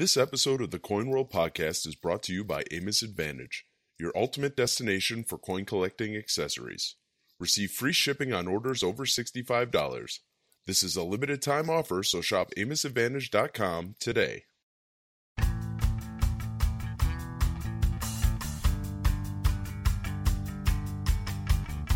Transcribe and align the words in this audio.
This 0.00 0.16
episode 0.16 0.62
of 0.62 0.70
the 0.70 0.78
Coin 0.78 1.10
World 1.10 1.30
podcast 1.30 1.86
is 1.86 1.94
brought 1.94 2.22
to 2.22 2.32
you 2.32 2.42
by 2.42 2.64
Amos 2.70 3.02
Advantage, 3.02 3.66
your 3.98 4.12
ultimate 4.16 4.56
destination 4.56 5.24
for 5.24 5.36
coin 5.36 5.66
collecting 5.66 6.16
accessories. 6.16 6.96
Receive 7.38 7.70
free 7.70 7.92
shipping 7.92 8.32
on 8.32 8.48
orders 8.48 8.82
over 8.82 9.04
$65. 9.04 10.18
This 10.66 10.82
is 10.82 10.96
a 10.96 11.04
limited 11.04 11.42
time 11.42 11.68
offer, 11.68 12.02
so 12.02 12.22
shop 12.22 12.48
AmosAdvantage.com 12.56 13.96
today. 14.00 14.44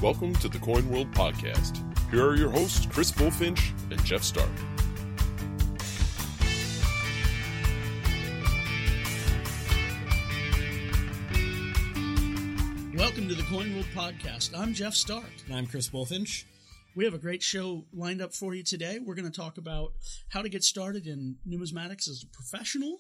Welcome 0.03 0.35
to 0.35 0.51
the 0.51 0.61
Coin 0.61 0.91
World 0.91 1.11
podcast. 1.13 1.81
Here 2.11 2.27
are 2.27 2.37
your 2.37 2.51
hosts, 2.51 2.85
Chris 2.85 3.11
Bulfinch 3.11 3.71
and 3.91 4.05
Jeff 4.05 4.21
Starck. 4.21 4.51
Welcome 13.15 13.29
to 13.29 13.37
the 13.37 13.49
Coin 13.49 13.73
World 13.73 13.87
Podcast. 13.95 14.59
I'm 14.59 14.75
Jeff 14.75 14.93
Starck. 14.93 15.31
And 15.47 15.55
I'm 15.55 15.69
Chris 15.69 15.89
Bulfinch. 15.89 16.47
We 16.97 17.05
have 17.05 17.15
a 17.15 17.19
great 17.19 17.45
show 17.45 17.85
lined 17.93 18.21
up 18.21 18.35
for 18.35 18.57
you 18.57 18.65
today. 18.65 18.99
We're 18.99 19.15
going 19.15 19.31
to 19.31 19.41
talk 19.41 19.57
about 19.57 19.93
how 20.31 20.43
to 20.43 20.49
get 20.49 20.65
started 20.65 21.07
in 21.07 21.37
numismatics 21.49 22.09
as 22.09 22.25
a 22.25 22.37
professional. 22.37 22.99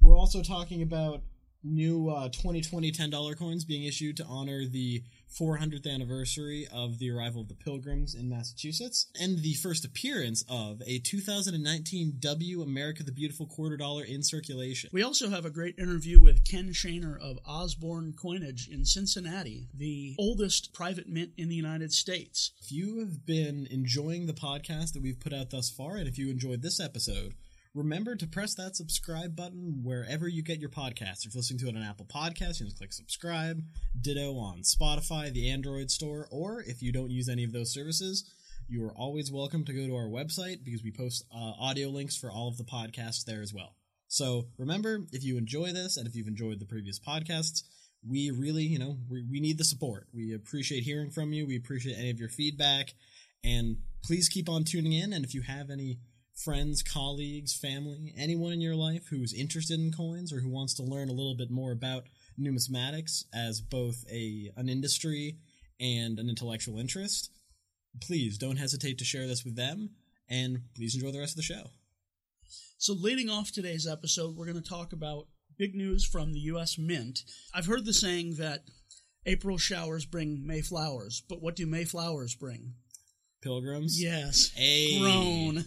We're 0.00 0.16
also 0.16 0.42
talking 0.42 0.80
about 0.80 1.22
new 1.64 2.08
uh, 2.08 2.28
2020 2.28 2.92
$10 2.92 3.36
coins 3.36 3.64
being 3.64 3.82
issued 3.82 4.16
to 4.18 4.24
honor 4.26 4.64
the 4.64 5.02
400th 5.32 5.86
anniversary 5.86 6.66
of 6.72 6.98
the 6.98 7.10
arrival 7.10 7.42
of 7.42 7.48
the 7.48 7.54
Pilgrims 7.54 8.14
in 8.14 8.28
Massachusetts, 8.28 9.06
and 9.20 9.38
the 9.38 9.54
first 9.54 9.84
appearance 9.84 10.44
of 10.48 10.82
a 10.86 10.98
2019 11.00 12.16
W 12.18 12.62
America 12.62 13.02
the 13.02 13.12
Beautiful 13.12 13.46
quarter 13.46 13.76
dollar 13.76 14.04
in 14.04 14.22
circulation. 14.22 14.90
We 14.92 15.02
also 15.02 15.28
have 15.30 15.44
a 15.44 15.50
great 15.50 15.78
interview 15.78 16.20
with 16.20 16.44
Ken 16.44 16.70
Shaner 16.70 17.18
of 17.20 17.38
Osborne 17.46 18.14
Coinage 18.14 18.68
in 18.68 18.84
Cincinnati, 18.84 19.68
the 19.74 20.14
oldest 20.18 20.72
private 20.72 21.08
mint 21.08 21.32
in 21.36 21.48
the 21.48 21.54
United 21.54 21.92
States. 21.92 22.52
If 22.60 22.72
you 22.72 23.00
have 23.00 23.26
been 23.26 23.66
enjoying 23.70 24.26
the 24.26 24.32
podcast 24.32 24.92
that 24.92 25.02
we've 25.02 25.20
put 25.20 25.32
out 25.32 25.50
thus 25.50 25.70
far, 25.70 25.96
and 25.96 26.08
if 26.08 26.18
you 26.18 26.30
enjoyed 26.30 26.62
this 26.62 26.80
episode, 26.80 27.34
remember 27.76 28.16
to 28.16 28.26
press 28.26 28.54
that 28.54 28.74
subscribe 28.74 29.36
button 29.36 29.80
wherever 29.82 30.26
you 30.26 30.42
get 30.42 30.58
your 30.58 30.70
podcasts. 30.70 31.26
If 31.26 31.34
you're 31.34 31.40
listening 31.40 31.60
to 31.60 31.68
it 31.68 31.76
on 31.76 31.82
Apple 31.82 32.06
Podcasts, 32.06 32.58
you 32.58 32.64
just 32.64 32.78
click 32.78 32.92
subscribe. 32.92 33.62
Ditto 34.00 34.36
on 34.38 34.62
Spotify, 34.62 35.30
the 35.30 35.50
Android 35.50 35.90
store, 35.90 36.26
or 36.30 36.62
if 36.66 36.82
you 36.82 36.90
don't 36.90 37.10
use 37.10 37.28
any 37.28 37.44
of 37.44 37.52
those 37.52 37.72
services, 37.72 38.32
you 38.66 38.82
are 38.86 38.94
always 38.96 39.30
welcome 39.30 39.62
to 39.64 39.74
go 39.74 39.86
to 39.86 39.94
our 39.94 40.08
website 40.08 40.64
because 40.64 40.82
we 40.82 40.90
post 40.90 41.24
uh, 41.30 41.52
audio 41.60 41.88
links 41.88 42.16
for 42.16 42.30
all 42.30 42.48
of 42.48 42.56
the 42.56 42.64
podcasts 42.64 43.24
there 43.24 43.42
as 43.42 43.52
well. 43.52 43.76
So 44.08 44.46
remember, 44.56 45.00
if 45.12 45.22
you 45.22 45.36
enjoy 45.36 45.72
this 45.72 45.98
and 45.98 46.08
if 46.08 46.16
you've 46.16 46.28
enjoyed 46.28 46.60
the 46.60 46.66
previous 46.66 46.98
podcasts, 46.98 47.62
we 48.08 48.30
really, 48.30 48.62
you 48.62 48.78
know, 48.78 48.96
we, 49.10 49.22
we 49.30 49.40
need 49.40 49.58
the 49.58 49.64
support. 49.64 50.06
We 50.14 50.34
appreciate 50.34 50.84
hearing 50.84 51.10
from 51.10 51.34
you. 51.34 51.46
We 51.46 51.56
appreciate 51.56 51.98
any 51.98 52.10
of 52.10 52.18
your 52.18 52.30
feedback. 52.30 52.94
And 53.44 53.76
please 54.02 54.30
keep 54.30 54.48
on 54.48 54.64
tuning 54.64 54.92
in. 54.92 55.12
And 55.12 55.24
if 55.24 55.34
you 55.34 55.42
have 55.42 55.68
any 55.70 55.98
friends, 56.36 56.82
colleagues, 56.82 57.54
family, 57.54 58.12
anyone 58.16 58.52
in 58.52 58.60
your 58.60 58.76
life 58.76 59.08
who's 59.08 59.32
interested 59.32 59.80
in 59.80 59.90
coins 59.90 60.32
or 60.32 60.40
who 60.40 60.50
wants 60.50 60.74
to 60.74 60.82
learn 60.82 61.08
a 61.08 61.12
little 61.12 61.34
bit 61.34 61.50
more 61.50 61.72
about 61.72 62.04
numismatics 62.38 63.24
as 63.34 63.60
both 63.60 64.04
a 64.10 64.50
an 64.56 64.68
industry 64.68 65.38
and 65.80 66.18
an 66.18 66.28
intellectual 66.28 66.78
interest, 66.78 67.30
please 68.00 68.38
don't 68.38 68.58
hesitate 68.58 68.98
to 68.98 69.04
share 69.04 69.26
this 69.26 69.44
with 69.44 69.56
them 69.56 69.90
and 70.28 70.60
please 70.74 70.94
enjoy 70.94 71.10
the 71.10 71.18
rest 71.18 71.32
of 71.32 71.36
the 71.36 71.42
show. 71.42 71.70
So, 72.78 72.92
leading 72.92 73.30
off 73.30 73.50
today's 73.50 73.86
episode, 73.86 74.36
we're 74.36 74.44
going 74.44 74.62
to 74.62 74.68
talk 74.68 74.92
about 74.92 75.28
big 75.56 75.74
news 75.74 76.04
from 76.04 76.32
the 76.32 76.40
U.S. 76.40 76.76
Mint. 76.76 77.22
I've 77.54 77.66
heard 77.66 77.86
the 77.86 77.94
saying 77.94 78.34
that 78.34 78.64
April 79.24 79.56
showers 79.56 80.04
bring 80.04 80.46
May 80.46 80.60
flowers, 80.60 81.22
but 81.26 81.40
what 81.40 81.56
do 81.56 81.66
May 81.66 81.84
flowers 81.84 82.34
bring? 82.34 82.74
Pilgrims? 83.42 84.02
Yes. 84.02 84.50
Hey. 84.54 84.98
Grown. 84.98 85.64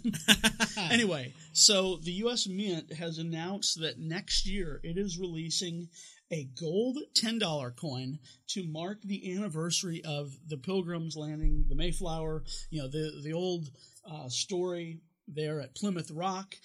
anyway, 0.92 1.34
so 1.54 1.98
the 1.98 2.12
U.S. 2.14 2.48
Mint 2.48 2.94
has 2.94 3.18
announced 3.18 3.80
that 3.82 4.00
next 4.00 4.46
year 4.46 4.80
it 4.84 4.98
is 4.98 5.20
releasing 5.20 5.90
a 6.32 6.50
gold 6.60 6.98
$10 7.18 7.76
coin 7.76 8.20
to 8.48 8.64
mark 8.68 9.02
the 9.02 9.36
anniversary 9.36 10.04
of 10.04 10.32
the 10.48 10.58
Pilgrims 10.58 11.16
landing 11.16 11.66
the 11.68 11.76
Mayflower, 11.76 12.44
you 12.70 12.82
know, 12.82 12.88
the, 12.88 13.22
the 13.24 13.34
old 13.34 13.70
uh, 14.10 14.30
story 14.30 15.00
there 15.28 15.60
at 15.62 15.76
Plymouth 15.76 16.12
Rock. 16.12 16.56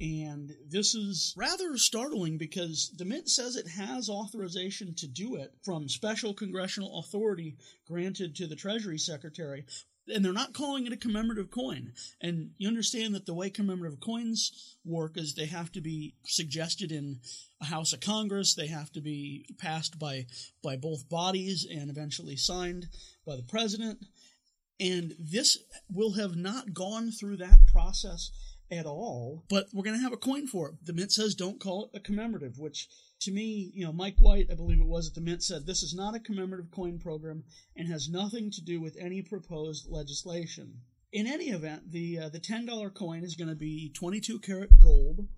And 0.00 0.52
this 0.68 0.94
is 0.94 1.34
rather 1.36 1.78
startling 1.78 2.36
because 2.36 2.92
the 2.96 3.04
Mint 3.04 3.30
says 3.30 3.54
it 3.54 3.68
has 3.68 4.08
authorization 4.08 4.94
to 4.96 5.06
do 5.06 5.36
it 5.36 5.54
from 5.62 5.88
special 5.88 6.34
congressional 6.34 6.98
authority 6.98 7.56
granted 7.86 8.34
to 8.36 8.48
the 8.48 8.56
Treasury 8.56 8.98
Secretary, 8.98 9.64
and 10.08 10.24
they're 10.24 10.32
not 10.32 10.52
calling 10.52 10.86
it 10.86 10.92
a 10.92 10.96
commemorative 10.96 11.50
coin. 11.50 11.92
And 12.20 12.50
you 12.58 12.68
understand 12.68 13.14
that 13.14 13.26
the 13.26 13.34
way 13.34 13.50
commemorative 13.50 14.00
coins 14.00 14.76
work 14.84 15.16
is 15.16 15.34
they 15.34 15.46
have 15.46 15.72
to 15.72 15.80
be 15.80 16.14
suggested 16.24 16.92
in 16.92 17.20
a 17.60 17.66
House 17.66 17.92
of 17.92 18.00
Congress, 18.00 18.54
they 18.54 18.66
have 18.66 18.92
to 18.92 19.00
be 19.00 19.46
passed 19.58 19.98
by 19.98 20.26
by 20.62 20.76
both 20.76 21.08
bodies 21.08 21.66
and 21.70 21.90
eventually 21.90 22.36
signed 22.36 22.88
by 23.26 23.36
the 23.36 23.42
president. 23.42 24.04
And 24.80 25.14
this 25.18 25.58
will 25.90 26.14
have 26.14 26.36
not 26.36 26.74
gone 26.74 27.10
through 27.10 27.36
that 27.38 27.66
process 27.72 28.30
at 28.70 28.86
all, 28.86 29.44
but 29.48 29.66
we're 29.72 29.84
going 29.84 29.96
to 29.96 30.02
have 30.02 30.12
a 30.12 30.16
coin 30.16 30.46
for 30.46 30.70
it. 30.70 30.74
The 30.84 30.92
Mint 30.92 31.12
says 31.12 31.34
don't 31.34 31.60
call 31.60 31.84
it 31.92 31.98
a 31.98 32.00
commemorative, 32.00 32.58
which 32.58 32.88
to 33.24 33.32
me, 33.32 33.70
you 33.74 33.84
know, 33.84 33.92
Mike 33.92 34.16
White, 34.18 34.48
I 34.50 34.54
believe 34.54 34.80
it 34.80 34.86
was 34.86 35.08
at 35.08 35.14
the 35.14 35.20
Mint, 35.20 35.42
said 35.42 35.66
this 35.66 35.82
is 35.82 35.94
not 35.94 36.14
a 36.14 36.20
commemorative 36.20 36.70
coin 36.70 36.98
program 36.98 37.44
and 37.76 37.88
has 37.88 38.08
nothing 38.08 38.50
to 38.50 38.62
do 38.62 38.80
with 38.80 38.96
any 39.00 39.22
proposed 39.22 39.86
legislation. 39.90 40.80
In 41.12 41.26
any 41.26 41.46
event, 41.46 41.90
the 41.90 42.18
uh, 42.18 42.28
the 42.28 42.40
ten 42.40 42.66
dollar 42.66 42.90
coin 42.90 43.22
is 43.22 43.36
going 43.36 43.48
to 43.48 43.54
be 43.54 43.90
twenty 43.94 44.20
two 44.20 44.38
karat 44.38 44.78
gold. 44.78 45.28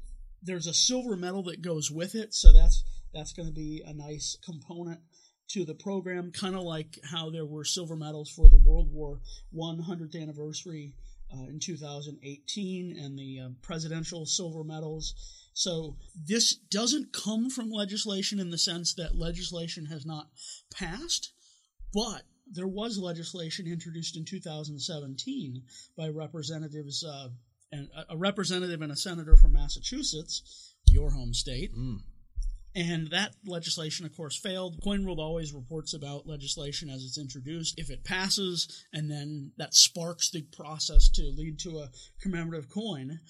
There's 0.42 0.66
a 0.66 0.74
silver 0.74 1.16
medal 1.16 1.42
that 1.44 1.62
goes 1.62 1.91
with 1.91 2.14
it, 2.14 2.34
so 2.34 2.52
that's 2.52 2.84
that's 3.14 3.32
going 3.32 3.48
to 3.48 3.54
be 3.54 3.82
a 3.86 3.92
nice 3.92 4.36
component 4.44 5.00
to 5.50 5.64
the 5.64 5.74
program, 5.74 6.32
kind 6.32 6.56
of 6.56 6.62
like 6.62 6.98
how 7.12 7.30
there 7.30 7.47
were 7.47 7.64
silver 7.64 7.94
medals 7.94 8.30
for 8.30 8.48
the 8.48 8.58
World 8.58 8.92
War 8.92 9.20
One 9.53 9.78
hundredth 9.80 10.16
anniversary 10.16 10.94
uh, 11.32 11.44
in 11.48 11.59
2018 11.60 12.98
and 12.98 13.19
the 13.19 13.41
uh, 13.41 13.48
presidential 13.62 14.26
silver 14.26 14.64
medals. 14.64 15.14
So 15.54 15.97
this 16.14 16.54
doesn't 16.54 17.12
come 17.12 17.50
from 17.50 17.70
legislation 17.70 18.38
in 18.38 18.50
the 18.50 18.59
sense 18.59 18.94
that 18.94 19.16
legislation 19.16 19.86
has 19.86 20.04
not 20.04 20.28
passed, 20.70 21.32
but 21.92 22.22
there 22.50 22.69
was 22.69 22.98
legislation 22.98 23.66
introduced 23.66 24.16
in 24.16 24.25
2017 24.25 25.62
by 25.97 26.09
representatives, 26.09 27.03
uh, 27.03 27.28
and 27.72 27.88
a 28.09 28.16
representative 28.16 28.82
and 28.82 28.92
a 28.92 28.97
senator 28.97 29.34
from 29.34 29.53
Massachusetts, 29.53 30.75
your 30.86 31.10
home 31.10 31.34
state. 31.34 31.75
Mm. 31.75 31.98
And 32.76 33.09
that 33.10 33.34
legislation, 33.47 34.04
of 34.04 34.14
course, 34.14 34.37
failed. 34.37 34.82
CoinWorld 34.84 35.16
always 35.16 35.54
reports 35.54 35.94
about 35.94 36.26
legislation 36.26 36.91
as 36.91 37.03
it's 37.03 37.16
introduced. 37.16 37.78
If 37.78 37.88
it 37.88 38.04
passes, 38.04 38.84
and 38.92 39.10
then 39.10 39.53
that 39.56 39.75
sparks 39.75 40.31
the 40.31 40.42
process 40.42 41.09
to 41.12 41.22
lead 41.22 41.59
to 41.60 41.78
a 41.78 41.91
commemorative 42.20 42.69
coin. 42.69 43.20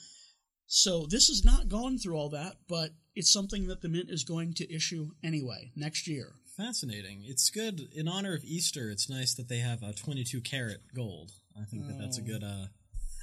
So 0.66 1.06
this 1.08 1.28
has 1.28 1.44
not 1.44 1.68
gone 1.68 1.96
through 1.96 2.16
all 2.16 2.30
that, 2.30 2.56
but 2.68 2.90
it's 3.14 3.32
something 3.32 3.68
that 3.68 3.82
the 3.82 3.88
Mint 3.88 4.10
is 4.10 4.24
going 4.24 4.52
to 4.54 4.74
issue 4.74 5.10
anyway 5.22 5.70
next 5.76 6.08
year. 6.08 6.32
Fascinating. 6.56 7.22
It's 7.24 7.48
good 7.48 7.88
in 7.94 8.08
honor 8.08 8.34
of 8.34 8.42
Easter. 8.42 8.90
It's 8.90 9.08
nice 9.08 9.34
that 9.34 9.48
they 9.48 9.58
have 9.58 9.84
a 9.84 9.92
22 9.92 10.40
karat 10.40 10.92
gold. 10.92 11.30
I 11.56 11.64
think 11.66 11.86
that 11.86 11.98
that's 12.00 12.18
a 12.18 12.22
good. 12.22 12.42
Uh, 12.42 12.66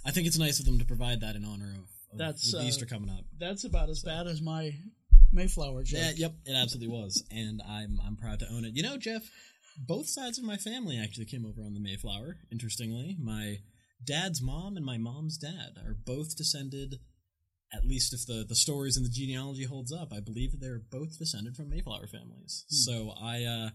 I 0.05 0.11
think 0.11 0.27
it's 0.27 0.37
nice 0.37 0.59
of 0.59 0.65
them 0.65 0.79
to 0.79 0.85
provide 0.85 1.19
that 1.19 1.35
in 1.35 1.43
honor 1.43 1.73
of, 1.73 2.13
of 2.13 2.17
That's, 2.17 2.53
with 2.53 2.63
uh, 2.63 2.65
Easter 2.65 2.85
coming 2.85 3.09
up. 3.09 3.25
That's 3.37 3.65
about 3.65 3.89
as 3.89 4.01
bad 4.03 4.27
as 4.27 4.41
my 4.41 4.73
Mayflower 5.33 5.83
joke. 5.83 5.99
Yeah, 5.99 6.11
yep, 6.15 6.33
it 6.45 6.53
absolutely 6.53 6.93
was, 6.93 7.23
and 7.31 7.61
I'm 7.67 7.99
I'm 8.05 8.15
proud 8.15 8.39
to 8.39 8.49
own 8.49 8.65
it. 8.65 8.75
You 8.75 8.83
know, 8.83 8.97
Jeff, 8.97 9.23
both 9.77 10.07
sides 10.07 10.37
of 10.37 10.43
my 10.43 10.57
family 10.57 10.97
actually 10.97 11.25
came 11.25 11.45
over 11.45 11.61
on 11.61 11.73
the 11.73 11.79
Mayflower. 11.79 12.37
Interestingly, 12.51 13.17
my 13.19 13.59
dad's 14.03 14.41
mom 14.41 14.77
and 14.77 14.85
my 14.85 14.97
mom's 14.97 15.37
dad 15.37 15.77
are 15.83 15.95
both 16.05 16.37
descended. 16.37 16.99
At 17.73 17.87
least 17.87 18.13
if 18.13 18.27
the, 18.27 18.45
the 18.47 18.55
stories 18.55 18.97
and 18.97 19.05
the 19.05 19.09
genealogy 19.09 19.63
holds 19.63 19.91
up, 19.91 20.13
I 20.13 20.19
believe 20.19 20.59
they're 20.59 20.83
both 20.91 21.17
descended 21.17 21.55
from 21.55 21.71
Mayflower 21.71 22.05
families. 22.05 22.65
Hmm. 22.69 22.75
So 22.75 23.13
I 23.19 23.43
uh, 23.45 23.69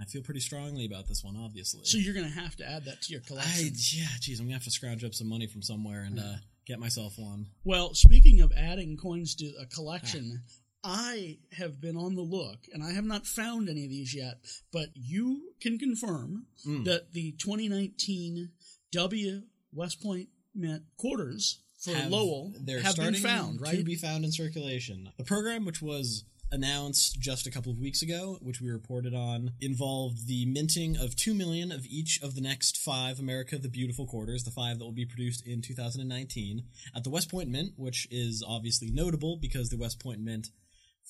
I 0.00 0.04
feel 0.04 0.22
pretty 0.22 0.40
strongly 0.40 0.84
about 0.84 1.08
this 1.08 1.24
one, 1.24 1.36
obviously. 1.36 1.84
So 1.84 1.98
you're 1.98 2.14
going 2.14 2.30
to 2.30 2.40
have 2.40 2.54
to 2.56 2.68
add 2.68 2.84
that 2.84 3.02
to 3.02 3.12
your 3.12 3.22
collection. 3.22 3.66
I 3.66 3.70
yeah, 3.72 4.06
geez, 4.20 4.38
I'm 4.38 4.46
gonna 4.46 4.54
have 4.54 4.64
to 4.64 4.70
scrounge 4.70 5.02
up 5.02 5.14
some 5.14 5.28
money 5.28 5.46
from 5.46 5.62
somewhere 5.62 6.02
and 6.02 6.20
uh, 6.20 6.36
get 6.66 6.78
myself 6.78 7.14
one. 7.16 7.46
Well, 7.64 7.94
speaking 7.94 8.40
of 8.42 8.52
adding 8.56 8.96
coins 8.96 9.34
to 9.36 9.46
a 9.60 9.66
collection, 9.66 10.42
I 10.84 11.38
have 11.52 11.80
been 11.80 11.96
on 11.96 12.14
the 12.14 12.22
look 12.22 12.66
and 12.72 12.82
I 12.82 12.92
have 12.92 13.04
not 13.04 13.26
found 13.26 13.68
any 13.68 13.84
of 13.84 13.90
these 13.90 14.14
yet, 14.14 14.38
but 14.72 14.90
you 14.94 15.52
can 15.60 15.78
confirm 15.78 16.46
Mm. 16.66 16.84
that 16.84 17.12
the 17.12 17.32
2019 17.32 18.50
W 18.92 19.42
West 19.72 20.00
Point 20.00 20.28
Mint 20.54 20.84
quarters 20.96 21.58
for 21.78 21.94
have- 21.94 22.10
Lowell 22.10 22.52
have 22.82 22.96
been 22.96 23.14
found, 23.14 23.60
to 23.64 23.82
be 23.84 23.96
found 23.96 24.24
in 24.24 24.32
circulation. 24.32 25.10
The 25.16 25.24
program, 25.24 25.64
which 25.64 25.82
was 25.82 26.24
announced 26.50 27.20
just 27.20 27.46
a 27.46 27.50
couple 27.50 27.70
of 27.70 27.78
weeks 27.78 28.00
ago, 28.00 28.38
which 28.40 28.60
we 28.60 28.70
reported 28.70 29.12
on, 29.14 29.52
involved 29.60 30.26
the 30.26 30.46
minting 30.46 30.96
of 30.96 31.14
two 31.14 31.34
million 31.34 31.70
of 31.70 31.84
each 31.86 32.18
of 32.22 32.34
the 32.34 32.40
next 32.40 32.78
five 32.78 33.18
America 33.20 33.58
the 33.58 33.68
Beautiful 33.68 34.06
quarters, 34.06 34.44
the 34.44 34.50
five 34.50 34.78
that 34.78 34.84
will 34.84 34.92
be 34.92 35.04
produced 35.04 35.46
in 35.46 35.60
2019 35.60 36.64
at 36.94 37.04
the 37.04 37.10
West 37.10 37.28
Point 37.28 37.50
Mint, 37.50 37.74
which 37.76 38.08
is 38.10 38.42
obviously 38.46 38.90
notable 38.90 39.36
because 39.36 39.68
the 39.68 39.76
West 39.76 39.98
Point 40.00 40.20
Mint. 40.20 40.50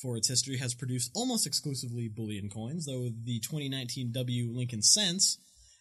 For 0.00 0.16
its 0.16 0.28
history, 0.28 0.58
has 0.58 0.74
produced 0.74 1.10
almost 1.14 1.46
exclusively 1.46 2.08
bullion 2.08 2.48
coins, 2.48 2.86
though 2.86 3.08
the 3.24 3.40
2019 3.40 4.12
W 4.12 4.50
Lincoln 4.52 4.82
cents 4.82 5.38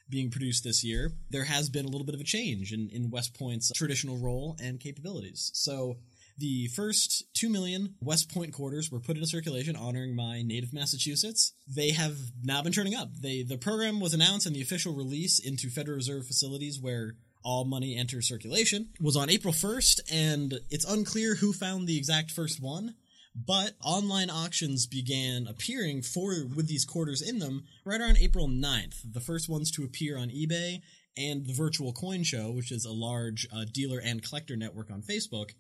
being 0.10 0.32
produced 0.32 0.64
this 0.64 0.84
year, 0.84 1.12
there 1.30 1.44
has 1.44 1.70
been 1.70 1.86
a 1.86 1.90
little 1.90 2.06
bit 2.06 2.16
of 2.16 2.22
a 2.22 2.26
change 2.26 2.74
in, 2.74 2.90
in 2.90 3.12
West 3.12 3.38
Point's 3.38 3.72
traditional 3.74 4.18
role 4.18 4.56
and 4.62 4.80
capabilities. 4.80 5.52
So 5.54 5.98
the 6.38 6.68
first 6.68 7.26
2 7.36 7.50
million 7.50 7.96
West 8.00 8.34
Point 8.34 8.54
quarters 8.54 8.92
were 8.92 9.00
put 9.00 9.18
into 9.18 9.28
circulation 9.28 9.76
honoring 9.76 10.16
my 10.16 10.42
native 10.44 10.74
Massachusetts. 10.74 11.54
They 11.68 11.92
have 11.92 12.16
now 12.44 12.62
been 12.62 12.74
turning 12.74 12.96
up. 12.96 13.10
They 13.20 13.44
the 13.44 13.58
program 13.58 14.00
was 14.00 14.14
announced 14.14 14.46
and 14.46 14.56
the 14.56 14.62
official 14.62 14.94
release 14.94 15.40
into 15.40 15.70
Federal 15.70 15.96
Reserve 15.96 16.28
facilities 16.28 16.80
where 16.80 17.16
all 17.44 17.66
money 17.66 17.96
enters 17.96 18.28
circulation 18.28 18.90
was 19.00 19.16
on 19.16 19.30
April 19.30 19.54
1st 19.54 20.02
and 20.12 20.60
it's 20.70 20.86
unclear 20.86 21.36
who 21.36 21.54
found 21.54 21.88
the 21.88 21.98
exact 21.98 22.32
first 22.32 22.62
one. 22.62 22.96
But 23.46 23.74
online 23.84 24.32
auctions 24.32 24.88
began 24.88 25.46
appearing 25.46 26.02
for 26.02 26.46
with 26.56 26.68
these 26.68 26.86
quarters 26.86 27.22
in 27.22 27.38
them 27.38 27.66
right 27.86 28.02
around 28.02 28.18
April 28.18 28.48
9th. 28.48 29.14
The 29.14 29.20
first 29.20 29.48
ones 29.48 29.70
to 29.72 29.84
appear 29.84 30.18
on 30.18 30.30
eBay 30.30 30.82
and 31.16 31.46
the 31.46 31.54
Virtual 31.54 31.94
Coin 31.94 32.24
Show, 32.24 32.52
which 32.52 32.72
is 32.72 32.84
a 32.84 32.92
large 32.92 33.48
uh, 33.54 33.66
dealer 33.72 34.00
and 34.04 34.24
collector 34.24 34.56
network 34.56 34.90
on 34.90 35.04
Facebook. 35.04 35.52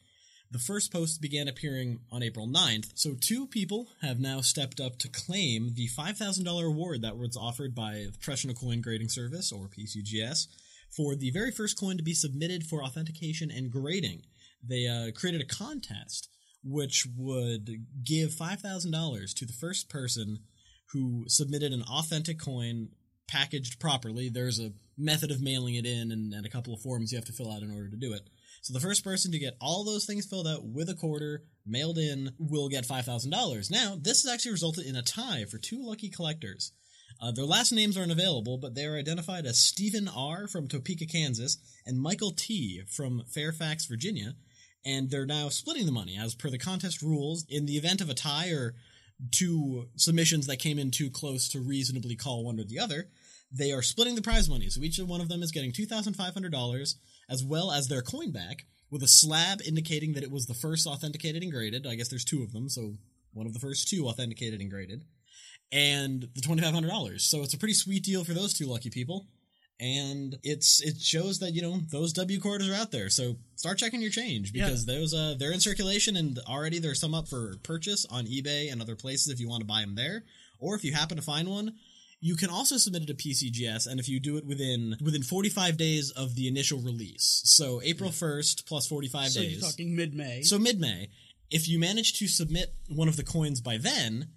The 0.50 0.58
first 0.58 0.92
posts 0.92 1.20
began 1.20 1.48
appearing 1.48 2.00
on 2.12 2.24
April 2.24 2.48
9th. 2.48 2.94
So 2.96 3.14
two 3.14 3.46
people 3.46 3.90
have 4.02 4.20
now 4.20 4.42
stepped 4.42 4.80
up 4.80 4.98
to 5.00 5.10
claim 5.10 5.74
the 5.76 5.88
$5,000 5.90 6.66
award 6.66 7.04
that 7.04 7.18
was 7.18 7.38
offered 7.38 7.76
by 7.76 8.06
the 8.12 8.18
Professional 8.20 8.56
Coin 8.56 8.82
Grading 8.82 9.10
Service, 9.10 9.52
or 9.52 9.68
PCGS, 9.68 10.48
for 10.90 11.16
the 11.16 11.30
very 11.30 11.52
first 11.52 11.80
coin 11.80 11.98
to 11.98 12.04
be 12.04 12.14
submitted 12.14 12.64
for 12.64 12.84
authentication 12.84 13.52
and 13.52 13.70
grading. 13.70 14.24
They 14.64 14.88
uh, 14.88 15.12
created 15.12 15.42
a 15.42 15.46
contest 15.46 16.30
which 16.68 17.08
would 17.16 17.86
give 18.04 18.32
$5,000 18.32 19.34
to 19.34 19.46
the 19.46 19.54
first 19.54 19.90
person 19.90 20.40
who 20.92 21.26
submitted 21.28 21.72
an 21.72 21.84
authentic 21.84 22.40
coin 22.40 22.90
packaged 23.28 23.80
properly. 23.80 24.30
There's 24.30 24.60
a 24.60 24.74
method 24.98 25.32
of 25.32 25.42
mailing 25.42 25.76
it 25.76 25.86
in 25.86 26.12
and, 26.12 26.34
and 26.34 26.46
a 26.46 26.50
couple 26.50 26.74
of 26.74 26.82
forms 26.82 27.12
you 27.12 27.18
have 27.18 27.26
to 27.26 27.34
fill 27.34 27.52
out 27.52 27.62
in 27.62 27.72
order 27.72 27.90
to 27.90 27.98
do 27.98 28.14
it. 28.14 28.22
So 28.62 28.74
the 28.74 28.80
first 28.80 29.04
person 29.04 29.32
to 29.32 29.40
get 29.40 29.58
all 29.62 29.84
those 29.84 30.06
things 30.06 30.26
filled 30.26 30.48
out 30.48 30.66
with 30.66 30.90
a 30.90 30.96
quarter 30.96 31.44
mailed 31.66 31.98
in 31.98 32.32
will 32.40 32.70
get 32.70 32.88
$5,000. 32.88 33.72
Now, 33.72 33.98
this 34.00 34.24
has 34.24 34.34
actually 34.34 34.52
resulted 34.52 34.86
in 34.86 34.96
a 34.96 35.02
tie 35.02 35.46
for 35.46 35.58
two 35.58 35.86
lucky 35.86 36.10
collectors. 36.10 36.72
Uh, 37.22 37.32
their 37.32 37.46
last 37.46 37.72
names 37.72 37.98
aren't 37.98 38.12
available, 38.12 38.58
but 38.58 38.76
they 38.76 38.86
are 38.86 38.98
identified 38.98 39.46
as 39.46 39.58
Stephen 39.58 40.08
R. 40.08 40.48
from 40.48 40.68
Topeka, 40.68 41.06
Kansas, 41.06 41.58
and 41.86 42.00
Michael 42.00 42.32
T. 42.32 42.84
from 42.88 43.24
Fairfax, 43.34 43.86
Virginia 43.86 44.36
and 44.86 45.10
they're 45.10 45.26
now 45.26 45.50
splitting 45.50 45.86
the 45.86 45.92
money 45.92 46.18
as 46.18 46.36
per 46.36 46.50
the 46.50 46.58
contest 46.58 47.02
rules. 47.02 47.46
In 47.50 47.66
the 47.66 47.78
event 47.78 48.02
of 48.02 48.10
a 48.10 48.14
tie 48.14 48.50
or 48.50 48.76
two 49.32 49.90
submissions 49.96 50.48
that 50.48 50.60
came 50.60 50.80
in 50.80 50.92
too 50.92 51.10
close 51.10 51.50
to 51.50 51.60
reasonably 51.60 52.16
call 52.16 52.46
one 52.46 52.60
or 52.60 52.64
the 52.64 52.80
other, 52.80 53.10
they 53.52 53.72
are 53.72 53.82
splitting 53.82 54.16
the 54.16 54.22
prize 54.22 54.50
money. 54.50 54.70
So 54.70 54.82
each 54.82 55.00
one 55.00 55.22
of 55.22 55.30
them 55.30 55.42
is 55.42 55.52
getting 55.52 55.72
$2,500 55.72 56.96
as 57.30 57.44
well 57.44 57.72
as 57.72 57.88
their 57.88 58.02
coin 58.02 58.32
back 58.32 58.66
with 58.90 59.04
a 59.04 59.08
slab 59.08 59.62
indicating 59.66 60.14
that 60.14 60.24
it 60.24 60.32
was 60.32 60.46
the 60.46 60.54
first 60.54 60.88
authenticated 60.88 61.44
and 61.44 61.52
graded. 61.52 61.86
I 61.86 61.96
guess 61.96 62.08
there's 62.08 62.26
two 62.26 62.44
of 62.44 62.54
them, 62.54 62.70
so 62.70 62.94
one 63.34 63.46
of 63.48 63.54
the 63.54 63.60
first 63.60 63.90
two 63.90 64.08
authenticated 64.08 64.62
and 64.62 64.72
graded. 64.72 65.04
And 65.72 66.30
the 66.34 66.42
$2,500. 66.42 67.20
So 67.22 67.42
it's 67.42 67.54
a 67.54 67.58
pretty 67.58 67.74
sweet 67.74 68.04
deal 68.04 68.24
for 68.24 68.34
those 68.34 68.54
two 68.54 68.66
lucky 68.66 68.90
people 68.90 69.28
and 69.80 70.38
it's 70.44 70.82
it 70.82 71.00
shows 71.00 71.40
that 71.40 71.52
you 71.52 71.62
know 71.62 71.80
those 71.92 72.14
W 72.14 72.40
quarters 72.40 72.70
are 72.70 72.74
out 72.74 72.92
there. 72.92 73.10
So 73.10 73.36
start 73.56 73.78
checking 73.78 74.02
your 74.02 74.12
change 74.12 74.52
because 74.52 74.86
those 74.86 75.14
uh 75.14 75.36
they're 75.38 75.52
in 75.52 75.60
circulation 75.60 76.16
and 76.16 76.40
already 76.48 76.80
there's 76.80 77.00
some 77.00 77.14
up 77.14 77.28
for 77.28 77.56
purchase 77.64 78.06
on 78.10 78.26
eBay 78.26 78.72
and 78.72 78.82
other 78.82 78.96
places 78.96 79.30
if 79.32 79.40
you 79.40 79.48
want 79.48 79.62
to 79.62 79.68
buy 79.68 79.82
them 79.82 79.96
there, 79.96 80.24
or 80.60 80.76
if 80.76 80.84
you 80.84 80.94
happen 80.94 81.18
to 81.18 81.24
find 81.24 81.48
one. 81.48 81.76
You 82.20 82.36
can 82.36 82.50
also 82.50 82.78
submit 82.78 83.04
it 83.04 83.08
to 83.10 83.14
PCGS, 83.14 83.86
and 83.86 84.00
if 84.00 84.10
you 84.10 84.20
do 84.20 84.38
it 84.38 84.46
within 84.46 84.98
within 85.00 85.22
45 85.22 85.78
days 85.78 86.10
of 86.10 86.34
the 86.34 86.48
initial 86.48 86.80
release, 86.80 87.44
so 87.46 87.80
April 87.84 88.10
1st 88.10 88.66
plus 88.66 88.88
45 88.88 89.30
so 89.30 89.40
days, 89.40 89.52
you're 89.52 89.62
talking 89.62 89.96
mid-May. 89.96 90.42
so 90.42 90.58
mid 90.58 90.80
May, 90.80 91.10
if 91.52 91.70
you 91.70 91.78
manage 91.78 92.18
to 92.18 92.28
submit 92.28 92.74
one 92.90 93.08
of 93.08 93.18
the 93.18 93.24
coins 93.24 93.62
by 93.62 93.78
then, 93.78 94.30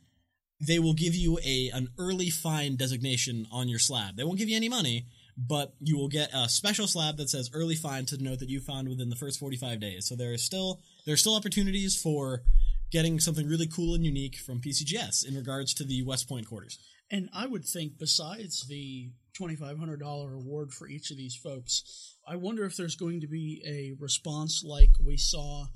they 0.60 0.78
will 0.78 0.92
give 0.92 1.14
you 1.14 1.38
a 1.42 1.70
an 1.72 1.88
early 1.98 2.28
find 2.28 2.76
designation 2.76 3.46
on 3.50 3.66
your 3.66 3.78
slab. 3.78 4.16
They 4.16 4.24
won't 4.24 4.38
give 4.38 4.50
you 4.50 4.56
any 4.56 4.68
money, 4.68 5.06
but 5.48 5.74
you 5.80 5.96
will 5.96 6.08
get 6.08 6.30
a 6.34 6.48
special 6.48 6.86
slab 6.86 7.16
that 7.16 7.30
says 7.30 7.50
early 7.54 7.74
find 7.74 8.06
to 8.08 8.22
note 8.22 8.40
that 8.40 8.48
you 8.48 8.60
found 8.60 8.88
within 8.88 9.08
the 9.08 9.16
first 9.16 9.40
45 9.40 9.80
days. 9.80 10.06
So 10.06 10.14
there 10.14 10.34
is 10.34 10.44
still 10.44 10.80
there 11.06 11.14
are 11.14 11.18
still 11.18 11.36
opportunities 11.36 12.00
for 12.00 12.42
getting 12.90 13.20
something 13.20 13.48
really 13.48 13.68
cool 13.68 13.94
and 13.94 14.04
unique 14.04 14.36
from 14.36 14.60
PCGS 14.60 15.26
in 15.26 15.34
regards 15.34 15.72
to 15.74 15.84
the 15.84 16.02
West 16.02 16.28
Point 16.28 16.46
quarters. 16.46 16.78
And 17.10 17.28
I 17.34 17.46
would 17.46 17.64
think, 17.64 17.98
besides 17.98 18.66
the 18.68 19.10
$2,500 19.40 20.34
award 20.34 20.72
for 20.72 20.88
each 20.88 21.10
of 21.10 21.16
these 21.16 21.36
folks, 21.36 22.16
I 22.26 22.36
wonder 22.36 22.64
if 22.64 22.76
there's 22.76 22.96
going 22.96 23.20
to 23.20 23.26
be 23.26 23.62
a 23.66 24.00
response 24.00 24.62
like 24.64 24.90
we 25.04 25.16
saw 25.16 25.66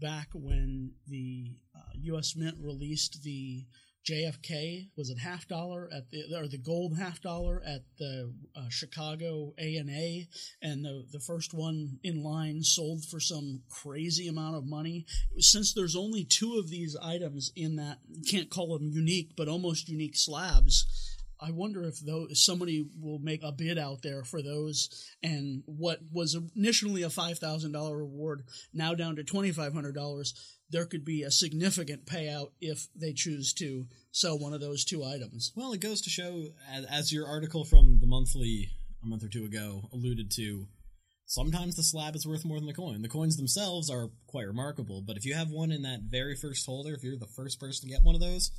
back 0.00 0.28
when 0.34 0.92
the 1.06 1.52
uh, 1.76 1.92
U.S. 2.02 2.34
Mint 2.36 2.56
released 2.60 3.22
the 3.22 3.66
JFK 4.04 4.88
was 4.96 5.10
it 5.10 5.18
half 5.18 5.46
dollar 5.46 5.88
at 5.94 6.10
the 6.10 6.36
or 6.36 6.48
the 6.48 6.58
gold 6.58 6.98
half 6.98 7.20
dollar 7.20 7.62
at 7.64 7.82
the 7.98 8.32
uh, 8.56 8.68
Chicago 8.68 9.54
ANA, 9.58 10.26
and 10.60 10.84
the 10.84 11.04
the 11.12 11.20
first 11.20 11.54
one 11.54 11.98
in 12.02 12.22
line 12.22 12.62
sold 12.62 13.04
for 13.04 13.20
some 13.20 13.62
crazy 13.68 14.26
amount 14.26 14.56
of 14.56 14.66
money. 14.66 15.06
Since 15.38 15.72
there's 15.72 15.96
only 15.96 16.24
two 16.24 16.58
of 16.58 16.68
these 16.68 16.96
items 16.96 17.52
in 17.54 17.76
that, 17.76 17.98
can't 18.28 18.50
call 18.50 18.76
them 18.76 18.90
unique, 18.90 19.32
but 19.36 19.48
almost 19.48 19.88
unique 19.88 20.16
slabs. 20.16 20.86
I 21.40 21.50
wonder 21.50 21.82
if 21.84 21.98
those 21.98 22.44
somebody 22.44 22.86
will 23.00 23.18
make 23.18 23.42
a 23.42 23.50
bid 23.50 23.76
out 23.76 24.02
there 24.02 24.22
for 24.22 24.42
those, 24.42 24.88
and 25.22 25.62
what 25.66 25.98
was 26.12 26.36
initially 26.56 27.02
a 27.02 27.10
five 27.10 27.38
thousand 27.38 27.72
dollar 27.72 27.98
reward 27.98 28.44
now 28.72 28.94
down 28.94 29.16
to 29.16 29.24
twenty 29.24 29.50
five 29.50 29.72
hundred 29.72 29.94
dollars. 29.94 30.34
There 30.72 30.86
could 30.86 31.04
be 31.04 31.22
a 31.22 31.30
significant 31.30 32.06
payout 32.06 32.52
if 32.60 32.88
they 32.96 33.12
choose 33.12 33.52
to 33.54 33.86
sell 34.10 34.38
one 34.38 34.54
of 34.54 34.60
those 34.60 34.84
two 34.84 35.04
items. 35.04 35.52
Well, 35.54 35.72
it 35.72 35.80
goes 35.80 36.00
to 36.00 36.10
show, 36.10 36.46
as, 36.70 36.86
as 36.86 37.12
your 37.12 37.26
article 37.26 37.64
from 37.64 38.00
the 38.00 38.06
monthly 38.06 38.70
a 39.02 39.06
month 39.06 39.22
or 39.22 39.28
two 39.28 39.44
ago 39.44 39.88
alluded 39.92 40.30
to, 40.32 40.66
sometimes 41.26 41.76
the 41.76 41.82
slab 41.82 42.16
is 42.16 42.26
worth 42.26 42.44
more 42.44 42.58
than 42.58 42.66
the 42.66 42.74
coin. 42.74 43.02
The 43.02 43.08
coins 43.08 43.36
themselves 43.36 43.90
are 43.90 44.10
quite 44.26 44.46
remarkable, 44.46 45.02
but 45.06 45.16
if 45.16 45.24
you 45.26 45.34
have 45.34 45.50
one 45.50 45.72
in 45.72 45.82
that 45.82 46.00
very 46.02 46.36
first 46.36 46.64
holder, 46.64 46.94
if 46.94 47.02
you're 47.02 47.18
the 47.18 47.26
first 47.26 47.60
person 47.60 47.88
to 47.88 47.94
get 47.94 48.02
one 48.02 48.14
of 48.14 48.20
those, 48.20 48.50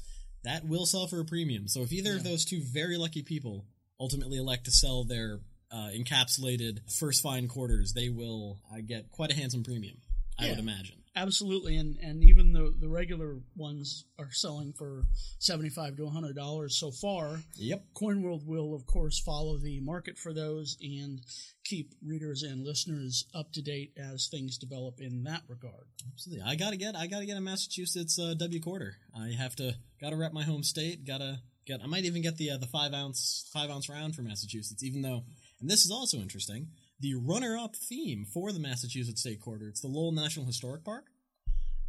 that 0.44 0.66
will 0.66 0.86
sell 0.86 1.08
for 1.08 1.20
a 1.20 1.26
premium. 1.26 1.68
So 1.68 1.82
if 1.82 1.92
either 1.92 2.16
of 2.16 2.24
those 2.24 2.46
two 2.46 2.62
very 2.62 2.98
lucky 2.98 3.24
people 3.24 3.66
ultimately 4.00 4.38
elect 4.38 4.66
to 4.66 4.72
sell 4.72 5.04
their 5.04 5.40
uh, 5.72 5.90
encapsulated 5.96 6.92
first 6.92 7.24
fine 7.24 7.48
quarters, 7.48 7.94
they 7.94 8.10
will 8.10 8.60
uh, 8.72 8.82
get 8.86 9.12
quite 9.12 9.32
a 9.32 9.36
handsome 9.36 9.64
premium, 9.64 9.98
I 10.38 10.50
would 10.50 10.60
imagine. 10.60 11.03
Absolutely, 11.16 11.76
and 11.78 11.98
and 12.02 12.24
even 12.24 12.54
the 12.54 12.74
the 12.80 12.90
regular 12.90 13.38
ones 13.56 14.06
are 14.18 14.32
selling 14.32 14.74
for 14.74 15.04
seventy 15.38 15.70
five 15.70 15.96
to 15.98 16.10
hundred 16.10 16.36
dollars 16.36 16.76
so 16.78 16.90
far. 16.90 17.40
Yep. 17.56 17.86
CoinWorld 17.96 18.48
will, 18.48 18.74
of 18.74 18.88
course, 18.88 19.20
follow 19.20 19.58
the 19.58 19.80
market 19.82 20.18
for 20.18 20.34
those 20.34 20.76
and 20.82 21.22
keep 21.64 21.94
readers 22.04 22.42
and 22.42 22.66
listeners 22.66 23.28
up 23.36 23.52
to 23.54 23.62
date 23.62 23.94
as 23.96 24.28
things 24.28 24.58
develop 24.58 25.00
in 25.00 25.24
that 25.26 25.44
regard. 25.48 25.86
Absolutely. 26.12 26.44
I 26.44 26.56
gotta 26.56 26.78
get 26.78 26.96
I 26.96 27.06
gotta 27.06 27.28
get 27.28 27.38
a 27.38 27.42
Massachusetts 27.42 28.18
uh, 28.18 28.34
W 28.34 28.60
quarter. 28.60 28.96
I 29.16 29.34
have 29.38 29.56
to 29.58 29.76
gotta 30.02 30.16
rep 30.16 30.34
my 30.34 30.44
home 30.44 30.64
state. 30.64 31.06
Gotta 31.06 31.42
get. 31.68 31.82
I 31.84 31.86
might 31.86 32.06
even 32.06 32.24
get 32.24 32.38
the 32.38 32.52
uh, 32.52 32.58
the 32.58 32.68
five 32.68 32.94
ounce 32.94 33.48
five 33.54 33.70
ounce 33.70 33.88
round 33.88 34.16
for 34.16 34.24
Massachusetts. 34.24 34.84
Even 34.84 35.04
though, 35.04 35.26
and 35.62 35.70
this 35.70 35.86
is 35.86 35.92
also 35.92 36.18
interesting, 36.18 36.70
the 37.00 37.16
runner 37.16 37.58
up 37.58 37.76
theme 37.76 38.26
for 38.26 38.52
the 38.52 38.60
Massachusetts 38.60 39.22
State 39.22 39.42
Quarter. 39.42 39.68
It's 39.68 39.82
the 39.82 39.88
Lowell 39.88 40.12
National 40.12 40.46
Historic 40.46 40.84
Park. 40.84 41.06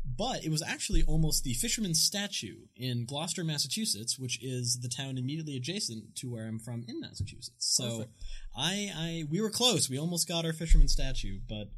But 0.06 0.44
it 0.44 0.50
was 0.50 0.62
actually 0.62 1.02
almost 1.04 1.44
the 1.44 1.54
fisherman's 1.54 2.02
statue 2.02 2.56
in 2.76 3.06
Gloucester, 3.06 3.42
Massachusetts, 3.42 4.18
which 4.18 4.38
is 4.42 4.80
the 4.82 4.88
town 4.88 5.16
immediately 5.16 5.56
adjacent 5.56 6.14
to 6.16 6.30
where 6.30 6.46
I'm 6.46 6.58
from 6.58 6.84
in 6.86 7.00
Massachusetts. 7.00 7.54
So 7.58 7.88
Perfect. 7.88 8.10
I, 8.54 8.92
I 8.94 9.24
we 9.30 9.40
were 9.40 9.48
close. 9.48 9.88
We 9.88 9.98
almost 9.98 10.28
got 10.28 10.44
our 10.44 10.52
fisherman's 10.52 10.92
statue, 10.92 11.38
but 11.48 11.68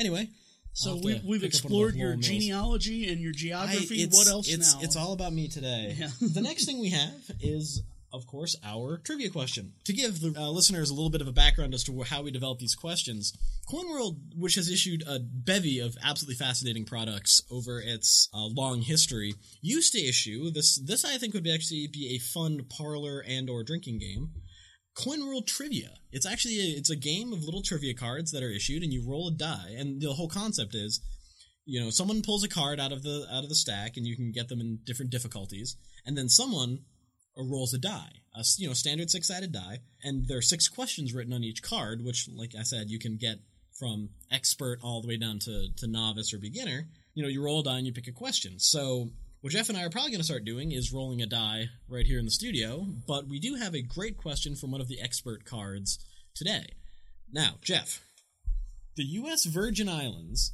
anyway. 0.00 0.30
So 0.72 0.96
we, 0.96 1.22
we've 1.24 1.40
pick 1.40 1.54
up 1.54 1.70
one 1.70 1.84
of 1.84 1.88
explored 1.90 1.94
your 1.94 2.16
genealogy 2.16 3.08
and 3.08 3.20
your 3.20 3.32
geography. 3.32 4.02
it's- 4.02 4.14
what 4.14 4.26
else 4.26 4.48
it's, 4.48 4.74
now? 4.74 4.80
It's 4.82 4.96
all 4.96 5.12
about 5.12 5.32
me 5.32 5.48
today. 5.48 5.94
Yeah. 5.96 6.08
the 6.20 6.42
next 6.42 6.66
thing 6.66 6.80
we 6.80 6.90
have 6.90 7.14
is 7.40 7.82
of 8.16 8.26
course, 8.26 8.56
our 8.64 8.98
trivia 8.98 9.30
question. 9.30 9.74
To 9.84 9.92
give 9.92 10.20
the 10.20 10.34
uh, 10.36 10.50
listeners 10.50 10.90
a 10.90 10.94
little 10.94 11.10
bit 11.10 11.20
of 11.20 11.28
a 11.28 11.32
background 11.32 11.74
as 11.74 11.84
to 11.84 12.02
how 12.02 12.22
we 12.22 12.30
develop 12.30 12.58
these 12.58 12.74
questions, 12.74 13.32
CoinWorld, 13.70 14.18
which 14.36 14.54
has 14.54 14.70
issued 14.70 15.04
a 15.06 15.18
bevy 15.20 15.78
of 15.78 15.96
absolutely 16.02 16.36
fascinating 16.36 16.84
products 16.84 17.42
over 17.50 17.80
its 17.80 18.28
uh, 18.34 18.46
long 18.46 18.80
history, 18.80 19.34
used 19.60 19.92
to 19.92 20.00
issue 20.00 20.50
this. 20.50 20.76
This 20.76 21.04
I 21.04 21.18
think 21.18 21.34
would 21.34 21.46
actually 21.46 21.88
be 21.92 22.14
a 22.14 22.18
fun 22.18 22.64
parlor 22.68 23.22
and 23.26 23.48
or 23.48 23.62
drinking 23.62 23.98
game. 23.98 24.30
CoinWorld 24.96 25.46
Trivia. 25.46 25.90
It's 26.10 26.26
actually 26.26 26.58
a, 26.58 26.78
it's 26.78 26.90
a 26.90 26.96
game 26.96 27.32
of 27.32 27.44
little 27.44 27.62
trivia 27.62 27.94
cards 27.94 28.32
that 28.32 28.42
are 28.42 28.50
issued, 28.50 28.82
and 28.82 28.92
you 28.92 29.04
roll 29.06 29.28
a 29.28 29.30
die. 29.30 29.74
And 29.76 30.00
the 30.00 30.14
whole 30.14 30.28
concept 30.28 30.74
is, 30.74 31.00
you 31.66 31.80
know, 31.80 31.90
someone 31.90 32.22
pulls 32.22 32.44
a 32.44 32.48
card 32.48 32.80
out 32.80 32.92
of 32.92 33.02
the 33.02 33.26
out 33.30 33.42
of 33.42 33.50
the 33.50 33.54
stack, 33.54 33.96
and 33.96 34.06
you 34.06 34.16
can 34.16 34.32
get 34.32 34.48
them 34.48 34.60
in 34.60 34.78
different 34.84 35.10
difficulties, 35.10 35.76
and 36.06 36.16
then 36.16 36.28
someone 36.28 36.78
rolls 37.44 37.74
a 37.74 37.78
die, 37.78 38.12
a 38.34 38.44
you 38.58 38.68
know 38.68 38.74
standard 38.74 39.10
six 39.10 39.28
sided 39.28 39.52
die, 39.52 39.80
and 40.02 40.26
there 40.26 40.38
are 40.38 40.42
six 40.42 40.68
questions 40.68 41.12
written 41.12 41.32
on 41.32 41.44
each 41.44 41.62
card, 41.62 42.04
which, 42.04 42.28
like 42.34 42.54
I 42.58 42.62
said, 42.62 42.90
you 42.90 42.98
can 42.98 43.16
get 43.16 43.38
from 43.78 44.10
expert 44.30 44.78
all 44.82 45.02
the 45.02 45.08
way 45.08 45.16
down 45.16 45.38
to 45.40 45.68
to 45.76 45.86
novice 45.86 46.32
or 46.32 46.38
beginner. 46.38 46.88
You 47.14 47.22
know, 47.22 47.28
you 47.28 47.42
roll 47.42 47.60
a 47.60 47.64
die 47.64 47.78
and 47.78 47.86
you 47.86 47.92
pick 47.92 48.08
a 48.08 48.12
question. 48.12 48.58
So 48.58 49.10
what 49.40 49.52
Jeff 49.52 49.68
and 49.68 49.78
I 49.78 49.84
are 49.84 49.90
probably 49.90 50.10
going 50.10 50.20
to 50.20 50.24
start 50.24 50.44
doing 50.44 50.72
is 50.72 50.92
rolling 50.92 51.22
a 51.22 51.26
die 51.26 51.66
right 51.88 52.06
here 52.06 52.18
in 52.18 52.24
the 52.24 52.30
studio, 52.30 52.86
but 53.06 53.28
we 53.28 53.38
do 53.38 53.54
have 53.54 53.74
a 53.74 53.82
great 53.82 54.16
question 54.16 54.56
from 54.56 54.70
one 54.70 54.80
of 54.80 54.88
the 54.88 55.00
expert 55.00 55.44
cards 55.44 55.98
today. 56.34 56.66
Now, 57.32 57.54
Jeff, 57.62 58.02
the 58.96 59.04
U.S. 59.04 59.44
Virgin 59.44 59.88
Islands 59.88 60.52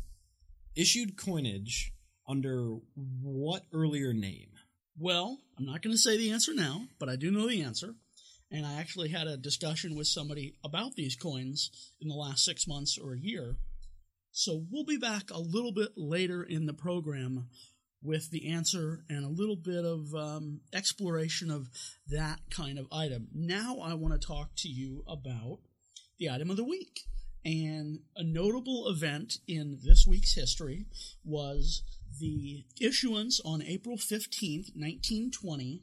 issued 0.77 1.17
coinage 1.17 1.93
under 2.29 2.77
what 2.95 3.65
earlier 3.73 4.13
name? 4.13 4.51
Well, 4.99 5.39
I'm 5.59 5.67
not 5.67 5.83
going 5.83 5.95
to 5.95 5.99
say 5.99 6.17
the 6.17 6.31
answer 6.33 6.55
now, 6.55 6.83
but 6.99 7.09
I 7.09 7.17
do 7.17 7.31
know 7.31 7.49
the 7.49 7.63
answer. 7.63 7.95
And 8.51 8.67
I 8.67 8.75
actually 8.75 9.09
had 9.09 9.27
a 9.27 9.39
discussion 9.39 9.97
with 9.97 10.07
somebody 10.07 10.57
about 10.63 10.95
these 10.95 11.17
coins 11.17 11.71
in 12.01 12.09
the 12.09 12.15
last 12.15 12.45
six 12.45 12.69
months 12.69 12.99
or 13.03 13.15
a 13.15 13.19
year. 13.19 13.57
So 14.31 14.65
we'll 14.71 14.85
be 14.85 14.99
back 14.99 15.31
a 15.31 15.39
little 15.39 15.73
bit 15.73 15.93
later 15.97 16.43
in 16.43 16.67
the 16.67 16.75
program 16.75 17.49
with 18.03 18.31
the 18.31 18.51
answer 18.51 19.05
and 19.09 19.25
a 19.25 19.29
little 19.29 19.57
bit 19.57 19.85
of 19.85 20.15
um, 20.15 20.61
exploration 20.73 21.51
of 21.51 21.69
that 22.09 22.41
kind 22.51 22.79
of 22.79 22.87
item. 22.93 23.29
Now, 23.33 23.79
I 23.83 23.95
want 23.95 24.21
to 24.21 24.27
talk 24.27 24.51
to 24.59 24.69
you 24.69 25.05
about 25.07 25.61
the 26.19 26.29
item 26.29 26.51
of 26.51 26.57
the 26.57 26.65
week. 26.65 27.01
And 27.45 28.01
a 28.17 28.23
notable 28.23 28.89
event 28.89 29.35
in 29.49 29.79
this 29.83 30.07
week's 30.07 30.35
history 30.35 30.87
was 31.25 31.83
the 32.21 32.65
issuance 32.81 33.41
on 33.45 33.63
April 33.63 33.97
15th, 33.97 34.75
1920, 34.75 35.83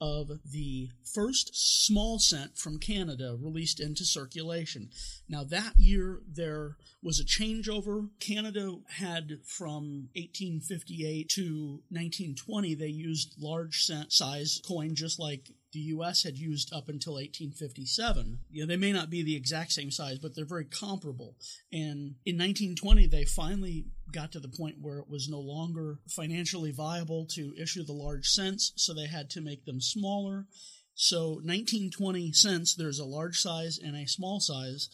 of 0.00 0.30
the 0.44 0.90
first 1.04 1.50
small 1.52 2.18
cent 2.18 2.56
from 2.56 2.78
Canada 2.78 3.36
released 3.40 3.80
into 3.80 4.04
circulation. 4.04 4.90
Now, 5.28 5.44
that 5.44 5.74
year 5.76 6.20
there 6.30 6.76
was 7.02 7.18
a 7.18 7.24
changeover. 7.24 8.08
Canada 8.20 8.76
had 8.98 9.38
from 9.44 10.08
1858 10.14 11.28
to 11.30 11.82
1920, 11.88 12.74
they 12.74 12.86
used 12.86 13.34
large 13.38 13.82
cent 13.82 14.12
size 14.12 14.60
coin 14.66 14.94
just 14.94 15.18
like 15.18 15.50
the 15.72 15.80
U.S. 15.80 16.22
had 16.22 16.38
used 16.38 16.72
up 16.72 16.88
until 16.88 17.14
1857. 17.14 18.38
You 18.50 18.62
know, 18.62 18.66
they 18.66 18.76
may 18.76 18.92
not 18.92 19.10
be 19.10 19.22
the 19.22 19.36
exact 19.36 19.72
same 19.72 19.90
size, 19.90 20.18
but 20.18 20.34
they're 20.34 20.44
very 20.44 20.64
comparable. 20.64 21.36
And 21.72 22.16
in 22.24 22.36
1920, 22.36 23.06
they 23.06 23.24
finally 23.24 23.86
got 24.12 24.32
to 24.32 24.40
the 24.40 24.48
point 24.48 24.76
where 24.80 24.98
it 24.98 25.08
was 25.08 25.28
no 25.28 25.40
longer 25.40 26.00
financially 26.08 26.72
viable 26.72 27.26
to 27.32 27.54
issue 27.60 27.84
the 27.84 27.92
large 27.92 28.28
cents, 28.28 28.72
so 28.76 28.94
they 28.94 29.06
had 29.06 29.28
to 29.30 29.40
make 29.40 29.64
them 29.64 29.80
smaller. 29.80 30.46
So 30.94 31.34
1920 31.34 32.32
cents, 32.32 32.74
there's 32.74 32.98
a 32.98 33.04
large 33.04 33.38
size 33.38 33.78
and 33.82 33.94
a 33.94 34.08
small 34.08 34.40
size, 34.40 34.88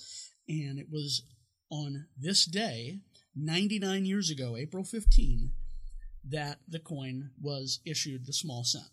and 0.49 0.79
it 0.79 0.89
was 0.91 1.23
on 1.71 2.07
this 2.19 2.45
day, 2.45 3.01
99 3.37 4.05
years 4.05 4.31
ago, 4.31 4.57
April 4.57 4.85
15, 4.85 5.53
that 6.29 6.59
the 6.69 6.79
coin 6.79 7.31
was 7.41 7.81
issued 7.85 8.27
the 8.27 8.33
small 8.33 8.65
cent. 8.65 8.85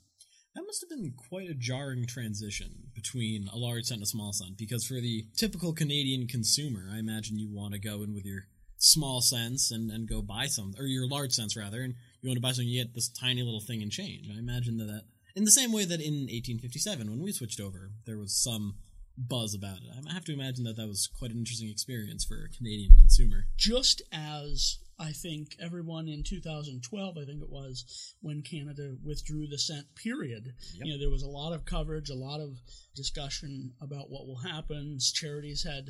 That 0.55 0.63
must 0.65 0.81
have 0.81 0.89
been 0.89 1.13
quite 1.15 1.49
a 1.49 1.53
jarring 1.53 2.05
transition 2.05 2.91
between 2.93 3.47
a 3.47 3.57
large 3.57 3.85
cent 3.85 3.99
and 3.99 4.03
a 4.03 4.07
small 4.07 4.33
cent, 4.33 4.57
because 4.57 4.85
for 4.85 4.95
the 4.95 5.25
typical 5.37 5.73
Canadian 5.73 6.27
consumer, 6.27 6.89
I 6.91 6.99
imagine 6.99 7.39
you 7.39 7.49
want 7.49 7.73
to 7.73 7.79
go 7.79 8.03
in 8.03 8.13
with 8.13 8.25
your 8.25 8.47
small 8.77 9.21
cents 9.21 9.71
and, 9.71 9.89
and 9.91 10.09
go 10.09 10.21
buy 10.21 10.47
some, 10.47 10.73
or 10.77 10.85
your 10.85 11.07
large 11.07 11.31
cents 11.31 11.55
rather, 11.55 11.81
and 11.81 11.95
you 12.21 12.29
want 12.29 12.35
to 12.37 12.41
buy 12.41 12.51
something, 12.51 12.67
you 12.67 12.83
get 12.83 12.93
this 12.93 13.09
tiny 13.09 13.43
little 13.43 13.61
thing 13.61 13.81
and 13.81 13.91
change. 13.91 14.27
I 14.29 14.37
imagine 14.39 14.77
that, 14.77 14.85
that 14.85 15.03
in 15.35 15.45
the 15.45 15.51
same 15.51 15.71
way 15.71 15.85
that 15.85 16.01
in 16.01 16.27
1857, 16.27 17.09
when 17.09 17.21
we 17.21 17.31
switched 17.31 17.61
over, 17.61 17.91
there 18.05 18.17
was 18.17 18.35
some 18.35 18.75
buzz 19.17 19.53
about 19.53 19.77
it. 19.77 20.07
I 20.09 20.13
have 20.13 20.25
to 20.25 20.33
imagine 20.33 20.65
that 20.65 20.75
that 20.75 20.87
was 20.87 21.07
quite 21.07 21.31
an 21.31 21.37
interesting 21.37 21.69
experience 21.69 22.25
for 22.25 22.43
a 22.43 22.49
Canadian 22.49 22.97
consumer. 22.97 23.45
Just 23.55 24.01
as 24.11 24.79
I 25.01 25.11
think 25.13 25.55
everyone 25.59 26.07
in 26.07 26.23
2012, 26.23 27.17
I 27.17 27.25
think 27.25 27.41
it 27.41 27.49
was, 27.49 28.13
when 28.21 28.43
Canada 28.43 28.95
withdrew 29.03 29.47
the 29.47 29.57
cent 29.57 29.87
period, 29.95 30.53
yep. 30.75 30.85
you 30.85 30.93
know, 30.93 30.99
there 30.99 31.09
was 31.09 31.23
a 31.23 31.27
lot 31.27 31.53
of 31.53 31.65
coverage, 31.65 32.09
a 32.09 32.15
lot 32.15 32.39
of 32.39 32.59
discussion 32.95 33.73
about 33.81 34.11
what 34.11 34.27
will 34.27 34.37
happen. 34.37 34.99
Charities 35.13 35.63
had 35.63 35.89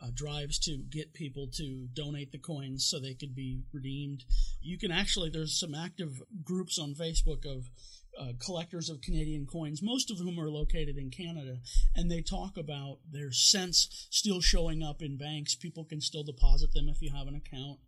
uh, 0.00 0.10
drives 0.14 0.60
to 0.60 0.78
get 0.90 1.12
people 1.12 1.48
to 1.54 1.88
donate 1.92 2.30
the 2.30 2.38
coins 2.38 2.86
so 2.88 3.00
they 3.00 3.14
could 3.14 3.34
be 3.34 3.62
redeemed. 3.72 4.22
You 4.60 4.78
can 4.78 4.92
actually, 4.92 5.30
there's 5.30 5.58
some 5.58 5.74
active 5.74 6.22
groups 6.44 6.78
on 6.78 6.94
Facebook 6.94 7.44
of 7.44 7.68
uh, 8.16 8.32
collectors 8.44 8.88
of 8.88 9.00
Canadian 9.00 9.44
coins, 9.44 9.80
most 9.82 10.08
of 10.08 10.18
whom 10.18 10.38
are 10.38 10.50
located 10.50 10.96
in 10.98 11.10
Canada, 11.10 11.56
and 11.96 12.08
they 12.08 12.20
talk 12.20 12.56
about 12.56 12.98
their 13.10 13.32
cents 13.32 14.06
still 14.10 14.40
showing 14.40 14.84
up 14.84 15.02
in 15.02 15.16
banks. 15.16 15.56
People 15.56 15.84
can 15.84 16.00
still 16.00 16.22
deposit 16.22 16.72
them 16.74 16.88
if 16.88 17.02
you 17.02 17.10
have 17.10 17.26
an 17.26 17.34
account 17.34 17.78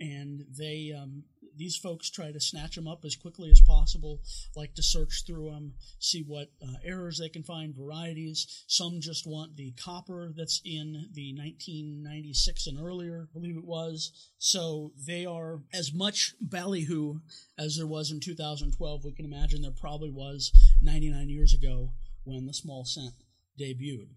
and 0.00 0.44
they 0.56 0.92
um, 0.96 1.24
these 1.56 1.76
folks 1.76 2.10
try 2.10 2.30
to 2.30 2.40
snatch 2.40 2.76
them 2.76 2.86
up 2.86 3.04
as 3.04 3.16
quickly 3.16 3.50
as 3.50 3.60
possible 3.60 4.20
like 4.54 4.74
to 4.74 4.82
search 4.82 5.24
through 5.26 5.50
them 5.50 5.72
see 5.98 6.22
what 6.26 6.50
uh, 6.62 6.74
errors 6.84 7.18
they 7.18 7.28
can 7.28 7.42
find 7.42 7.74
varieties. 7.74 8.64
Some 8.66 9.00
just 9.00 9.26
want 9.26 9.56
the 9.56 9.72
copper 9.82 10.32
that's 10.36 10.60
in 10.64 11.08
the 11.12 11.34
1996 11.34 12.66
and 12.66 12.80
earlier 12.80 13.28
I 13.30 13.32
believe 13.32 13.56
it 13.56 13.64
was. 13.64 14.12
So 14.38 14.92
they 15.06 15.24
are 15.24 15.60
as 15.72 15.92
much 15.94 16.34
ballyhoo 16.40 17.20
as 17.58 17.76
there 17.76 17.86
was 17.86 18.10
in 18.10 18.20
2012 18.20 19.04
we 19.04 19.12
can 19.12 19.24
imagine 19.24 19.62
there 19.62 19.70
probably 19.70 20.10
was 20.10 20.52
99 20.82 21.28
years 21.28 21.54
ago 21.54 21.92
when 22.24 22.46
the 22.46 22.54
small 22.54 22.84
cent 22.84 23.14
debuted. 23.58 24.08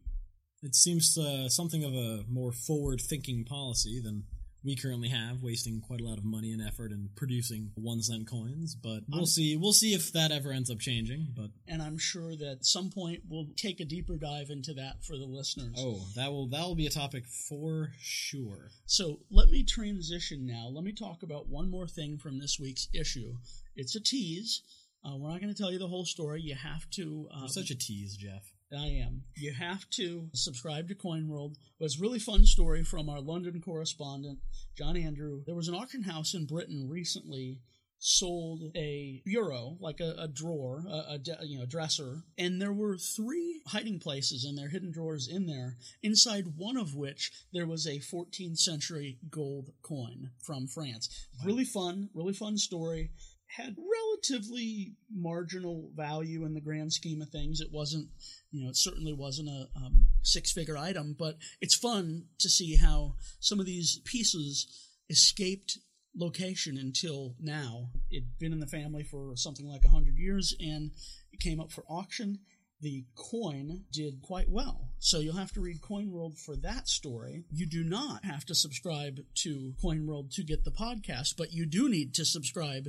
It 0.62 0.76
seems 0.76 1.18
uh, 1.18 1.48
something 1.48 1.86
of 1.86 1.94
a 1.94 2.26
more 2.28 2.52
forward 2.52 3.00
thinking 3.00 3.46
policy 3.46 4.02
than 4.04 4.24
we 4.64 4.76
currently 4.76 5.10
have, 5.10 5.42
wasting 5.42 5.82
quite 5.82 6.02
a 6.02 6.04
lot 6.04 6.18
of 6.18 6.26
money 6.26 6.52
and 6.52 6.62
effort 6.62 6.92
in 6.92 7.10
producing 7.16 7.72
one 7.76 8.02
cent 8.02 8.28
coins. 8.28 8.76
But 8.76 9.02
we'll 9.08 9.22
I'm, 9.22 9.26
see. 9.26 9.56
We'll 9.56 9.74
see 9.74 9.94
if 9.94 10.12
that 10.14 10.32
ever 10.32 10.52
ends 10.52 10.70
up 10.70 10.80
changing. 10.80 11.28
But 11.36 11.52
and 11.68 11.82
I'm 11.82 11.98
sure 11.98 12.36
that 12.36 12.52
at 12.52 12.66
some 12.66 12.90
point 12.90 13.22
we'll 13.30 13.48
take 13.56 13.80
a 13.80 13.86
deeper 13.86 14.18
dive 14.18 14.50
into 14.50 14.74
that 14.74 15.04
for 15.04 15.18
the 15.18 15.26
listeners. 15.26 15.76
Oh, 15.78 16.02
that 16.16 16.32
will 16.32 16.48
that 16.50 16.64
will 16.64 16.76
be 16.76 16.88
a 16.88 16.92
topic 16.92 17.26
for 17.48 17.92
sure. 18.00 18.72
So 18.86 19.20
let 19.32 19.50
me 19.50 19.64
transition 19.64 20.46
now. 20.46 20.68
Let 20.72 20.84
me 20.84 20.92
talk 20.92 21.24
about 21.24 21.48
one 21.48 21.70
more 21.70 21.88
thing 21.88 22.18
from 22.18 22.40
this 22.40 22.60
week's 22.60 22.88
issue. 22.94 23.36
It's 23.76 23.96
a 23.96 24.02
tease. 24.02 24.64
Uh, 25.06 25.16
we're 25.16 25.30
not 25.30 25.40
going 25.40 25.54
to 25.54 25.58
tell 25.58 25.72
you 25.72 25.80
the 25.80 25.88
whole 25.88 26.06
story. 26.06 26.42
You 26.42 26.56
have 26.56 26.90
to. 26.92 27.30
Uh, 27.34 27.48
such 27.48 27.70
a 27.70 27.76
tease, 27.76 28.18
Jeff. 28.18 28.52
I 28.72 28.88
am. 29.04 29.24
You 29.36 29.54
have 29.54 29.90
to 29.92 30.30
subscribe 30.34 30.90
to 30.90 30.96
CoinWorld. 30.96 31.54
It 31.54 31.84
was 31.84 31.98
a 31.98 32.02
really 32.02 32.20
fun 32.20 32.46
story 32.46 32.84
from 32.84 33.10
our 33.10 33.20
London 33.20 33.62
correspondent, 33.62 34.40
John 34.78 34.96
Andrew. 34.96 35.42
There 35.46 35.56
was 35.56 35.68
an 35.68 35.76
auction 35.76 36.04
house 36.04 36.34
in 36.34 36.46
Britain 36.46 36.88
recently 36.90 37.62
sold 38.00 38.62
a 38.76 39.22
bureau, 39.26 39.78
like 39.80 40.00
a, 40.00 40.16
a 40.18 40.28
drawer, 40.28 40.86
a, 40.88 41.20
a, 41.42 41.46
you 41.46 41.60
know 41.60 41.66
dresser, 41.66 42.24
and 42.38 42.62
there 42.62 42.72
were 42.72 42.98
three 42.98 43.62
hiding 43.68 44.00
places 44.00 44.46
in 44.48 44.56
there, 44.56 44.70
hidden 44.70 44.92
drawers 44.92 45.28
in 45.28 45.48
there. 45.48 45.78
Inside 46.02 46.46
one 46.56 46.78
of 46.78 46.96
which 46.96 47.32
there 47.52 47.68
was 47.68 47.86
a 47.86 48.00
14th 48.00 48.58
century 48.58 49.18
gold 49.30 49.72
coin 49.82 50.32
from 50.42 50.68
France. 50.68 51.28
Wow. 51.40 51.48
Really 51.48 51.66
fun, 51.66 52.10
really 52.14 52.34
fun 52.34 52.58
story 52.58 53.12
had 53.56 53.76
relatively 53.78 54.94
marginal 55.12 55.90
value 55.96 56.46
in 56.46 56.54
the 56.54 56.62
grand 56.62 56.94
scheme 56.94 57.22
of 57.22 57.30
things. 57.30 57.62
It 57.62 57.72
wasn't, 57.72 58.10
you 58.52 58.64
know, 58.64 58.70
it 58.70 58.78
certainly 58.78 59.14
wasn't 59.14 59.50
a 59.50 59.68
um, 59.76 60.08
six 60.22 60.52
figure 60.52 60.78
item, 60.78 61.16
but 61.18 61.38
it's 61.60 61.76
fun 61.76 62.26
to 62.40 62.50
see 62.50 62.76
how 62.76 63.16
some 63.40 63.60
of 63.60 63.66
these 63.66 64.02
pieces 64.06 64.68
escaped 65.10 65.80
location 66.16 66.78
until 66.78 67.36
now. 67.40 67.90
It'd 68.12 68.38
been 68.40 68.54
in 68.54 68.60
the 68.60 68.68
family 68.68 69.04
for 69.04 69.36
something 69.36 69.68
like 69.68 69.84
100 69.84 70.16
years 70.16 70.56
and 70.60 70.92
it 71.32 71.40
came 71.40 71.60
up 71.60 71.72
for 71.72 71.84
auction. 71.90 72.40
The 72.82 73.06
coin 73.16 73.84
did 73.92 74.22
quite 74.22 74.50
well. 74.50 74.92
So 75.00 75.20
you'll 75.20 75.36
have 75.36 75.52
to 75.54 75.62
read 75.62 75.82
Coin 75.82 76.12
World 76.12 76.38
for 76.38 76.56
that 76.58 76.88
story. 76.88 77.44
You 77.52 77.66
do 77.66 77.84
not 77.84 78.24
have 78.24 78.46
to 78.46 78.56
subscribe 78.56 79.20
to 79.44 79.74
Coin 79.82 80.06
World 80.06 80.32
to 80.34 80.44
get 80.44 80.64
the 80.64 80.72
podcast, 80.72 81.36
but 81.38 81.52
you 81.52 81.66
do 81.66 81.90
need 81.90 82.14
to 82.16 82.26
subscribe 82.26 82.88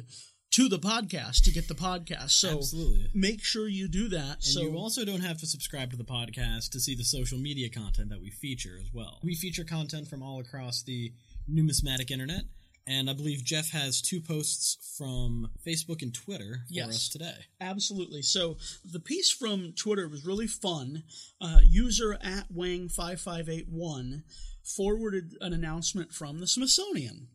to 0.50 0.68
the 0.68 0.78
podcast 0.78 1.44
to 1.44 1.50
get 1.52 1.68
the 1.68 1.74
podcast. 1.74 2.30
So 2.30 2.56
Absolutely. 2.58 3.08
make 3.14 3.42
sure 3.42 3.68
you 3.68 3.86
do 3.88 4.08
that. 4.08 4.34
And 4.36 4.42
so 4.44 4.62
you 4.62 4.76
also 4.76 5.04
don't 5.04 5.20
have 5.20 5.38
to 5.38 5.46
subscribe 5.46 5.90
to 5.90 5.96
the 5.96 6.04
podcast 6.04 6.70
to 6.72 6.80
see 6.80 6.94
the 6.96 7.04
social 7.04 7.38
media 7.38 7.68
content 7.68 8.08
that 8.10 8.20
we 8.20 8.30
feature 8.30 8.76
as 8.80 8.90
well. 8.92 9.20
We 9.22 9.34
feature 9.36 9.64
content 9.64 10.08
from 10.08 10.22
all 10.22 10.40
across 10.40 10.82
the 10.82 11.12
numismatic 11.46 12.10
internet, 12.10 12.42
and 12.86 13.08
I 13.08 13.12
believe 13.12 13.44
Jeff 13.44 13.70
has 13.70 14.02
two 14.02 14.20
posts 14.20 14.94
from 14.98 15.50
Facebook 15.64 16.02
and 16.02 16.12
Twitter 16.12 16.62
for 16.66 16.72
Yes. 16.74 16.88
us 16.88 17.08
today. 17.08 17.34
Absolutely. 17.60 18.22
So 18.22 18.56
the 18.84 18.98
piece 19.00 19.30
from 19.30 19.72
Twitter 19.74 20.08
was 20.08 20.24
really 20.26 20.48
fun. 20.48 21.04
Uh, 21.40 21.60
user 21.64 22.14
at 22.22 22.52
Wang5581 22.52 24.22
forwarded 24.64 25.36
an 25.40 25.52
announcement 25.52 26.12
from 26.12 26.40
the 26.40 26.46
Smithsonian. 26.46 27.28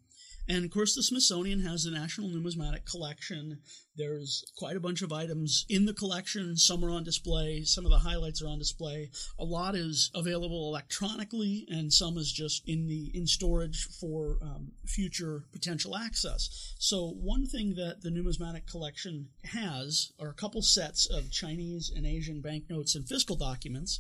And 0.48 0.64
of 0.64 0.72
course, 0.72 0.94
the 0.94 1.02
Smithsonian 1.02 1.62
has 1.62 1.84
the 1.84 1.92
National 1.92 2.30
Numismatic 2.30 2.86
Collection. 2.86 3.60
There's 3.96 4.44
quite 4.58 4.75
a 4.75 4.80
bunch 4.80 5.02
of 5.02 5.12
items 5.12 5.66
in 5.70 5.86
the 5.86 5.94
collection. 5.94 6.56
Some 6.56 6.84
are 6.86 6.92
on 6.92 7.04
display, 7.04 7.64
some 7.64 7.86
of 7.86 7.92
the 7.92 8.00
highlights 8.00 8.42
are 8.42 8.48
on 8.48 8.60
display. 8.60 9.10
A 9.40 9.44
lot 9.44 9.75
is 9.75 10.12
available 10.14 10.70
electronically, 10.70 11.66
and 11.70 11.92
some 11.92 12.18
is 12.18 12.32
just 12.32 12.68
in 12.68 12.88
the 12.88 13.12
in 13.14 13.25
storage 13.25 13.88
for 14.00 14.38
um, 14.42 14.72
future 14.86 15.46
potential 15.52 15.96
access. 15.96 16.74
So, 16.78 17.10
one 17.10 17.48
thing 17.48 17.75
that 17.75 18.02
the 18.02 18.12
numismatic 18.12 18.68
collection 18.68 19.30
has 19.46 20.12
are 20.20 20.30
a 20.30 20.34
couple 20.34 20.62
sets 20.62 21.08
of 21.08 21.32
Chinese 21.32 21.92
and 21.96 22.06
Asian 22.06 22.42
banknotes 22.42 22.96
and 22.96 23.08
fiscal 23.08 23.36
documents. 23.36 24.00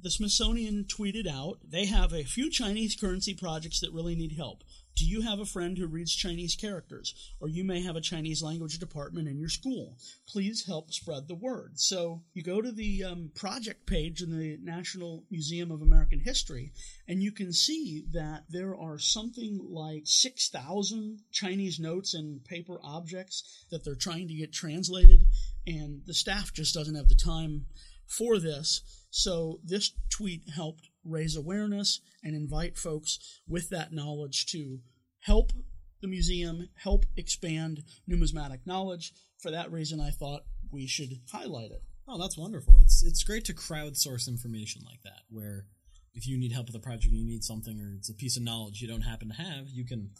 The 0.00 0.10
Smithsonian 0.12 0.84
tweeted 0.84 1.26
out 1.26 1.58
they 1.68 1.86
have 1.86 2.12
a 2.12 2.22
few 2.22 2.50
Chinese 2.50 2.94
currency 2.94 3.34
projects 3.34 3.80
that 3.80 3.92
really 3.92 4.14
need 4.14 4.36
help. 4.36 4.62
Do 4.98 5.06
you 5.06 5.20
have 5.20 5.38
a 5.38 5.46
friend 5.46 5.78
who 5.78 5.86
reads 5.86 6.12
Chinese 6.12 6.56
characters? 6.56 7.14
Or 7.38 7.48
you 7.48 7.62
may 7.62 7.82
have 7.82 7.94
a 7.94 8.00
Chinese 8.00 8.42
language 8.42 8.80
department 8.80 9.28
in 9.28 9.38
your 9.38 9.48
school. 9.48 9.96
Please 10.26 10.66
help 10.66 10.92
spread 10.92 11.28
the 11.28 11.36
word. 11.36 11.78
So 11.78 12.22
you 12.34 12.42
go 12.42 12.60
to 12.60 12.72
the 12.72 13.04
um, 13.04 13.30
project 13.36 13.86
page 13.86 14.22
in 14.22 14.36
the 14.36 14.58
National 14.60 15.22
Museum 15.30 15.70
of 15.70 15.82
American 15.82 16.18
History, 16.18 16.72
and 17.06 17.22
you 17.22 17.30
can 17.30 17.52
see 17.52 18.06
that 18.10 18.46
there 18.50 18.74
are 18.74 18.98
something 18.98 19.60
like 19.70 20.02
6,000 20.04 21.20
Chinese 21.30 21.78
notes 21.78 22.14
and 22.14 22.44
paper 22.44 22.80
objects 22.82 23.66
that 23.70 23.84
they're 23.84 23.94
trying 23.94 24.26
to 24.26 24.34
get 24.34 24.52
translated, 24.52 25.28
and 25.64 26.02
the 26.06 26.14
staff 26.14 26.52
just 26.52 26.74
doesn't 26.74 26.96
have 26.96 27.08
the 27.08 27.14
time 27.14 27.66
for 28.04 28.40
this. 28.40 28.82
So 29.10 29.60
this 29.62 29.92
tweet 30.10 30.48
helped 30.48 30.87
raise 31.04 31.36
awareness 31.36 32.00
and 32.22 32.34
invite 32.34 32.76
folks 32.76 33.40
with 33.48 33.70
that 33.70 33.92
knowledge 33.92 34.46
to 34.46 34.80
help 35.20 35.52
the 36.00 36.08
museum, 36.08 36.68
help 36.76 37.04
expand 37.16 37.82
numismatic 38.06 38.66
knowledge. 38.66 39.12
For 39.38 39.50
that 39.50 39.72
reason, 39.72 40.00
I 40.00 40.10
thought 40.10 40.42
we 40.70 40.86
should 40.86 41.20
highlight 41.30 41.70
it. 41.70 41.82
Oh, 42.06 42.18
that's 42.18 42.38
wonderful. 42.38 42.78
It's 42.82 43.04
it's 43.04 43.22
great 43.22 43.44
to 43.46 43.54
crowdsource 43.54 44.28
information 44.28 44.82
like 44.86 45.02
that, 45.02 45.22
where 45.28 45.66
if 46.14 46.26
you 46.26 46.38
need 46.38 46.52
help 46.52 46.66
with 46.66 46.76
a 46.76 46.80
project, 46.80 47.12
you 47.12 47.24
need 47.24 47.44
something, 47.44 47.80
or 47.80 47.94
it's 47.96 48.08
a 48.08 48.14
piece 48.14 48.36
of 48.36 48.42
knowledge 48.42 48.80
you 48.80 48.88
don't 48.88 49.02
happen 49.02 49.28
to 49.28 49.34
have, 49.34 49.68
you 49.68 49.84
can 49.84 50.10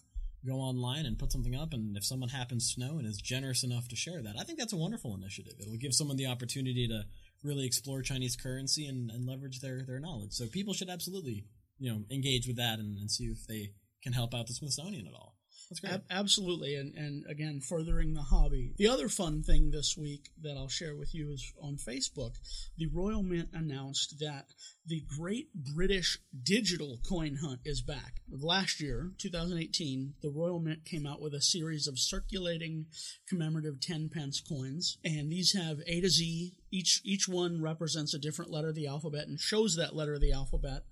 go 0.47 0.57
online 0.57 1.07
and 1.07 1.19
put 1.19 1.33
something 1.33 1.57
up. 1.57 1.73
And 1.73 1.97
if 1.97 2.05
someone 2.05 2.29
happens 2.29 2.75
to 2.75 2.81
know 2.81 2.99
and 2.99 3.07
is 3.07 3.17
generous 3.17 3.65
enough 3.65 3.89
to 3.89 3.97
share 3.97 4.23
that, 4.23 4.37
I 4.39 4.45
think 4.45 4.59
that's 4.59 4.73
a 4.73 4.77
wonderful 4.77 5.15
initiative. 5.15 5.55
It'll 5.61 5.77
give 5.77 5.95
someone 5.95 6.17
the 6.17 6.27
opportunity 6.27 6.87
to 6.89 7.05
really 7.43 7.67
explore 7.67 8.03
Chinese 8.03 8.37
currency 8.37 8.87
and, 8.87 9.11
and 9.11 9.27
leverage 9.27 9.61
their, 9.61 9.85
their 9.87 10.01
knowledge. 10.01 10.33
So 10.33 10.47
people 10.47 10.75
should 10.75 10.91
absolutely 10.91 11.45
you 11.79 11.91
know 11.91 12.05
engage 12.11 12.47
with 12.47 12.57
that 12.57 12.79
and, 12.79 12.99
and 12.99 13.11
see 13.11 13.25
if 13.25 13.47
they 13.47 13.73
can 14.03 14.13
help 14.13 14.35
out 14.35 14.47
the 14.47 14.55
Smithsonian 14.55 15.07
at 15.07 15.15
all. 15.15 15.38
That's 15.69 15.81
great. 15.81 15.93
Ab- 15.93 16.05
absolutely, 16.11 16.77
and, 16.77 16.95
and 16.95 17.25
again, 17.29 17.61
furthering 17.61 18.15
the 18.15 18.23
hobby. 18.23 18.73
The 18.79 18.89
other 18.89 19.09
fun 19.09 19.43
thing 19.43 19.71
this 19.71 19.97
week 19.99 20.31
that 20.43 20.57
I'll 20.57 20.69
share 20.69 20.97
with 20.97 21.15
you 21.15 21.31
is 21.31 21.53
on 21.61 21.77
Facebook. 21.77 22.37
The 22.79 22.87
Royal 22.87 23.23
Mint 23.23 23.51
announced 23.53 24.19
that 24.21 24.47
the 24.87 25.05
Great 25.19 25.49
British 25.55 26.19
Digital 26.43 26.99
Coin 27.07 27.37
Hunt 27.43 27.61
is 27.67 27.83
back. 27.83 28.23
Last 28.31 28.81
year, 28.81 29.13
2018, 29.19 30.15
the 30.23 30.31
Royal 30.31 30.59
Mint 30.59 30.87
came 30.87 31.07
out 31.07 31.21
with 31.21 31.35
a 31.35 31.43
series 31.43 31.87
of 31.87 31.99
circulating 31.99 32.87
commemorative 33.29 33.81
10 33.81 34.09
pence 34.09 34.41
coins, 34.41 34.97
and 35.05 35.31
these 35.31 35.53
have 35.53 35.81
A 35.87 36.01
to 36.01 36.09
Z. 36.09 36.55
Each 36.71 37.01
each 37.05 37.29
one 37.29 37.61
represents 37.61 38.15
a 38.15 38.19
different 38.19 38.51
letter 38.51 38.69
of 38.69 38.75
the 38.75 38.87
alphabet 38.87 39.29
and 39.29 39.39
shows 39.39 39.77
that 39.77 39.95
letter 39.95 40.15
of 40.15 40.21
the 40.21 40.33
alphabet. 40.33 40.85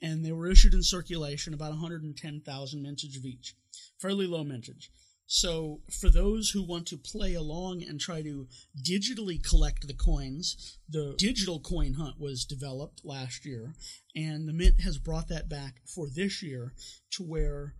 And 0.00 0.24
they 0.24 0.32
were 0.32 0.50
issued 0.50 0.74
in 0.74 0.82
circulation, 0.82 1.54
about 1.54 1.70
110,000 1.70 2.82
mintage 2.82 3.16
of 3.16 3.24
each 3.24 3.54
fairly 4.02 4.26
low 4.26 4.44
mintage. 4.44 4.90
So, 5.26 5.80
for 5.90 6.10
those 6.10 6.50
who 6.50 6.62
want 6.62 6.86
to 6.88 6.98
play 6.98 7.32
along 7.32 7.82
and 7.82 7.98
try 7.98 8.20
to 8.20 8.48
digitally 8.86 9.42
collect 9.42 9.86
the 9.86 9.94
coins, 9.94 10.76
the 10.90 11.14
digital 11.16 11.58
coin 11.58 11.94
hunt 11.94 12.20
was 12.20 12.44
developed 12.44 13.00
last 13.02 13.46
year, 13.46 13.72
and 14.14 14.46
the 14.46 14.52
Mint 14.52 14.80
has 14.82 14.98
brought 14.98 15.28
that 15.28 15.48
back 15.48 15.76
for 15.86 16.08
this 16.14 16.42
year 16.42 16.74
to 17.12 17.22
where 17.22 17.76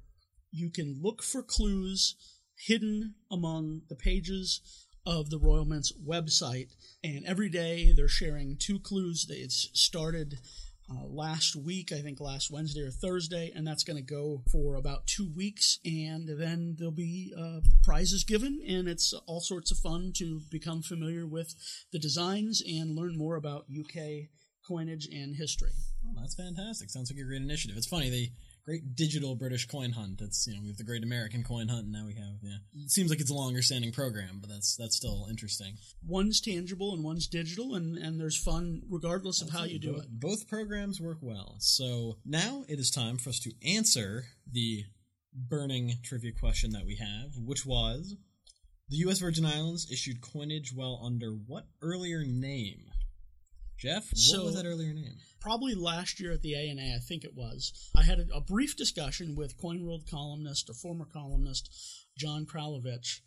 you 0.51 0.71
can 0.71 1.01
look 1.03 1.23
for 1.23 1.43
clues 1.43 2.15
hidden 2.57 3.17
among 3.31 3.83
the 3.89 3.97
pages 3.97 4.61
of 5.05 5.31
the 5.31 5.39
Royal 5.39 5.65
Mint's 5.65 5.93
website. 5.93 6.69
And 7.03 7.25
every 7.27 7.49
day 7.49 7.93
they're 7.93 8.09
sharing 8.09 8.57
two 8.57 8.79
clues. 8.79 9.27
It's 9.29 9.69
started 9.75 10.39
uh, 10.93 11.07
last 11.07 11.57
week, 11.57 11.93
I 11.93 12.01
think 12.01 12.21
last 12.21 12.51
Wednesday 12.51 12.83
or 12.83 12.91
Thursday, 12.91 13.53
and 13.55 13.67
that's 13.67 13.85
going 13.85 13.97
to 13.97 14.03
go 14.03 14.43
for 14.51 14.77
about 14.77 15.07
two 15.07 15.31
weeks. 15.35 15.79
And 15.85 16.29
then 16.29 16.77
there'll 16.79 16.93
be 16.93 17.33
uh, 17.39 17.61
prizes 17.83 18.25
given, 18.25 18.61
and 18.69 18.89
it's 18.89 19.13
all 19.27 19.41
sorts 19.41 19.71
of 19.71 19.79
fun 19.79 20.13
to 20.17 20.41
become 20.51 20.83
familiar 20.83 21.27
with 21.27 21.55
the 21.93 21.99
designs 21.99 22.63
and 22.67 22.97
learn 22.97 23.17
more 23.17 23.37
about 23.37 23.67
UK 23.69 24.29
coinage 24.67 25.09
and 25.13 25.37
history. 25.37 25.73
Oh, 26.07 26.21
that's 26.21 26.35
fantastic. 26.35 26.91
Sounds 26.91 27.11
like 27.11 27.21
a 27.21 27.25
great 27.25 27.43
initiative. 27.43 27.77
It's 27.77 27.87
funny 27.87 28.11
the 28.11 28.31
great 28.65 28.95
digital 28.95 29.35
British 29.35 29.67
coin 29.67 29.93
hunt. 29.93 30.19
That's 30.19 30.47
you 30.47 30.55
know 30.55 30.61
we 30.63 30.69
have 30.69 30.77
the 30.77 30.85
great 30.85 31.03
American 31.03 31.43
coin 31.43 31.69
hunt, 31.69 31.85
and 31.85 31.93
now 31.93 32.07
we 32.07 32.15
have 32.15 32.37
yeah. 32.43 32.57
It 32.75 32.91
seems 32.91 33.11
like 33.11 33.21
it's 33.21 33.31
a 33.31 33.35
longer 33.35 33.63
standing 33.63 33.93
program, 33.93 34.39
but 34.41 34.51
that's 34.51 34.77
that's 34.77 34.97
still 34.97 35.27
interesting. 35.29 35.77
One's 36.07 36.41
tangible 36.41 36.95
and 36.95 37.05
one's 37.05 37.27
digital, 37.27 37.75
and, 37.75 37.99
and 37.99 38.21
there's 38.21 38.37
fun 38.37 38.83
regardless 38.89 39.43
of 39.43 39.51
how 39.51 39.65
you 39.65 39.79
do 39.79 39.95
both, 39.95 40.05
it. 40.05 40.21
Both 40.21 40.49
programs 40.49 41.01
work 41.01 41.19
well. 41.21 41.57
So 41.59 42.19
now 42.25 42.65
it 42.69 42.79
is 42.79 42.91
time 42.91 43.19
for 43.19 43.31
us 43.31 43.41
to 43.41 43.53
answer 43.67 44.25
the 44.51 44.85
burning 45.35 45.99
trivia 46.03 46.33
question 46.33 46.73
that 46.73 46.87
we 46.87 46.97
have, 46.97 47.37
which 47.37 47.65
was 47.65 48.17
the 48.89 48.99
U.S. 48.99 49.21
Virgin 49.21 49.47
Islands 49.47 49.91
issued 49.91 50.21
coinage 50.21 50.73
while 50.75 51.01
under 51.03 51.31
what 51.31 51.67
earlier 51.81 52.25
name? 52.25 52.92
Jeff, 53.83 54.11
what 54.13 54.17
So- 54.19 54.45
was 54.45 54.55
that 54.55 54.65
earlier 54.65 54.95
name? 54.95 55.19
probably 55.41 55.75
last 55.75 56.21
year 56.21 56.31
at 56.33 56.41
the 56.43 56.55
ANA, 56.55 56.95
I 56.95 57.01
think 57.01 57.25
it 57.25 57.35
was, 57.35 57.73
I 57.97 58.05
had 58.05 58.21
a, 58.21 58.27
a 58.33 58.41
brief 58.41 58.77
discussion 58.77 59.35
with 59.35 59.59
Coin 59.61 59.85
World 59.85 60.05
columnist 60.09 60.71
or 60.71 60.75
former 60.75 61.05
columnist 61.05 61.69
John 62.17 62.47
Kraljevich, 62.47 63.23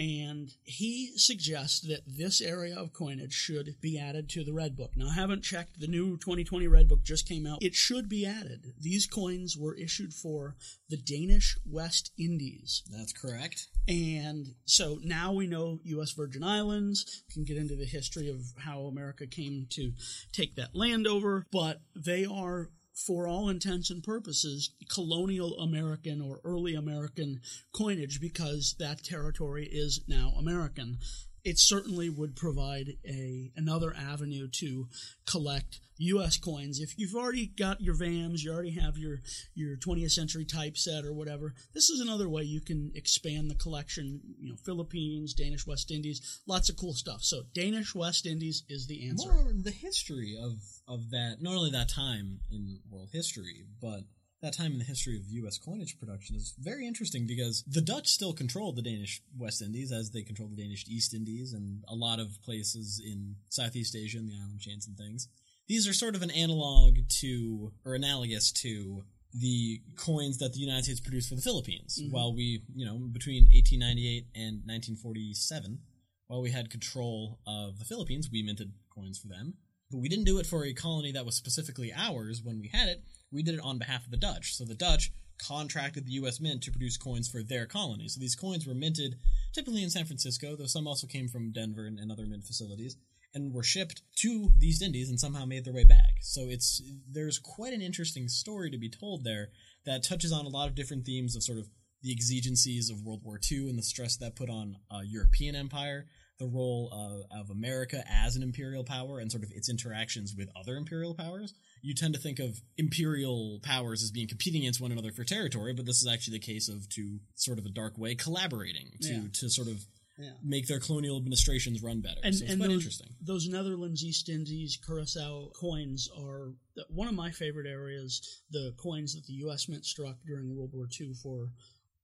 and 0.00 0.54
he 0.62 1.10
suggests 1.16 1.82
that 1.82 2.00
this 2.06 2.40
area 2.40 2.74
of 2.74 2.94
coinage 2.94 3.34
should 3.34 3.74
be 3.82 3.98
added 3.98 4.30
to 4.30 4.42
the 4.42 4.52
Red 4.54 4.74
Book. 4.74 4.92
Now, 4.96 5.08
I 5.08 5.12
haven't 5.12 5.44
checked. 5.44 5.78
The 5.78 5.86
new 5.86 6.16
2020 6.16 6.66
Red 6.68 6.88
Book 6.88 7.02
just 7.04 7.28
came 7.28 7.46
out. 7.46 7.62
It 7.62 7.74
should 7.74 8.08
be 8.08 8.24
added. 8.24 8.72
These 8.80 9.06
coins 9.06 9.58
were 9.58 9.76
issued 9.76 10.14
for 10.14 10.56
the 10.88 10.96
Danish 10.96 11.58
West 11.66 12.12
Indies. 12.18 12.82
That's 12.90 13.12
correct. 13.12 13.66
And 13.88 14.54
so 14.64 15.00
now 15.04 15.34
we 15.34 15.46
know 15.46 15.80
U.S. 15.84 16.12
Virgin 16.12 16.42
Islands. 16.42 17.22
We 17.28 17.34
can 17.34 17.44
get 17.44 17.58
into 17.58 17.76
the 17.76 17.84
history 17.84 18.30
of 18.30 18.40
how 18.56 18.84
America 18.84 19.26
came 19.26 19.66
to 19.70 19.92
take 20.32 20.56
that 20.56 20.74
land 20.74 21.06
over, 21.06 21.44
but 21.52 21.82
they 21.94 22.24
are, 22.24 22.70
for 23.06 23.26
all 23.26 23.48
intents 23.48 23.90
and 23.90 24.02
purposes, 24.02 24.70
colonial 24.88 25.58
American 25.58 26.20
or 26.20 26.40
early 26.44 26.74
American 26.74 27.40
coinage 27.72 28.20
because 28.20 28.74
that 28.78 29.02
territory 29.02 29.66
is 29.70 30.02
now 30.06 30.32
American. 30.36 30.98
It 31.42 31.58
certainly 31.58 32.10
would 32.10 32.36
provide 32.36 32.98
a 33.06 33.50
another 33.56 33.94
avenue 33.96 34.48
to 34.58 34.88
collect 35.26 35.80
U.S. 36.00 36.38
coins. 36.38 36.80
If 36.80 36.98
you've 36.98 37.14
already 37.14 37.46
got 37.46 37.80
your 37.80 37.94
VAMs, 37.94 38.42
you 38.42 38.52
already 38.52 38.72
have 38.72 38.96
your 38.96 39.20
your 39.54 39.76
20th 39.76 40.12
century 40.12 40.44
typeset 40.44 41.04
or 41.04 41.12
whatever. 41.12 41.54
This 41.74 41.90
is 41.90 42.00
another 42.00 42.28
way 42.28 42.42
you 42.42 42.60
can 42.60 42.90
expand 42.94 43.50
the 43.50 43.54
collection. 43.54 44.20
You 44.38 44.50
know, 44.50 44.56
Philippines, 44.64 45.34
Danish 45.34 45.66
West 45.66 45.90
Indies, 45.90 46.40
lots 46.46 46.68
of 46.68 46.76
cool 46.76 46.94
stuff. 46.94 47.22
So 47.22 47.42
Danish 47.54 47.94
West 47.94 48.26
Indies 48.26 48.64
is 48.68 48.86
the 48.86 49.08
answer. 49.08 49.32
More 49.32 49.52
the 49.54 49.70
history 49.70 50.38
of 50.40 50.54
of 50.88 51.10
that, 51.10 51.36
not 51.40 51.54
only 51.54 51.70
that 51.70 51.88
time 51.88 52.40
in 52.50 52.80
world 52.90 53.10
history, 53.12 53.64
but 53.80 54.04
that 54.42 54.56
time 54.56 54.72
in 54.72 54.78
the 54.78 54.84
history 54.84 55.16
of 55.16 55.28
U.S. 55.28 55.58
coinage 55.58 55.98
production 55.98 56.34
is 56.34 56.54
very 56.58 56.86
interesting 56.86 57.26
because 57.26 57.62
the 57.66 57.82
Dutch 57.82 58.08
still 58.08 58.32
controlled 58.32 58.76
the 58.76 58.82
Danish 58.82 59.22
West 59.36 59.60
Indies 59.60 59.92
as 59.92 60.10
they 60.10 60.22
controlled 60.22 60.56
the 60.56 60.62
Danish 60.62 60.86
East 60.88 61.12
Indies 61.12 61.52
and 61.52 61.84
a 61.88 61.94
lot 61.94 62.18
of 62.18 62.42
places 62.42 63.02
in 63.04 63.36
Southeast 63.50 63.94
Asia 63.94 64.18
and 64.18 64.30
the 64.30 64.36
island 64.42 64.60
chains 64.60 64.86
and 64.86 64.96
things. 64.96 65.28
These 65.70 65.86
are 65.86 65.92
sort 65.92 66.16
of 66.16 66.22
an 66.22 66.32
analog 66.32 66.98
to, 67.20 67.72
or 67.84 67.94
analogous 67.94 68.50
to, 68.50 69.04
the 69.32 69.80
coins 69.94 70.38
that 70.38 70.52
the 70.52 70.58
United 70.58 70.82
States 70.82 70.98
produced 70.98 71.28
for 71.28 71.36
the 71.36 71.42
Philippines. 71.42 71.96
Mhm. 72.02 72.10
While 72.10 72.34
we, 72.34 72.64
you 72.74 72.84
know, 72.84 72.98
between 72.98 73.46
1898 73.52 74.26
and 74.34 74.66
1947, 74.66 75.78
while 76.26 76.40
we 76.40 76.50
had 76.50 76.70
control 76.70 77.38
of 77.46 77.78
the 77.78 77.84
Philippines, 77.84 78.28
we 78.32 78.42
minted 78.42 78.72
coins 78.88 79.16
for 79.16 79.28
them. 79.28 79.58
But 79.92 79.98
we 79.98 80.08
didn't 80.08 80.24
do 80.24 80.40
it 80.40 80.46
for 80.48 80.64
a 80.64 80.74
colony 80.74 81.12
that 81.12 81.24
was 81.24 81.36
specifically 81.36 81.92
ours 81.92 82.42
when 82.42 82.58
we 82.58 82.66
had 82.66 82.88
it. 82.88 83.04
We 83.30 83.44
did 83.44 83.54
it 83.54 83.60
on 83.60 83.78
behalf 83.78 84.04
of 84.04 84.10
the 84.10 84.16
Dutch. 84.16 84.56
So 84.56 84.64
the 84.64 84.74
Dutch 84.74 85.12
contracted 85.38 86.04
the 86.04 86.14
U.S. 86.14 86.40
Mint 86.40 86.64
to 86.64 86.72
produce 86.72 86.96
coins 86.96 87.28
for 87.28 87.44
their 87.44 87.66
colony. 87.66 88.08
So 88.08 88.18
these 88.18 88.34
coins 88.34 88.66
were 88.66 88.74
minted 88.74 89.20
typically 89.52 89.84
in 89.84 89.90
San 89.90 90.04
Francisco, 90.04 90.56
though 90.56 90.66
some 90.66 90.88
also 90.88 91.06
came 91.06 91.28
from 91.28 91.52
Denver 91.52 91.86
and, 91.86 92.00
and 92.00 92.10
other 92.10 92.26
mint 92.26 92.44
facilities, 92.44 92.96
and 93.34 93.52
were 93.52 93.62
shipped 93.62 94.02
to 94.16 94.50
the 94.58 94.68
East 94.68 94.82
Indies 94.82 95.08
and 95.08 95.18
somehow 95.20 95.44
made 95.44 95.64
their 95.64 95.72
way 95.74 95.84
back. 95.84 96.14
So 96.22 96.42
it's 96.48 96.82
there's 97.10 97.38
quite 97.38 97.72
an 97.72 97.82
interesting 97.82 98.28
story 98.28 98.70
to 98.70 98.78
be 98.78 98.90
told 98.90 99.24
there 99.24 99.50
that 99.86 100.02
touches 100.02 100.32
on 100.32 100.44
a 100.46 100.48
lot 100.48 100.68
of 100.68 100.74
different 100.74 101.04
themes 101.06 101.36
of 101.36 101.42
sort 101.42 101.58
of 101.58 101.68
the 102.02 102.12
exigencies 102.12 102.90
of 102.90 103.02
World 103.02 103.20
War 103.24 103.38
II 103.50 103.68
and 103.68 103.78
the 103.78 103.82
stress 103.82 104.16
that 104.16 104.34
put 104.36 104.48
on 104.48 104.76
a 104.90 105.04
European 105.04 105.54
empire, 105.54 106.06
the 106.38 106.46
role 106.46 106.88
of, 107.30 107.40
of 107.40 107.50
America 107.50 108.02
as 108.10 108.36
an 108.36 108.42
imperial 108.42 108.84
power, 108.84 109.18
and 109.18 109.30
sort 109.30 109.44
of 109.44 109.50
its 109.52 109.68
interactions 109.68 110.34
with 110.34 110.48
other 110.58 110.76
imperial 110.76 111.14
powers. 111.14 111.52
You 111.82 111.94
tend 111.94 112.14
to 112.14 112.20
think 112.20 112.38
of 112.38 112.60
imperial 112.78 113.60
powers 113.62 114.02
as 114.02 114.10
being 114.10 114.28
competing 114.28 114.62
against 114.62 114.80
one 114.80 114.92
another 114.92 115.12
for 115.12 115.24
territory, 115.24 115.72
but 115.74 115.84
this 115.86 116.00
is 116.02 116.08
actually 116.08 116.38
the 116.38 116.46
case 116.46 116.68
of 116.68 116.88
two 116.88 117.20
sort 117.34 117.58
of 117.58 117.66
a 117.66 117.70
dark 117.70 117.98
way 117.98 118.14
collaborating 118.14 118.92
to 119.02 119.12
Yeah. 119.12 119.22
to 119.34 119.50
sort 119.50 119.68
of 119.68 119.84
Yeah. 120.20 120.32
make 120.42 120.66
their 120.66 120.80
colonial 120.80 121.16
administrations 121.16 121.82
run 121.82 122.00
better. 122.00 122.20
And, 122.22 122.34
so 122.34 122.42
it's 122.44 122.52
and 122.52 122.60
quite 122.60 122.68
those, 122.68 122.76
interesting. 122.76 123.08
those 123.20 123.48
Netherlands, 123.48 124.04
East 124.04 124.28
Indies, 124.28 124.78
Curacao 124.84 125.50
coins 125.54 126.08
are 126.18 126.54
the- 126.74 126.86
one 126.88 127.08
of 127.08 127.14
my 127.14 127.30
favorite 127.30 127.66
areas. 127.66 128.42
The 128.50 128.74
coins 128.76 129.14
that 129.14 129.26
the 129.26 129.34
U.S. 129.44 129.68
Mint 129.68 129.84
struck 129.84 130.16
during 130.26 130.54
World 130.54 130.70
War 130.72 130.88
II 131.00 131.14
for 131.14 131.50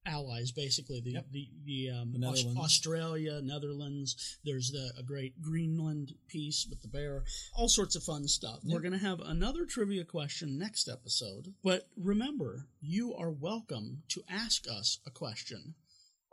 allies, 0.08 0.52
basically 0.52 1.00
the 1.00 1.10
Yep. 1.14 1.26
the, 1.32 1.48
the, 1.64 1.90
um, 1.90 2.12
The 2.12 2.18
Netherlands. 2.20 2.60
Australia, 2.60 3.40
Netherlands. 3.42 4.38
There's 4.44 4.70
the 4.70 4.92
a 4.96 5.02
great 5.02 5.42
Greenland 5.42 6.12
piece 6.28 6.64
with 6.70 6.80
the 6.82 6.86
bear. 6.88 7.24
All 7.56 7.68
sorts 7.68 7.96
of 7.96 8.04
fun 8.04 8.28
stuff. 8.28 8.60
We're 8.62 8.78
going 8.78 8.92
to 8.92 8.98
have 8.98 9.18
another 9.18 9.66
trivia 9.66 10.04
question 10.04 10.58
next 10.58 10.88
episode. 10.88 11.54
But 11.64 11.88
remember, 11.96 12.68
you 12.80 13.14
are 13.16 13.32
welcome 13.32 14.04
to 14.10 14.22
ask 14.28 14.68
us 14.70 15.00
a 15.06 15.10
question. 15.10 15.74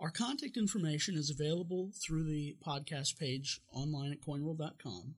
Our 0.03 0.11
contact 0.11 0.57
information 0.57 1.15
is 1.15 1.29
available 1.29 1.91
through 2.05 2.25
the 2.25 2.57
podcast 2.61 3.17
page 3.17 3.61
online 3.71 4.11
at 4.11 4.19
coinworld.com. 4.19 5.15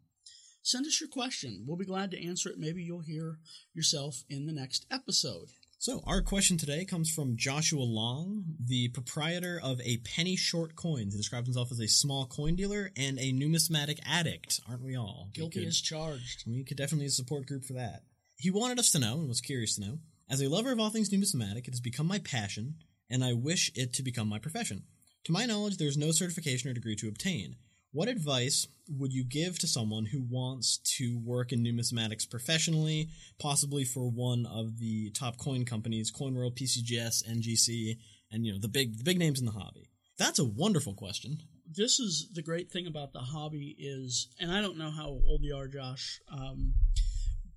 Send 0.61 0.85
us 0.85 1.01
your 1.01 1.09
question. 1.09 1.63
We'll 1.65 1.75
be 1.75 1.85
glad 1.85 2.11
to 2.11 2.23
answer 2.23 2.49
it. 2.49 2.59
Maybe 2.59 2.83
you'll 2.83 2.99
hear 2.99 3.39
yourself 3.73 4.23
in 4.29 4.45
the 4.45 4.53
next 4.53 4.85
episode. 4.91 5.47
So, 5.79 6.03
our 6.05 6.21
question 6.21 6.57
today 6.57 6.85
comes 6.85 7.09
from 7.09 7.35
Joshua 7.35 7.81
Long, 7.81 8.43
the 8.63 8.89
proprietor 8.89 9.59
of 9.61 9.81
a 9.81 9.97
penny 9.97 10.35
short 10.35 10.75
coins. 10.75 11.15
He 11.15 11.19
describes 11.19 11.47
himself 11.47 11.71
as 11.71 11.79
a 11.79 11.87
small 11.87 12.27
coin 12.27 12.55
dealer 12.55 12.91
and 12.95 13.17
a 13.17 13.31
numismatic 13.31 13.99
addict. 14.05 14.61
Aren't 14.69 14.83
we 14.83 14.95
all? 14.95 15.29
We 15.35 15.41
Guilty 15.41 15.59
could- 15.61 15.67
as 15.69 15.81
charged. 15.81 16.43
We 16.45 16.63
could 16.63 16.77
definitely 16.77 17.05
use 17.05 17.13
a 17.13 17.23
support 17.23 17.47
group 17.47 17.65
for 17.65 17.73
that. 17.73 18.03
He 18.37 18.51
wanted 18.51 18.77
us 18.77 18.91
to 18.91 18.99
know, 18.99 19.17
and 19.17 19.27
was 19.27 19.41
curious 19.41 19.75
to 19.75 19.81
know, 19.81 19.99
as 20.29 20.41
a 20.41 20.47
lover 20.47 20.71
of 20.71 20.79
all 20.79 20.91
things 20.91 21.11
numismatic, 21.11 21.67
it 21.67 21.73
has 21.73 21.81
become 21.81 22.05
my 22.05 22.19
passion, 22.19 22.75
and 23.09 23.23
I 23.23 23.33
wish 23.33 23.71
it 23.75 23.93
to 23.93 24.03
become 24.03 24.27
my 24.27 24.39
profession. 24.39 24.83
To 25.25 25.31
my 25.31 25.45
knowledge, 25.45 25.77
there 25.77 25.87
is 25.87 25.97
no 25.97 26.11
certification 26.11 26.69
or 26.69 26.73
degree 26.73 26.95
to 26.97 27.07
obtain. 27.07 27.55
What 27.91 28.09
advice 28.09 28.67
would 28.89 29.13
you 29.13 29.23
give 29.23 29.57
to 29.59 29.67
someone 29.67 30.05
who 30.05 30.21
wants 30.21 30.77
to 30.97 31.17
work 31.17 31.51
in 31.51 31.63
numismatics 31.63 32.29
professionally, 32.29 33.09
possibly 33.39 33.85
for 33.85 34.09
one 34.09 34.45
of 34.45 34.79
the 34.79 35.11
top 35.11 35.37
coin 35.37 35.65
companies, 35.65 36.11
CoinWorld, 36.11 36.57
PCGS, 36.57 37.23
NGC, 37.27 37.97
and 38.31 38.45
you 38.45 38.51
know 38.51 38.59
the 38.59 38.67
big 38.67 38.97
the 38.97 39.03
big 39.03 39.17
names 39.17 39.39
in 39.39 39.45
the 39.45 39.53
hobby? 39.53 39.89
That's 40.17 40.39
a 40.39 40.45
wonderful 40.45 40.93
question. 40.93 41.39
This 41.65 41.99
is 41.99 42.29
the 42.33 42.41
great 42.41 42.69
thing 42.69 42.85
about 42.85 43.13
the 43.13 43.19
hobby 43.19 43.75
is, 43.79 44.27
and 44.39 44.51
I 44.51 44.61
don't 44.61 44.77
know 44.77 44.91
how 44.91 45.07
old 45.07 45.41
you 45.41 45.55
are, 45.55 45.67
Josh, 45.67 46.19
um, 46.29 46.73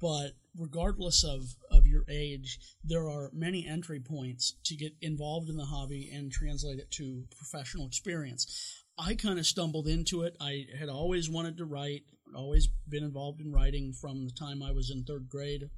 but 0.00 0.32
regardless 0.56 1.24
of, 1.24 1.54
of 1.70 1.86
your 1.86 2.04
age, 2.08 2.58
there 2.84 3.08
are 3.08 3.30
many 3.32 3.66
entry 3.66 4.00
points 4.00 4.54
to 4.64 4.76
get 4.76 4.92
involved 5.00 5.48
in 5.48 5.56
the 5.56 5.66
hobby 5.66 6.10
and 6.12 6.32
translate 6.32 6.78
it 6.78 6.90
to 6.92 7.24
professional 7.36 7.86
experience. 7.86 8.84
I 8.98 9.14
kind 9.14 9.38
of 9.38 9.46
stumbled 9.46 9.86
into 9.86 10.22
it. 10.22 10.36
I 10.40 10.66
had 10.78 10.88
always 10.88 11.30
wanted 11.30 11.56
to 11.58 11.64
write, 11.64 12.02
always 12.34 12.68
been 12.88 13.04
involved 13.04 13.40
in 13.40 13.52
writing 13.52 13.92
from 13.92 14.24
the 14.24 14.32
time 14.32 14.62
I 14.62 14.72
was 14.72 14.90
in 14.90 15.04
third 15.04 15.28
grade 15.28 15.70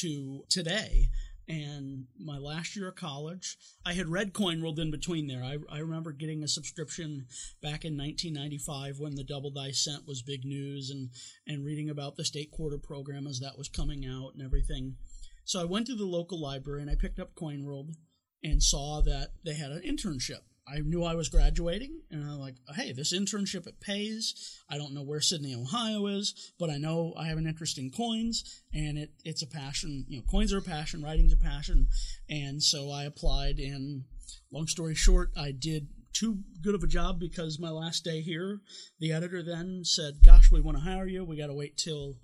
to 0.00 0.44
today. 0.48 1.08
And 1.48 2.06
my 2.18 2.38
last 2.38 2.74
year 2.74 2.88
of 2.88 2.96
college, 2.96 3.56
I 3.84 3.92
had 3.92 4.08
Red 4.08 4.32
Coin 4.32 4.58
CoinWorld 4.58 4.80
in 4.80 4.90
between 4.90 5.28
there. 5.28 5.44
I, 5.44 5.58
I 5.70 5.78
remember 5.78 6.12
getting 6.12 6.42
a 6.42 6.48
subscription 6.48 7.26
back 7.62 7.84
in 7.84 7.96
1995 7.96 8.98
when 8.98 9.14
the 9.14 9.22
Double 9.22 9.50
Die 9.50 9.70
Cent 9.70 10.08
was 10.08 10.22
big 10.22 10.44
news 10.44 10.90
and, 10.90 11.10
and 11.46 11.64
reading 11.64 11.88
about 11.88 12.16
the 12.16 12.24
state 12.24 12.50
quarter 12.50 12.78
program 12.78 13.26
as 13.26 13.38
that 13.40 13.56
was 13.56 13.68
coming 13.68 14.04
out 14.04 14.32
and 14.34 14.42
everything. 14.42 14.96
So 15.44 15.60
I 15.60 15.64
went 15.64 15.86
to 15.86 15.94
the 15.94 16.04
local 16.04 16.40
library 16.40 16.82
and 16.82 16.90
I 16.90 16.96
picked 16.96 17.20
up 17.20 17.36
CoinWorld 17.36 17.94
and 18.42 18.62
saw 18.62 19.00
that 19.02 19.28
they 19.44 19.54
had 19.54 19.70
an 19.70 19.82
internship. 19.82 20.40
I 20.68 20.80
knew 20.80 21.04
I 21.04 21.14
was 21.14 21.28
graduating, 21.28 22.00
and 22.10 22.28
I'm 22.28 22.40
like, 22.40 22.56
hey, 22.74 22.92
this 22.92 23.12
internship 23.12 23.68
it 23.68 23.80
pays. 23.80 24.60
I 24.68 24.78
don't 24.78 24.94
know 24.94 25.04
where 25.04 25.20
Sidney, 25.20 25.54
Ohio 25.54 26.06
is, 26.06 26.52
but 26.58 26.70
I 26.70 26.76
know 26.76 27.14
I 27.16 27.28
have 27.28 27.38
an 27.38 27.46
interest 27.46 27.78
in 27.78 27.90
coins, 27.90 28.62
and 28.74 28.98
it 28.98 29.10
it's 29.24 29.42
a 29.42 29.46
passion. 29.46 30.04
You 30.08 30.18
know, 30.18 30.24
coins 30.28 30.52
are 30.52 30.58
a 30.58 30.62
passion, 30.62 31.02
writing's 31.02 31.32
a 31.32 31.36
passion, 31.36 31.86
and 32.28 32.60
so 32.60 32.90
I 32.90 33.04
applied. 33.04 33.58
And 33.58 34.04
long 34.50 34.66
story 34.66 34.96
short, 34.96 35.30
I 35.36 35.52
did 35.52 35.86
too 36.12 36.38
good 36.62 36.74
of 36.74 36.82
a 36.82 36.88
job 36.88 37.20
because 37.20 37.60
my 37.60 37.70
last 37.70 38.02
day 38.02 38.20
here, 38.20 38.60
the 38.98 39.12
editor 39.12 39.44
then 39.44 39.82
said, 39.84 40.24
"Gosh, 40.24 40.50
we 40.50 40.60
want 40.60 40.78
to 40.78 40.82
hire 40.82 41.06
you. 41.06 41.24
We 41.24 41.36
got 41.36 41.48
to 41.48 41.54
wait 41.54 41.76
till." 41.76 42.16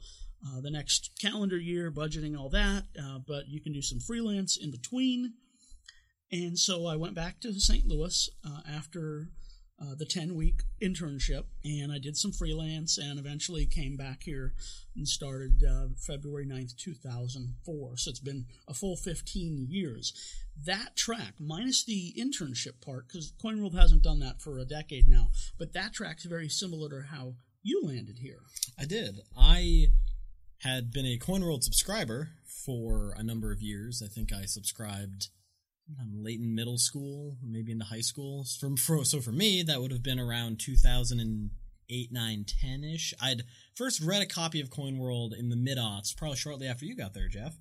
Uh, 0.44 0.60
the 0.60 0.72
next 0.72 1.12
calendar 1.20 1.56
year, 1.56 1.92
budgeting, 1.92 2.36
all 2.36 2.48
that, 2.48 2.82
uh, 3.00 3.20
but 3.28 3.46
you 3.46 3.60
can 3.60 3.72
do 3.72 3.80
some 3.80 4.00
freelance 4.00 4.56
in 4.56 4.72
between. 4.72 5.34
And 6.32 6.58
so 6.58 6.86
I 6.86 6.96
went 6.96 7.14
back 7.14 7.40
to 7.40 7.52
St. 7.52 7.86
Louis 7.86 8.30
uh, 8.44 8.60
after 8.68 9.28
uh, 9.82 9.94
the 9.96 10.06
10 10.06 10.34
week 10.34 10.62
internship 10.80 11.44
and 11.64 11.92
I 11.92 11.98
did 11.98 12.16
some 12.16 12.32
freelance 12.32 12.98
and 12.98 13.18
eventually 13.18 13.66
came 13.66 13.96
back 13.96 14.22
here 14.22 14.54
and 14.96 15.06
started 15.06 15.64
uh, 15.64 15.88
February 15.98 16.46
9th, 16.46 16.76
2004. 16.76 17.96
So 17.96 18.10
it's 18.10 18.20
been 18.20 18.46
a 18.68 18.74
full 18.74 18.96
15 18.96 19.66
years. 19.68 20.12
That 20.64 20.96
track, 20.96 21.34
minus 21.38 21.84
the 21.84 22.14
internship 22.18 22.80
part, 22.84 23.08
because 23.08 23.32
CoinWorld 23.42 23.74
hasn't 23.74 24.02
done 24.02 24.20
that 24.20 24.40
for 24.40 24.58
a 24.58 24.64
decade 24.64 25.08
now, 25.08 25.30
but 25.58 25.72
that 25.72 25.92
track's 25.92 26.24
very 26.24 26.48
similar 26.48 26.88
to 26.90 27.06
how 27.08 27.34
you 27.62 27.82
landed 27.82 28.18
here. 28.18 28.40
I 28.78 28.84
did. 28.84 29.20
I 29.36 29.86
had 30.58 30.92
been 30.92 31.06
a 31.06 31.18
CoinWorld 31.18 31.64
subscriber 31.64 32.30
for 32.44 33.14
a 33.16 33.22
number 33.22 33.50
of 33.50 33.62
years. 33.62 34.02
I 34.04 34.08
think 34.08 34.32
I 34.32 34.44
subscribed 34.44 35.28
late 36.12 36.40
in 36.40 36.54
middle 36.54 36.78
school, 36.78 37.36
maybe 37.42 37.72
into 37.72 37.84
high 37.84 38.00
school. 38.00 38.44
From 38.60 38.76
for, 38.76 39.04
so 39.04 39.20
for 39.20 39.32
me, 39.32 39.62
that 39.62 39.80
would 39.80 39.90
have 39.90 40.02
been 40.02 40.20
around 40.20 40.60
2008, 40.60 42.12
9, 42.12 42.44
10 42.60 42.84
ish. 42.84 43.14
I'd 43.20 43.42
first 43.74 44.00
read 44.00 44.22
a 44.22 44.26
copy 44.26 44.60
of 44.60 44.70
Coin 44.70 44.98
World 44.98 45.34
in 45.36 45.48
the 45.48 45.56
mid 45.56 45.78
aughts, 45.78 46.16
probably 46.16 46.36
shortly 46.36 46.66
after 46.66 46.84
you 46.84 46.96
got 46.96 47.14
there, 47.14 47.28
Jeff. 47.28 47.56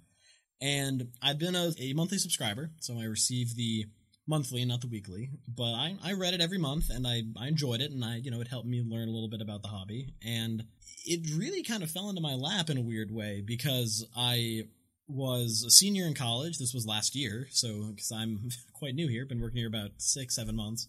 And 0.62 1.10
I'd 1.22 1.40
been 1.40 1.56
a, 1.56 1.72
a 1.80 1.94
monthly 1.94 2.20
subscriber, 2.20 2.72
so 2.80 3.00
I 3.00 3.06
received 3.06 3.58
the 3.58 3.86
monthly, 4.28 4.64
not 4.64 4.82
the 4.82 4.88
weekly. 4.88 5.30
But 5.48 5.74
I, 5.74 5.96
I 6.04 6.14
read 6.14 6.34
it 6.34 6.42
every 6.42 6.60
month, 6.60 6.90
and 6.90 7.08
I, 7.08 7.24
I 7.40 7.48
enjoyed 7.48 7.82
it, 7.82 7.92
and 7.92 8.04
I 8.06 8.18
you 8.18 8.32
know 8.32 8.42
it 8.42 8.48
helped 8.48 8.68
me 8.68 8.82
learn 8.82 9.08
a 9.08 9.12
little 9.12 9.30
bit 9.30 9.42
about 9.42 9.64
the 9.64 9.70
hobby, 9.70 10.14
and 10.24 10.64
it 11.06 11.22
really 11.36 11.64
kind 11.64 11.84
of 11.84 11.92
fell 11.92 12.10
into 12.10 12.22
my 12.22 12.36
lap 12.36 12.70
in 12.70 12.78
a 12.78 12.82
weird 12.82 13.12
way 13.12 13.42
because 13.46 14.06
I 14.16 14.64
was 15.12 15.64
a 15.66 15.72
senior 15.72 16.06
in 16.06 16.14
college. 16.14 16.58
This 16.58 16.74
was 16.74 16.86
last 16.86 17.16
year, 17.16 17.48
so 17.52 17.92
because 17.96 18.12
I'm 18.12 18.50
quite 18.74 18.96
new 18.96 19.08
here, 19.08 19.26
been 19.26 19.42
working 19.42 19.58
here 19.60 19.68
about 19.68 19.92
six, 19.98 20.36
seven 20.36 20.56
months, 20.56 20.88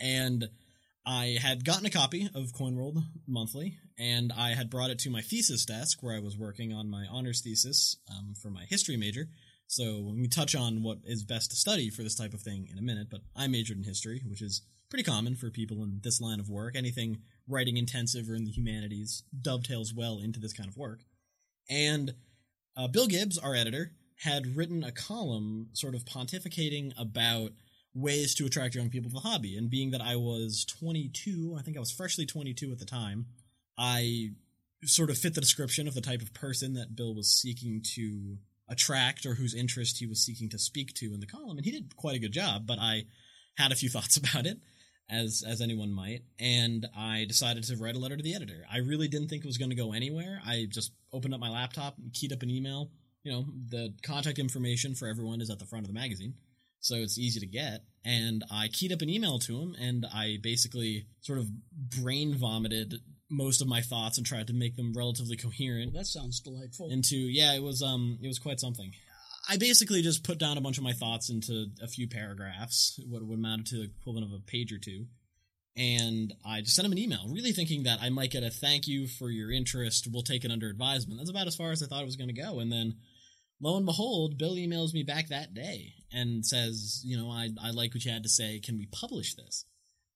and 0.00 0.48
I 1.06 1.38
had 1.40 1.64
gotten 1.64 1.86
a 1.86 1.90
copy 1.90 2.28
of 2.34 2.52
CoinWorld 2.52 3.02
Monthly, 3.26 3.78
and 3.98 4.32
I 4.32 4.50
had 4.50 4.70
brought 4.70 4.90
it 4.90 4.98
to 5.00 5.10
my 5.10 5.22
thesis 5.22 5.64
desk 5.64 6.02
where 6.02 6.14
I 6.14 6.20
was 6.20 6.36
working 6.36 6.72
on 6.72 6.90
my 6.90 7.06
honors 7.10 7.40
thesis 7.40 7.96
um, 8.10 8.34
for 8.40 8.50
my 8.50 8.64
history 8.64 8.96
major. 8.96 9.28
So 9.66 10.12
we 10.18 10.28
touch 10.28 10.54
on 10.54 10.82
what 10.82 10.98
is 11.04 11.24
best 11.24 11.50
to 11.50 11.56
study 11.56 11.90
for 11.90 12.02
this 12.02 12.16
type 12.16 12.34
of 12.34 12.42
thing 12.42 12.68
in 12.70 12.76
a 12.76 12.82
minute, 12.82 13.08
but 13.10 13.20
I 13.36 13.46
majored 13.46 13.78
in 13.78 13.84
history, 13.84 14.22
which 14.26 14.42
is 14.42 14.62
pretty 14.90 15.04
common 15.04 15.36
for 15.36 15.48
people 15.50 15.82
in 15.82 16.00
this 16.02 16.20
line 16.20 16.40
of 16.40 16.50
work. 16.50 16.74
Anything 16.74 17.18
writing 17.48 17.76
intensive 17.76 18.28
or 18.28 18.34
in 18.34 18.44
the 18.44 18.50
humanities 18.50 19.22
dovetails 19.40 19.94
well 19.94 20.18
into 20.18 20.40
this 20.40 20.52
kind 20.52 20.68
of 20.68 20.76
work. 20.76 21.00
And 21.68 22.14
uh, 22.80 22.88
Bill 22.88 23.06
Gibbs, 23.06 23.36
our 23.36 23.54
editor, 23.54 23.92
had 24.16 24.56
written 24.56 24.82
a 24.82 24.92
column 24.92 25.68
sort 25.72 25.94
of 25.94 26.04
pontificating 26.04 26.92
about 26.98 27.52
ways 27.94 28.34
to 28.34 28.46
attract 28.46 28.74
young 28.74 28.88
people 28.88 29.10
to 29.10 29.14
the 29.14 29.20
hobby. 29.20 29.56
And 29.56 29.68
being 29.68 29.90
that 29.90 30.00
I 30.00 30.16
was 30.16 30.64
22, 30.64 31.56
I 31.58 31.62
think 31.62 31.76
I 31.76 31.80
was 31.80 31.90
freshly 31.90 32.24
22 32.24 32.72
at 32.72 32.78
the 32.78 32.86
time, 32.86 33.26
I 33.76 34.30
sort 34.84 35.10
of 35.10 35.18
fit 35.18 35.34
the 35.34 35.40
description 35.42 35.88
of 35.88 35.94
the 35.94 36.00
type 36.00 36.22
of 36.22 36.32
person 36.32 36.72
that 36.74 36.96
Bill 36.96 37.14
was 37.14 37.30
seeking 37.30 37.82
to 37.96 38.38
attract 38.68 39.26
or 39.26 39.34
whose 39.34 39.54
interest 39.54 39.98
he 39.98 40.06
was 40.06 40.24
seeking 40.24 40.48
to 40.48 40.58
speak 40.58 40.94
to 40.94 41.12
in 41.12 41.20
the 41.20 41.26
column, 41.26 41.58
and 41.58 41.64
he 41.64 41.72
did 41.72 41.96
quite 41.96 42.16
a 42.16 42.20
good 42.20 42.32
job. 42.32 42.66
But 42.66 42.78
I 42.78 43.04
had 43.58 43.72
a 43.72 43.76
few 43.76 43.88
thoughts 43.90 44.16
about 44.16 44.46
it, 44.46 44.58
as 45.10 45.42
as 45.46 45.60
anyone 45.60 45.92
might, 45.92 46.20
and 46.38 46.86
I 46.96 47.24
decided 47.26 47.64
to 47.64 47.76
write 47.76 47.96
a 47.96 47.98
letter 47.98 48.16
to 48.16 48.22
the 48.22 48.34
editor. 48.34 48.64
I 48.72 48.78
really 48.78 49.08
didn't 49.08 49.28
think 49.28 49.44
it 49.44 49.48
was 49.48 49.58
going 49.58 49.70
to 49.70 49.76
go 49.76 49.92
anywhere. 49.92 50.40
I 50.46 50.66
just 50.68 50.92
opened 51.12 51.34
up 51.34 51.40
my 51.40 51.50
laptop, 51.50 51.98
and 51.98 52.12
keyed 52.12 52.32
up 52.32 52.42
an 52.42 52.50
email. 52.50 52.90
You 53.22 53.32
know, 53.32 53.44
the 53.68 53.92
contact 54.02 54.38
information 54.38 54.94
for 54.94 55.08
everyone 55.08 55.40
is 55.40 55.50
at 55.50 55.58
the 55.58 55.66
front 55.66 55.84
of 55.84 55.92
the 55.92 55.98
magazine 55.98 56.34
so 56.80 56.96
it's 56.96 57.18
easy 57.18 57.40
to 57.40 57.46
get. 57.46 57.84
And 58.04 58.44
I 58.50 58.68
keyed 58.68 58.92
up 58.92 59.02
an 59.02 59.10
email 59.10 59.38
to 59.40 59.60
him, 59.60 59.76
and 59.78 60.06
I 60.12 60.38
basically 60.42 61.06
sort 61.20 61.38
of 61.38 61.48
brain 62.00 62.34
vomited 62.34 62.94
most 63.30 63.60
of 63.60 63.68
my 63.68 63.80
thoughts 63.80 64.16
and 64.18 64.26
tried 64.26 64.48
to 64.48 64.54
make 64.54 64.76
them 64.76 64.92
relatively 64.96 65.36
coherent. 65.36 65.92
Well, 65.92 66.00
that 66.00 66.06
sounds 66.06 66.40
delightful. 66.40 66.90
Into 66.90 67.16
yeah, 67.16 67.54
it 67.54 67.62
was 67.62 67.82
um, 67.82 68.18
it 68.22 68.26
was 68.26 68.38
quite 68.38 68.58
something. 68.58 68.92
I 69.48 69.56
basically 69.56 70.02
just 70.02 70.24
put 70.24 70.38
down 70.38 70.58
a 70.58 70.60
bunch 70.60 70.78
of 70.78 70.84
my 70.84 70.92
thoughts 70.92 71.30
into 71.30 71.66
a 71.82 71.88
few 71.88 72.08
paragraphs, 72.08 73.00
what 73.08 73.22
would 73.22 73.38
amount 73.38 73.68
to 73.68 73.76
the 73.76 73.84
equivalent 73.84 74.32
of 74.32 74.38
a 74.38 74.42
page 74.42 74.72
or 74.72 74.78
two. 74.78 75.06
And 75.76 76.34
I 76.44 76.60
just 76.60 76.76
sent 76.76 76.86
him 76.86 76.92
an 76.92 76.98
email, 76.98 77.26
really 77.28 77.52
thinking 77.52 77.84
that 77.84 78.00
I 78.02 78.10
might 78.10 78.32
get 78.32 78.42
a 78.42 78.50
thank 78.50 78.86
you 78.86 79.06
for 79.06 79.30
your 79.30 79.50
interest. 79.50 80.08
We'll 80.12 80.22
take 80.22 80.44
it 80.44 80.50
under 80.50 80.68
advisement. 80.68 81.18
That's 81.18 81.30
about 81.30 81.46
as 81.46 81.56
far 81.56 81.70
as 81.70 81.82
I 81.82 81.86
thought 81.86 82.02
it 82.02 82.06
was 82.06 82.16
going 82.16 82.34
to 82.34 82.42
go. 82.42 82.58
And 82.58 82.70
then 82.70 82.96
lo 83.60 83.76
and 83.76 83.86
behold, 83.86 84.36
Bill 84.36 84.56
emails 84.56 84.92
me 84.92 85.04
back 85.04 85.28
that 85.28 85.54
day 85.54 85.94
and 86.12 86.44
says, 86.44 87.00
you 87.04 87.16
know, 87.16 87.30
I, 87.30 87.50
I 87.62 87.70
like 87.70 87.94
what 87.94 88.04
you 88.04 88.12
had 88.12 88.24
to 88.24 88.28
say. 88.28 88.60
Can 88.60 88.78
we 88.78 88.86
publish 88.86 89.34
this? 89.36 89.64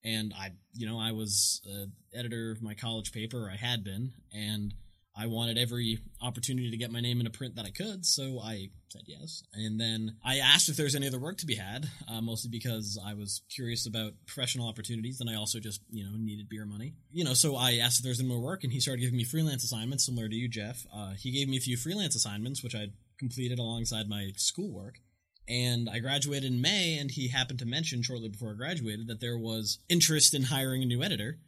And 0.05 0.35
I, 0.39 0.51
you 0.75 0.87
know, 0.87 0.99
I 0.99 1.13
was 1.13 1.63
uh, 1.67 1.87
editor 2.13 2.51
of 2.51 2.63
my 2.63 2.75
college 2.75 3.13
paper, 3.13 3.51
I 3.51 3.57
had 3.57 3.85
been, 3.85 4.13
and 4.35 4.75
I 5.17 5.27
wanted 5.27 5.59
every 5.59 6.01
opportunity 6.21 6.71
to 6.71 6.77
get 6.77 6.91
my 6.91 7.01
name 7.01 7.21
in 7.21 7.27
a 7.27 7.31
print 7.31 7.55
that 7.55 7.65
I 7.65 7.71
could, 7.71 8.05
so 8.05 8.41
I 8.43 8.71
said 8.89 9.03
yes. 9.07 9.45
And 9.53 9.81
then 9.81 10.17
I 10.25 10.39
asked 10.39 10.69
if 10.69 10.77
there's 10.77 10.97
any 10.97 11.07
other 11.07 11.21
work 11.21 11.39
to 11.39 11.47
be 11.47 11.55
had, 11.55 11.89
uh, 12.09 12.21
mostly 12.21 12.51
because 12.51 12.99
I 13.05 13.15
was 13.15 13.43
curious 13.49 13.87
about 13.87 14.15
professional 14.27 14.69
opportunities, 14.69 15.21
and 15.21 15.31
I 15.31 15.37
also 15.37 15.61
just, 15.61 15.83
you 15.89 16.05
know, 16.05 16.17
needed 16.17 16.49
beer 16.49 16.67
money. 16.67 16.95
You 17.13 17.25
know, 17.25 17.35
so 17.35 17.55
I 17.55 17.75
asked 17.75 17.99
if 17.99 18.05
there's 18.05 18.19
any 18.19 18.29
more 18.29 18.41
work, 18.41 18.65
and 18.65 18.73
he 18.73 18.81
started 18.81 19.03
giving 19.03 19.17
me 19.17 19.25
freelance 19.25 19.63
assignments, 19.63 20.07
similar 20.07 20.29
to 20.29 20.35
you, 20.35 20.49
Jeff. 20.49 20.85
Uh, 20.93 21.13
he 21.13 21.31
gave 21.31 21.49
me 21.49 21.59
a 21.59 21.61
few 21.61 21.77
freelance 21.77 22.17
assignments, 22.17 22.65
which 22.65 22.75
I 22.75 22.89
completed 23.19 23.61
alongside 23.61 24.09
my 24.09 24.33
schoolwork. 24.37 24.99
And 25.47 25.89
I 25.89 25.99
graduated 26.01 26.51
in 26.51 26.61
May, 26.61 26.99
and 26.99 27.11
he 27.11 27.29
happened 27.29 27.61
to 27.61 27.67
mention 27.67 28.03
shortly 28.03 28.31
before 28.31 28.51
I 28.51 28.55
graduated 28.55 29.07
that 29.09 29.21
there 29.21 29.39
was 29.39 29.79
interest 29.89 30.35
in 30.35 30.45
hiring 30.45 30.83
a 30.83 30.87
new 30.87 31.03
editor 31.03 31.39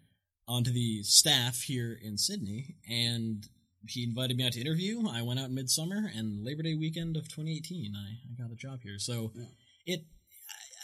onto 0.47 0.71
the 0.71 1.03
staff 1.03 1.63
here 1.63 1.99
in 2.01 2.19
Sidney. 2.19 2.77
And 2.89 3.49
he 3.89 4.05
invited 4.05 4.37
me 4.37 4.45
out 4.45 4.53
to 4.53 4.61
interview. 4.61 5.09
I 5.09 5.23
went 5.23 5.39
out 5.39 5.47
in 5.47 5.55
midsummer, 5.55 6.11
and 6.15 6.45
Labor 6.45 6.63
Day 6.63 6.75
weekend 6.75 7.17
of 7.17 7.25
2018, 7.25 7.95
I, 7.95 8.01
I 8.01 8.43
got 8.43 8.53
a 8.53 8.57
job 8.57 8.81
here. 8.83 8.99
So 8.99 9.33
yeah. 9.35 9.45
it, 9.87 10.05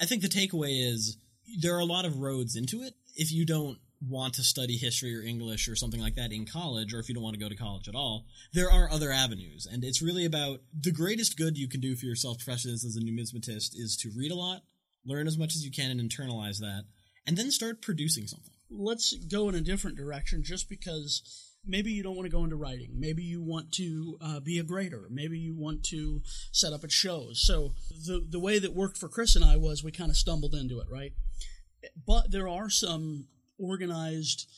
I 0.00 0.04
think 0.04 0.22
the 0.22 0.28
takeaway 0.28 0.88
is 0.88 1.18
there 1.60 1.74
are 1.74 1.80
a 1.80 1.84
lot 1.84 2.04
of 2.04 2.18
roads 2.18 2.56
into 2.56 2.82
it. 2.82 2.94
If 3.16 3.32
you 3.32 3.44
don't 3.44 3.78
want 4.08 4.34
to 4.34 4.42
study 4.42 4.76
history 4.76 5.16
or 5.16 5.22
English 5.22 5.68
or 5.68 5.76
something 5.76 6.00
like 6.00 6.16
that 6.16 6.32
in 6.32 6.46
college, 6.46 6.92
or 6.92 6.98
if 6.98 7.08
you 7.08 7.14
don't 7.14 7.22
want 7.22 7.34
to 7.34 7.40
go 7.40 7.48
to 7.48 7.56
college 7.56 7.88
at 7.88 7.94
all, 7.94 8.26
there 8.52 8.70
are 8.70 8.90
other 8.90 9.12
avenues. 9.12 9.66
And 9.70 9.84
it's 9.84 10.02
really 10.02 10.24
about 10.24 10.60
the 10.78 10.90
greatest 10.90 11.36
good 11.36 11.56
you 11.56 11.68
can 11.68 11.80
do 11.80 11.94
for 11.94 12.06
yourself 12.06 12.38
professionally 12.38 12.74
as 12.74 12.96
a 12.96 13.00
numismatist 13.00 13.70
is 13.74 13.96
to 14.02 14.10
read 14.16 14.32
a 14.32 14.36
lot, 14.36 14.62
learn 15.04 15.26
as 15.26 15.38
much 15.38 15.54
as 15.54 15.64
you 15.64 15.70
can, 15.70 15.90
and 15.90 16.00
internalize 16.00 16.58
that, 16.58 16.84
and 17.26 17.36
then 17.36 17.50
start 17.50 17.82
producing 17.82 18.26
something. 18.26 18.54
Let's 18.70 19.14
go 19.26 19.48
in 19.48 19.54
a 19.54 19.60
different 19.60 19.96
direction 19.96 20.42
just 20.42 20.68
because 20.68 21.51
maybe 21.66 21.92
you 21.92 22.02
don't 22.02 22.16
want 22.16 22.26
to 22.26 22.36
go 22.36 22.44
into 22.44 22.56
writing. 22.56 22.90
Maybe 22.94 23.22
you 23.22 23.42
want 23.42 23.72
to 23.72 24.18
uh, 24.20 24.40
be 24.40 24.58
a 24.58 24.64
grader. 24.64 25.08
Maybe 25.10 25.38
you 25.38 25.54
want 25.56 25.84
to 25.84 26.20
set 26.50 26.72
up 26.72 26.84
at 26.84 26.92
shows. 26.92 27.42
So 27.44 27.74
the 27.90 28.26
the 28.28 28.40
way 28.40 28.58
that 28.58 28.74
worked 28.74 28.98
for 28.98 29.08
Chris 29.08 29.36
and 29.36 29.44
I 29.44 29.56
was 29.56 29.84
we 29.84 29.92
kind 29.92 30.10
of 30.10 30.16
stumbled 30.16 30.54
into 30.54 30.80
it, 30.80 30.86
right? 30.90 31.12
But 32.06 32.30
there 32.30 32.48
are 32.48 32.70
some 32.70 33.26
organized 33.58 34.48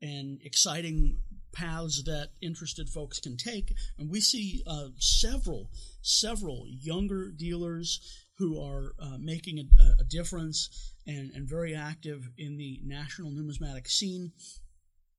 and 0.00 0.40
exciting 0.44 1.18
paths 1.52 2.02
that 2.04 2.30
interested 2.42 2.88
folks 2.88 3.20
can 3.20 3.36
take. 3.36 3.72
And 3.98 4.10
we 4.10 4.20
see 4.20 4.62
uh, 4.66 4.88
several, 4.98 5.70
several 6.02 6.66
younger 6.68 7.30
dealers 7.30 8.00
who 8.38 8.60
are 8.60 8.94
uh, 8.98 9.16
making 9.18 9.58
a, 9.58 10.02
a 10.02 10.04
difference 10.04 10.92
and, 11.06 11.30
and 11.32 11.48
very 11.48 11.74
active 11.74 12.28
in 12.36 12.56
the 12.56 12.80
national 12.84 13.30
numismatic 13.30 13.88
scene 13.88 14.32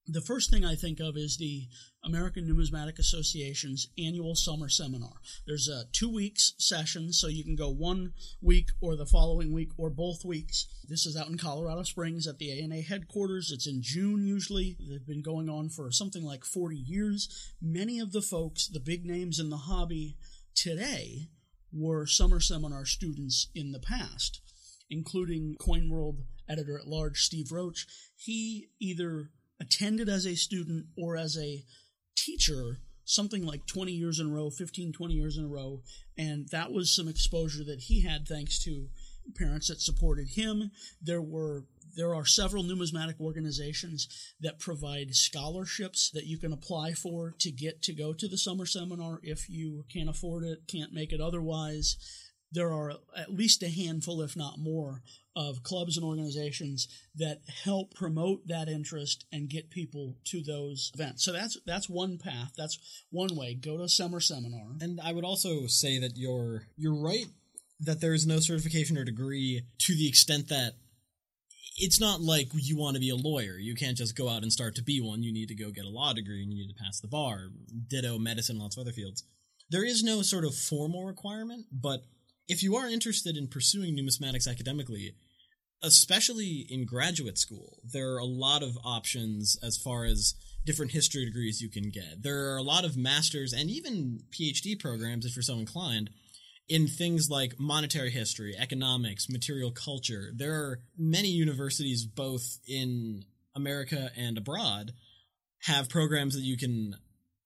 the 0.08 0.22
first 0.22 0.52
thing 0.52 0.64
I 0.64 0.76
think 0.76 1.00
of 1.00 1.18
is 1.18 1.38
the 1.38 1.68
American 2.04 2.48
Numismatic 2.48 3.00
Association's 3.00 3.88
annual 3.98 4.36
summer 4.36 4.70
seminar. 4.70 5.14
There's 5.48 5.68
a 5.68 5.86
two 5.92 6.14
weeks 6.14 6.54
session, 6.60 7.12
so 7.12 7.28
you 7.28 7.44
can 7.44 7.56
go 7.56 7.70
one 7.70 8.14
week 8.42 8.70
or 8.82 8.96
the 8.96 9.08
following 9.08 9.52
week 9.52 9.72
or 9.78 9.90
both 9.90 10.24
weeks. 10.24 10.68
This 10.88 11.08
is 11.08 11.18
out 11.18 11.30
in 11.30 11.38
Colorado 11.38 11.82
Springs 11.84 12.28
at 12.28 12.38
the 12.38 12.62
ANA 12.62 12.82
headquarters. 12.82 13.52
It's 13.52 13.68
in 13.68 13.82
June 13.82 14.28
usually. 14.28 14.78
They've 14.80 15.06
been 15.06 15.24
going 15.24 15.50
on 15.50 15.70
for 15.70 15.92
something 15.92 16.24
like 16.24 16.46
40 16.46 16.76
years. 16.76 17.54
Many 17.60 18.00
of 18.00 18.12
the 18.12 18.22
folks, 18.22 18.68
the 18.68 18.80
big 18.80 19.06
names 19.06 19.40
in 19.40 19.50
the 19.50 19.58
hobby 19.58 20.18
today, 20.54 21.30
were 21.74 22.06
summer 22.06 22.40
seminar 22.40 22.86
students 22.86 23.50
in 23.56 23.72
the 23.72 23.80
past, 23.80 24.42
including 24.90 25.56
Coin 25.60 25.90
World 25.90 26.20
editor 26.48 26.78
at 26.78 26.88
large 26.88 27.22
Steve 27.22 27.52
Roach. 27.52 27.88
He 28.16 28.70
either 28.80 29.32
attended 29.60 30.10
as 30.10 30.26
a 30.26 30.36
student 30.36 30.86
or 30.98 31.16
as 31.16 31.38
a 31.38 31.64
teacher 32.18 32.78
something 33.08 33.46
like 33.46 33.68
20 33.68 33.92
years 33.92 34.20
in 34.20 34.28
a 34.28 34.34
row 34.34 34.50
15 34.50 34.92
20 34.92 35.14
years 35.14 35.38
in 35.38 35.46
a 35.46 35.48
row 35.48 35.82
and 36.18 36.48
that 36.52 36.72
was 36.72 36.96
some 36.96 37.08
exposure 37.08 37.64
that 37.64 37.82
he 37.82 38.02
had 38.02 38.28
thanks 38.28 38.64
to 38.64 38.88
parents 39.34 39.68
that 39.68 39.82
supported 39.82 40.30
him. 40.30 40.72
There 41.02 41.22
were 41.22 41.66
there 41.96 42.14
are 42.14 42.26
several 42.26 42.64
numismatic 42.64 43.22
organizations 43.22 44.34
that 44.42 44.60
provide 44.60 45.16
scholarships 45.16 46.12
that 46.12 46.26
you 46.26 46.38
can 46.38 46.52
apply 46.52 46.92
for 46.92 47.34
to 47.40 47.52
get 47.52 47.82
to 47.84 47.94
go 47.94 48.12
to 48.12 48.28
the 48.28 48.38
summer 48.38 48.66
seminar 48.66 49.22
if 49.24 49.50
you 49.50 49.86
can't 49.92 50.10
afford 50.10 50.44
it 50.44 50.68
can't 50.68 50.94
make 50.94 51.14
it 51.14 51.22
otherwise. 51.22 51.96
There 52.52 52.74
are 52.74 52.96
at 53.16 53.34
least 53.34 53.64
a 53.64 53.70
handful 53.70 54.22
if 54.22 54.36
not 54.36 54.60
more 54.60 55.04
of 55.36 55.64
clubs 55.64 55.98
and 55.98 56.06
organizations 56.06 56.88
that 57.16 57.42
help 57.64 57.94
promote 57.94 58.48
that 58.48 58.70
interest 58.70 59.26
and 59.32 59.50
get 59.50 59.70
people 59.70 60.16
to 60.26 60.42
those 60.42 60.92
events. 60.94 61.26
So 61.26 61.34
that's 61.34 61.58
that's 61.66 61.90
one 61.90 62.18
path. 62.18 62.54
That's 62.58 62.80
one 63.10 63.36
way. 63.36 63.54
Go 63.54 63.78
to 63.78 63.84
a 63.84 63.90
summer 63.90 64.20
seminar. 64.20 64.76
And 64.80 65.00
I 65.02 65.12
would 65.12 65.26
also 65.26 65.68
say 65.68 66.00
that 66.00 66.16
you're 66.16 66.68
you're 66.78 66.96
right 66.96 67.26
that 67.82 68.00
there 68.00 68.14
is 68.14 68.26
no 68.26 68.40
certification 68.40 68.98
or 68.98 69.04
degree 69.04 69.64
to 69.80 69.96
the 69.96 70.08
extent 70.08 70.48
that 70.48 70.74
it's 71.78 72.00
not 72.00 72.22
like 72.22 72.48
you 72.54 72.78
want 72.78 72.96
to 72.96 73.02
be 73.02 73.10
a 73.10 73.16
lawyer. 73.16 73.58
You 73.58 73.76
can't 73.76 73.98
just 73.98 74.16
go 74.16 74.30
out 74.30 74.44
and 74.44 74.52
start 74.52 74.76
to 74.76 74.84
be 74.84 75.02
one. 75.02 75.24
You 75.24 75.34
need 75.34 75.50
to 75.50 75.56
go 75.56 75.72
get 75.72 75.84
a 75.84 75.90
law 75.90 76.14
degree 76.14 76.42
and 76.42 76.52
you 76.52 76.66
need 76.66 76.74
to 76.74 76.84
pass 76.84 77.02
the 77.02 77.08
bar. 77.10 77.50
Ditto 77.90 78.18
medicine, 78.18 78.58
lots 78.58 78.78
of 78.78 78.82
other 78.82 78.94
fields. 78.94 79.24
There 79.70 79.84
is 79.84 80.04
no 80.04 80.22
sort 80.22 80.46
of 80.46 80.56
formal 80.56 81.04
requirement, 81.04 81.66
but 81.72 82.04
if 82.48 82.64
you 82.64 82.76
are 82.76 82.88
interested 82.88 83.36
in 83.36 83.48
pursuing 83.48 83.98
numismatics 83.98 84.48
academically, 84.48 85.16
especially 85.86 86.66
in 86.70 86.86
graduate 86.86 87.38
school, 87.38 87.78
there 87.84 88.14
are 88.14 88.20
a 88.20 88.26
lot 88.26 88.64
of 88.64 88.78
options 88.84 89.58
as 89.64 89.78
far 89.78 90.06
as 90.06 90.36
different 90.66 90.92
history 90.92 91.26
degrees 91.26 91.62
you 91.62 91.70
can 91.70 91.90
get. 91.90 92.24
There 92.24 92.52
are 92.52 92.58
a 92.58 92.64
lot 92.64 92.86
of 92.86 92.98
master's 92.98 93.54
and 93.54 93.70
even 93.70 94.22
PhD 94.32 94.80
programs, 94.80 95.26
if 95.26 95.36
you're 95.36 95.44
so 95.44 95.60
inclined, 95.60 96.10
in 96.68 96.88
things 96.88 97.30
like 97.30 97.60
monetary 97.60 98.10
history, 98.10 98.56
economics, 98.58 99.30
material 99.30 99.72
culture. 99.72 100.32
There 100.36 100.54
are 100.54 100.80
many 100.98 101.28
universities, 101.28 102.06
both 102.06 102.60
in 102.68 103.26
America 103.56 104.10
and 104.18 104.38
abroad, 104.38 104.94
have 105.64 105.90
programs 105.90 106.34
that 106.34 106.42
you 106.42 106.58
can 106.58 106.96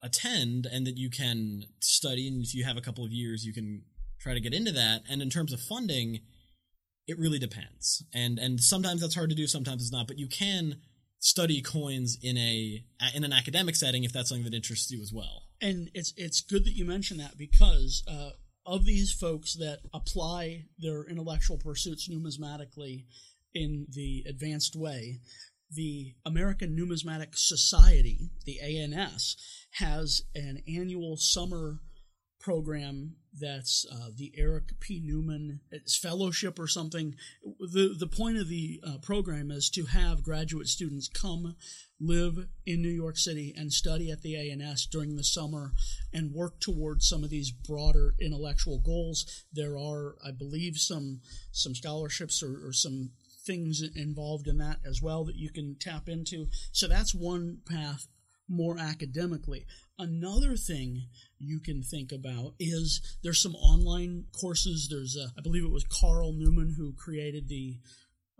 attend 0.02 0.66
and 0.66 0.86
that 0.86 0.96
you 0.96 1.10
can 1.10 1.64
study. 1.80 2.28
And 2.28 2.42
if 2.42 2.54
you 2.54 2.64
have 2.64 2.78
a 2.78 2.82
couple 2.82 3.04
of 3.04 3.12
years, 3.12 3.44
you 3.44 3.52
can 3.52 3.82
try 4.18 4.32
to 4.32 4.40
get 4.40 4.54
into 4.54 4.72
that. 4.72 5.02
And 5.10 5.20
in 5.20 5.28
terms 5.28 5.52
of 5.52 5.60
funding, 5.60 6.20
it 7.10 7.18
really 7.18 7.38
depends. 7.38 8.04
And 8.14 8.38
and 8.38 8.60
sometimes 8.60 9.00
that's 9.00 9.14
hard 9.14 9.30
to 9.30 9.36
do 9.36 9.46
sometimes 9.46 9.82
it's 9.82 9.92
not 9.92 10.06
but 10.06 10.18
you 10.18 10.28
can 10.28 10.76
study 11.18 11.60
coins 11.60 12.16
in 12.22 12.38
a 12.38 12.84
in 13.14 13.24
an 13.24 13.32
academic 13.32 13.76
setting 13.76 14.04
if 14.04 14.12
that's 14.12 14.28
something 14.30 14.44
that 14.44 14.54
interests 14.54 14.90
you 14.90 15.02
as 15.02 15.12
well. 15.12 15.42
And 15.60 15.90
it's 15.94 16.14
it's 16.16 16.40
good 16.40 16.64
that 16.64 16.72
you 16.72 16.84
mention 16.84 17.18
that 17.18 17.36
because 17.36 18.02
uh, 18.08 18.30
of 18.64 18.84
these 18.84 19.12
folks 19.12 19.54
that 19.54 19.80
apply 19.92 20.66
their 20.78 21.04
intellectual 21.04 21.58
pursuits 21.58 22.08
numismatically 22.08 23.04
in 23.52 23.86
the 23.90 24.24
advanced 24.28 24.76
way 24.76 25.20
the 25.72 26.14
American 26.26 26.74
Numismatic 26.74 27.36
Society, 27.36 28.30
the 28.44 28.60
ANS, 28.60 29.36
has 29.74 30.22
an 30.34 30.62
annual 30.66 31.16
summer 31.16 31.78
program 32.40 33.16
that's 33.38 33.86
uh, 33.90 34.08
the 34.16 34.32
Eric 34.36 34.80
P. 34.80 35.00
Newman 35.02 35.60
Fellowship 36.00 36.58
or 36.58 36.66
something. 36.66 37.14
The 37.42 37.94
the 37.98 38.06
point 38.06 38.38
of 38.38 38.48
the 38.48 38.80
uh, 38.86 38.98
program 38.98 39.50
is 39.50 39.70
to 39.70 39.84
have 39.84 40.22
graduate 40.22 40.68
students 40.68 41.08
come 41.08 41.56
live 42.00 42.48
in 42.66 42.82
New 42.82 42.88
York 42.88 43.16
City 43.16 43.54
and 43.56 43.72
study 43.72 44.10
at 44.10 44.22
the 44.22 44.36
ANS 44.36 44.86
during 44.86 45.16
the 45.16 45.24
summer 45.24 45.72
and 46.12 46.32
work 46.32 46.60
towards 46.60 47.08
some 47.08 47.22
of 47.22 47.30
these 47.30 47.50
broader 47.50 48.14
intellectual 48.20 48.78
goals. 48.78 49.44
There 49.52 49.78
are, 49.78 50.16
I 50.24 50.30
believe, 50.30 50.76
some 50.76 51.20
some 51.52 51.74
scholarships 51.74 52.42
or, 52.42 52.66
or 52.66 52.72
some 52.72 53.10
things 53.46 53.82
involved 53.94 54.46
in 54.46 54.58
that 54.58 54.78
as 54.84 55.00
well 55.00 55.24
that 55.24 55.36
you 55.36 55.50
can 55.50 55.76
tap 55.78 56.08
into. 56.08 56.48
So 56.72 56.88
that's 56.88 57.14
one 57.14 57.58
path 57.68 58.06
more 58.50 58.76
academically. 58.78 59.64
Another 59.98 60.56
thing 60.56 61.04
you 61.38 61.60
can 61.60 61.82
think 61.82 62.10
about 62.12 62.54
is 62.58 63.00
there's 63.22 63.40
some 63.40 63.54
online 63.54 64.24
courses. 64.38 64.88
There's, 64.90 65.16
a, 65.16 65.32
I 65.38 65.40
believe 65.40 65.64
it 65.64 65.70
was 65.70 65.84
Carl 65.84 66.32
Newman 66.32 66.74
who 66.76 66.92
created 66.92 67.48
the 67.48 67.78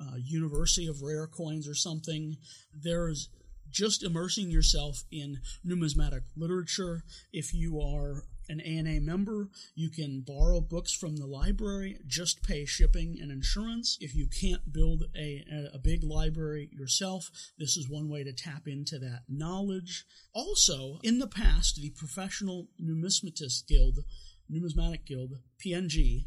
uh, 0.00 0.16
University 0.16 0.86
of 0.88 1.02
Rare 1.02 1.28
Coins 1.28 1.68
or 1.68 1.74
something. 1.74 2.36
There's 2.74 3.28
just 3.70 4.02
immersing 4.02 4.50
yourself 4.50 5.04
in 5.12 5.38
numismatic 5.62 6.24
literature. 6.36 7.04
If 7.32 7.54
you 7.54 7.80
are 7.80 8.24
an 8.50 8.60
ANA 8.60 9.00
member, 9.00 9.48
you 9.74 9.90
can 9.90 10.22
borrow 10.26 10.60
books 10.60 10.92
from 10.92 11.16
the 11.16 11.26
library, 11.26 11.98
just 12.06 12.42
pay 12.42 12.64
shipping 12.64 13.18
and 13.20 13.30
insurance. 13.30 13.96
If 14.00 14.14
you 14.14 14.26
can't 14.26 14.72
build 14.72 15.04
a, 15.16 15.44
a 15.72 15.78
big 15.78 16.02
library 16.02 16.68
yourself, 16.72 17.30
this 17.58 17.76
is 17.76 17.88
one 17.88 18.08
way 18.08 18.24
to 18.24 18.32
tap 18.32 18.66
into 18.66 18.98
that 18.98 19.22
knowledge. 19.28 20.04
Also, 20.34 20.98
in 21.02 21.18
the 21.18 21.28
past, 21.28 21.76
the 21.76 21.90
Professional 21.90 22.68
Numismatist 22.82 23.66
Guild, 23.68 24.00
Numismatic 24.48 25.06
Guild, 25.06 25.34
PNG, 25.64 26.26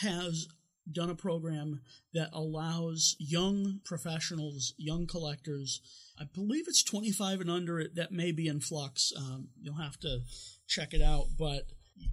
has 0.00 0.46
done 0.90 1.10
a 1.10 1.14
program 1.14 1.80
that 2.14 2.30
allows 2.32 3.16
young 3.18 3.80
professionals, 3.84 4.74
young 4.76 5.06
collectors, 5.06 5.80
I 6.18 6.24
believe 6.24 6.64
it's 6.68 6.82
25 6.82 7.40
and 7.40 7.50
under, 7.50 7.86
that 7.94 8.12
may 8.12 8.32
be 8.32 8.46
in 8.46 8.60
flux. 8.60 9.12
Um, 9.16 9.48
you'll 9.60 9.74
have 9.76 9.98
to 10.00 10.20
check 10.66 10.92
it 10.92 11.02
out, 11.02 11.28
but 11.38 11.64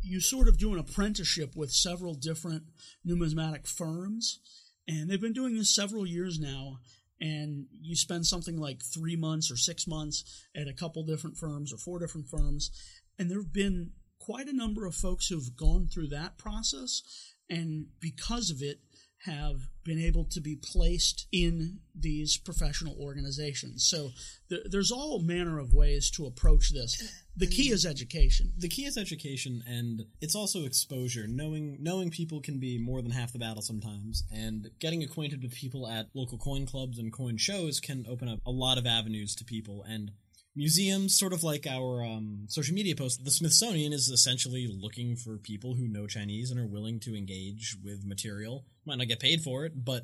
you 0.01 0.19
sort 0.19 0.47
of 0.47 0.57
do 0.57 0.73
an 0.73 0.79
apprenticeship 0.79 1.55
with 1.55 1.71
several 1.71 2.13
different 2.13 2.63
numismatic 3.03 3.67
firms, 3.67 4.39
and 4.87 5.09
they've 5.09 5.21
been 5.21 5.33
doing 5.33 5.57
this 5.57 5.73
several 5.73 6.05
years 6.05 6.39
now. 6.39 6.79
And 7.19 7.65
you 7.71 7.95
spend 7.95 8.27
something 8.27 8.59
like 8.59 8.83
three 8.83 9.15
months 9.15 9.49
or 9.49 9.57
six 9.57 9.87
months 9.87 10.45
at 10.55 10.67
a 10.67 10.73
couple 10.73 11.03
different 11.03 11.35
firms 11.35 11.73
or 11.73 11.77
four 11.77 11.97
different 11.97 12.27
firms, 12.27 12.69
and 13.17 13.29
there 13.29 13.39
have 13.39 13.51
been 13.51 13.91
quite 14.19 14.47
a 14.47 14.55
number 14.55 14.85
of 14.85 14.93
folks 14.93 15.27
who've 15.27 15.55
gone 15.55 15.87
through 15.87 16.07
that 16.09 16.37
process 16.37 17.01
and 17.49 17.87
because 17.99 18.49
of 18.49 18.61
it 18.61 18.79
have 19.25 19.69
been 19.83 19.99
able 19.99 20.25
to 20.25 20.39
be 20.39 20.55
placed 20.55 21.27
in 21.31 21.79
these 21.95 22.37
professional 22.37 22.95
organizations. 22.99 23.87
So 23.87 24.11
th- 24.49 24.63
there's 24.69 24.91
all 24.91 25.21
manner 25.21 25.59
of 25.59 25.73
ways 25.73 26.11
to 26.11 26.25
approach 26.25 26.71
this. 26.71 27.01
The 27.35 27.47
key 27.47 27.71
is 27.71 27.85
education. 27.85 28.53
The 28.57 28.67
key 28.67 28.85
is 28.85 28.97
education, 28.97 29.63
and 29.67 30.05
it's 30.21 30.35
also 30.35 30.65
exposure. 30.65 31.27
Knowing 31.27 31.77
knowing 31.79 32.09
people 32.09 32.41
can 32.41 32.59
be 32.59 32.77
more 32.77 33.01
than 33.01 33.11
half 33.11 33.33
the 33.33 33.39
battle 33.39 33.61
sometimes, 33.61 34.23
and 34.31 34.69
getting 34.79 35.03
acquainted 35.03 35.41
with 35.41 35.53
people 35.53 35.87
at 35.87 36.07
local 36.13 36.37
coin 36.37 36.65
clubs 36.65 36.97
and 36.97 37.13
coin 37.13 37.37
shows 37.37 37.79
can 37.79 38.05
open 38.09 38.27
up 38.27 38.39
a 38.45 38.51
lot 38.51 38.77
of 38.77 38.85
avenues 38.85 39.35
to 39.35 39.45
people. 39.45 39.83
And 39.87 40.11
museums, 40.57 41.17
sort 41.17 41.33
of 41.33 41.43
like 41.43 41.67
our 41.67 42.03
um, 42.03 42.45
social 42.49 42.73
media 42.73 42.95
post, 42.95 43.23
the 43.23 43.31
Smithsonian 43.31 43.93
is 43.93 44.09
essentially 44.09 44.67
looking 44.67 45.15
for 45.15 45.37
people 45.37 45.75
who 45.75 45.87
know 45.87 46.07
Chinese 46.07 46.49
and 46.49 46.59
are 46.59 46.65
willing 46.65 46.99
to 47.01 47.15
engage 47.15 47.77
with 47.83 48.03
material. 48.03 48.65
Might 48.85 48.97
not 48.97 49.07
get 49.07 49.19
paid 49.19 49.41
for 49.41 49.65
it, 49.65 49.85
but 49.85 50.03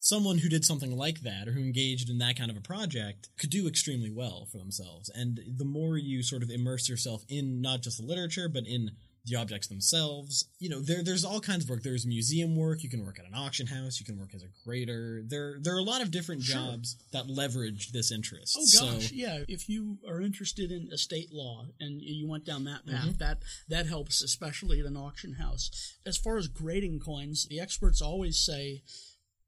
someone 0.00 0.38
who 0.38 0.48
did 0.48 0.64
something 0.64 0.96
like 0.96 1.22
that 1.22 1.48
or 1.48 1.52
who 1.52 1.60
engaged 1.60 2.08
in 2.08 2.18
that 2.18 2.38
kind 2.38 2.50
of 2.50 2.56
a 2.56 2.60
project 2.60 3.28
could 3.38 3.50
do 3.50 3.66
extremely 3.66 4.10
well 4.10 4.46
for 4.50 4.58
themselves. 4.58 5.10
And 5.12 5.40
the 5.56 5.64
more 5.64 5.98
you 5.98 6.22
sort 6.22 6.44
of 6.44 6.50
immerse 6.50 6.88
yourself 6.88 7.24
in 7.28 7.60
not 7.60 7.82
just 7.82 7.98
the 7.98 8.06
literature, 8.06 8.48
but 8.48 8.66
in 8.66 8.92
the 9.24 9.36
objects 9.36 9.68
themselves. 9.68 10.46
You 10.58 10.68
know, 10.68 10.80
there 10.80 11.02
there's 11.02 11.24
all 11.24 11.40
kinds 11.40 11.64
of 11.64 11.70
work. 11.70 11.82
There's 11.82 12.06
museum 12.06 12.56
work. 12.56 12.82
You 12.82 12.90
can 12.90 13.04
work 13.04 13.18
at 13.18 13.26
an 13.26 13.34
auction 13.34 13.66
house. 13.66 14.00
You 14.00 14.06
can 14.06 14.18
work 14.18 14.34
as 14.34 14.42
a 14.42 14.48
grader. 14.64 15.22
There 15.26 15.58
there 15.60 15.74
are 15.74 15.78
a 15.78 15.82
lot 15.82 16.02
of 16.02 16.10
different 16.10 16.42
Sure. 16.42 16.56
jobs 16.56 16.96
that 17.12 17.28
leverage 17.28 17.92
this 17.92 18.10
interest. 18.10 18.56
Oh 18.58 18.86
gosh, 18.86 19.08
So, 19.08 19.14
yeah. 19.14 19.44
If 19.48 19.68
you 19.68 19.98
are 20.08 20.20
interested 20.20 20.70
in 20.70 20.90
estate 20.92 21.32
law 21.32 21.66
and 21.80 22.00
you 22.00 22.28
went 22.28 22.44
down 22.44 22.64
that 22.64 22.86
path, 22.86 23.04
mm-hmm. 23.06 23.18
that 23.18 23.42
that 23.68 23.86
helps, 23.86 24.22
especially 24.22 24.80
at 24.80 24.86
an 24.86 24.96
auction 24.96 25.34
house. 25.34 25.70
As 26.06 26.16
far 26.16 26.36
as 26.38 26.48
grading 26.48 27.00
coins, 27.00 27.46
the 27.48 27.60
experts 27.60 28.00
always 28.00 28.38
say 28.38 28.82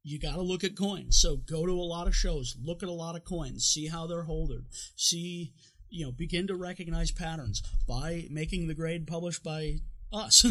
you 0.03 0.19
got 0.19 0.35
to 0.35 0.43
look 0.43 0.65
at 0.65 0.77
coins. 0.77 1.21
So 1.21 1.37
go 1.37 1.67
to 1.67 1.73
a 1.73 1.83
lot 1.83 2.07
of 2.07 2.17
shows, 2.17 2.57
look 2.63 2.83
at 2.83 2.89
a 2.89 2.93
lot 2.93 3.17
of 3.17 3.25
coins, 3.25 3.65
see 3.65 3.87
how 3.89 4.07
they're 4.07 4.23
holdered, 4.23 4.67
see 4.97 5.53
you 5.90 6.05
know, 6.05 6.12
begin 6.12 6.46
to 6.46 6.55
recognize 6.55 7.11
patterns 7.11 7.62
by 7.87 8.26
making 8.31 8.66
the 8.66 8.74
grade 8.74 9.07
published 9.07 9.42
by 9.42 9.79
us 10.12 10.44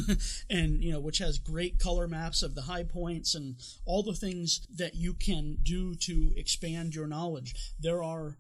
and 0.49 0.81
you 0.81 0.89
know 0.89 1.01
which 1.01 1.17
has 1.17 1.37
great 1.37 1.79
color 1.79 2.07
maps 2.07 2.41
of 2.41 2.55
the 2.55 2.61
high 2.61 2.83
points 2.83 3.35
and 3.35 3.57
all 3.85 4.01
the 4.01 4.13
things 4.13 4.65
that 4.73 4.95
you 4.95 5.13
can 5.13 5.57
do 5.63 5.95
to 5.95 6.31
expand 6.37 6.95
your 6.95 7.07
knowledge 7.07 7.73
there 7.77 8.01
are 8.01 8.37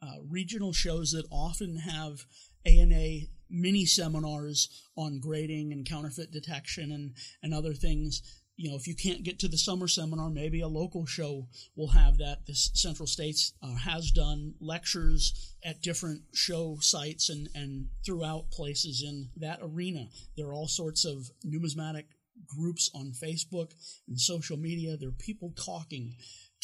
uh, 0.00 0.14
regional 0.28 0.72
shows 0.72 1.10
that 1.10 1.26
often 1.32 1.78
have 1.78 2.24
ANA 2.64 3.26
mini 3.50 3.84
seminars 3.84 4.68
on 4.96 5.18
grading 5.18 5.72
and 5.72 5.86
counterfeit 5.86 6.30
detection 6.30 6.92
and, 6.92 7.14
and 7.42 7.52
other 7.52 7.74
things. 7.74 8.22
You 8.60 8.68
know, 8.68 8.76
if 8.76 8.86
you 8.86 8.94
can't 8.94 9.22
get 9.22 9.38
to 9.38 9.48
the 9.48 9.56
summer 9.56 9.88
seminar, 9.88 10.28
maybe 10.28 10.60
a 10.60 10.68
local 10.68 11.06
show 11.06 11.48
will 11.76 11.88
have 11.88 12.18
that. 12.18 12.44
This 12.46 12.70
Central 12.74 13.06
States 13.06 13.54
uh, 13.62 13.74
has 13.74 14.10
done 14.10 14.52
lectures 14.60 15.54
at 15.64 15.80
different 15.80 16.24
show 16.34 16.76
sites 16.82 17.30
and, 17.30 17.48
and 17.54 17.86
throughout 18.04 18.50
places 18.50 19.02
in 19.02 19.30
that 19.38 19.60
arena. 19.62 20.08
There 20.36 20.48
are 20.48 20.52
all 20.52 20.68
sorts 20.68 21.06
of 21.06 21.30
numismatic 21.42 22.08
groups 22.46 22.90
on 22.94 23.12
Facebook 23.12 23.70
and 24.06 24.20
social 24.20 24.58
media. 24.58 24.98
There 24.98 25.08
are 25.08 25.12
people 25.12 25.54
talking 25.56 26.16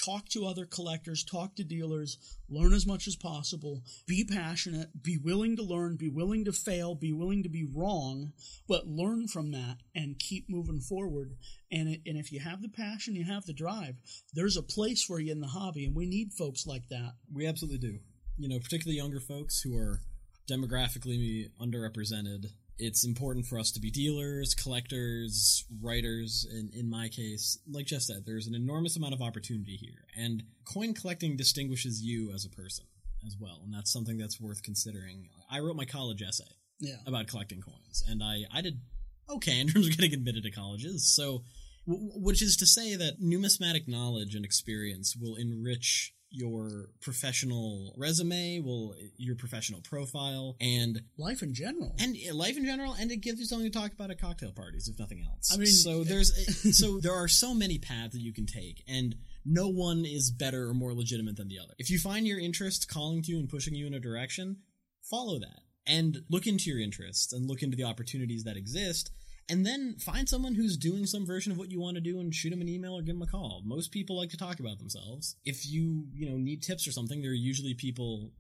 talk 0.03 0.29
to 0.29 0.47
other 0.47 0.67
collectors, 0.67 1.25
talk 1.25 1.57
to 1.57 1.65
dealers, 1.65 2.19
learn 2.49 2.73
as 2.73 2.87
much 2.87 3.07
as 3.07 3.17
possible, 3.17 3.83
be 4.07 4.25
passionate, 4.25 5.03
be 5.03 5.17
willing 5.17 5.57
to 5.57 5.63
learn, 5.63 5.97
be 5.97 6.09
willing 6.09 6.45
to 6.45 6.53
fail, 6.53 6.95
be 6.95 7.13
willing 7.13 7.43
to 7.43 7.49
be 7.49 7.65
wrong, 7.65 8.33
but 8.69 8.87
learn 8.87 9.27
from 9.29 9.51
that 9.53 9.79
and 9.95 10.19
keep 10.19 10.49
moving 10.49 10.81
forward. 10.81 11.37
And, 11.71 11.89
and 12.07 12.17
if 12.17 12.33
you 12.33 12.41
have 12.41 12.63
the 12.63 12.69
passion, 12.69 13.17
you 13.17 13.25
have 13.25 13.47
the 13.47 13.53
drive, 13.53 13.97
there's 14.35 14.57
a 14.57 14.63
place 14.63 15.03
for 15.03 15.19
you 15.19 15.33
in 15.33 15.41
the 15.41 15.49
hobby, 15.49 15.85
and 15.85 15.95
we 15.95 16.07
need 16.07 16.33
folks 16.33 16.67
like 16.67 16.89
that. 16.89 17.15
we 17.33 17.47
absolutely 17.47 17.79
do. 17.79 17.99
You 18.39 18.49
know, 18.49 18.59
particularly 18.59 18.99
younger 18.99 19.21
folks 19.21 19.61
who 19.63 19.77
are 19.77 20.01
demographically 20.49 21.51
underrepresented. 21.61 22.47
It's 22.79 23.07
important 23.07 23.47
for 23.47 23.59
us 23.59 23.71
to 23.73 23.81
be 23.81 23.91
dealers, 23.91 24.55
collectors, 24.55 25.65
writers. 25.83 26.47
In, 26.51 26.71
in 26.79 26.91
my 26.91 27.09
case, 27.09 27.59
like 27.71 27.87
Jeff 27.87 28.03
said, 28.03 28.25
there's 28.27 28.47
an 28.47 28.55
enormous 28.55 28.97
amount 28.97 29.15
of 29.15 29.23
opportunity 29.23 29.77
here. 29.77 30.05
And 30.17 30.43
coin 30.71 30.93
collecting 30.95 31.37
distinguishes 31.37 32.03
you 32.03 32.33
as 32.35 32.45
a 32.45 32.51
person 32.51 32.85
as 33.27 33.37
well. 33.41 33.61
And 33.65 33.73
that's 33.73 33.93
something 33.93 34.19
that's 34.19 34.41
worth 34.41 34.63
considering. 34.63 35.29
I 35.51 35.61
wrote 35.61 35.77
my 35.77 35.87
college 35.87 36.23
essay 36.23 36.45
Yeah. 36.79 36.97
about 37.07 37.29
collecting 37.29 37.61
coins, 37.63 38.05
and 38.07 38.23
I, 38.23 38.45
I 38.53 38.61
did 38.61 38.81
okay 39.29 39.59
in 39.61 39.69
terms 39.73 39.87
of 39.89 39.97
getting 39.97 40.13
admitted 40.13 40.43
to 40.45 40.51
colleges. 40.51 41.13
So, 41.15 41.45
w- 41.89 42.11
which 42.15 42.43
is 42.43 42.57
to 42.59 42.67
say 42.67 42.95
that 42.97 43.21
numismatic 43.21 43.89
knowledge 43.89 44.35
and 44.35 44.45
experience 44.45 45.17
will 45.17 45.37
enrich 45.37 46.13
your 46.37 46.91
professional 47.01 47.95
resume, 47.97 48.61
will 48.61 48.95
your 49.17 49.35
professional 49.37 49.81
profile, 49.81 50.57
and 50.61 51.01
Life 51.19 51.43
in 51.43 51.55
general. 51.55 51.95
and 51.99 52.17
life 52.35 52.57
in 52.57 52.65
general, 52.65 52.93
and 52.95 53.11
it 53.11 53.17
gives 53.23 53.41
you 53.41 53.47
something 53.47 53.71
to 53.71 53.79
talk 53.79 53.93
about 53.93 54.11
at 54.11 54.21
cocktail 54.21 54.53
parties, 54.53 54.89
if 54.89 54.99
nothing 54.99 55.25
else. 55.29 55.51
I 55.53 55.57
mean- 55.57 55.67
so 55.67 56.05
there's 56.05 56.31
so 56.79 56.99
there 57.01 57.15
are 57.15 57.29
so 57.29 57.55
many 57.55 57.79
paths 57.79 58.13
that 58.15 58.21
you 58.21 58.33
can 58.33 58.47
take, 58.47 58.83
and 58.87 59.17
no 59.45 59.69
one 59.69 60.05
is 60.05 60.31
better 60.31 60.69
or 60.69 60.75
more 60.75 60.93
legitimate 60.95 61.37
than 61.37 61.49
the 61.49 61.59
other. 61.59 61.75
If 61.79 61.91
you 61.91 61.99
find 61.99 62.27
your 62.27 62.39
interest 62.39 62.89
calling 62.89 63.23
to 63.23 63.33
you 63.33 63.39
and 63.39 63.49
pushing 63.49 63.75
you 63.75 63.87
in 63.87 63.95
a 63.95 64.01
direction, 64.01 64.59
follow 65.03 65.39
that 65.39 65.61
and 65.87 66.19
look 66.29 66.47
into 66.49 66.69
your 66.69 66.81
interests 66.81 67.33
and 67.33 67.47
look 67.49 67.63
into 67.63 67.77
the 67.77 67.85
opportunities 67.85 68.43
that 68.45 68.57
exist. 68.57 69.11
And 69.49 69.65
then 69.65 69.95
find 70.01 70.29
someone 70.29 70.55
who's 70.55 70.77
doing 70.77 71.07
some 71.07 71.25
version 71.25 71.53
of 71.53 71.59
what 71.59 71.71
you 71.71 71.81
want 71.81 71.95
to 71.95 72.01
do 72.01 72.19
and 72.19 72.35
shoot 72.35 72.51
them 72.51 72.61
an 72.61 72.69
email 72.69 72.95
or 72.95 73.03
give 73.03 73.15
them 73.15 73.23
a 73.23 73.31
call. 73.31 73.63
Most 73.65 73.93
people 73.93 74.17
like 74.17 74.31
to 74.31 74.37
talk 74.37 74.59
about 74.59 74.79
themselves. 74.79 75.37
If 75.45 75.71
you, 75.71 76.07
you 76.13 76.29
know, 76.29 76.37
need 76.37 76.63
tips 76.63 76.89
or 76.89 76.93
something, 76.93 77.23
there 77.23 77.31
are 77.31 77.35
usually 77.35 77.75
people 77.75 78.33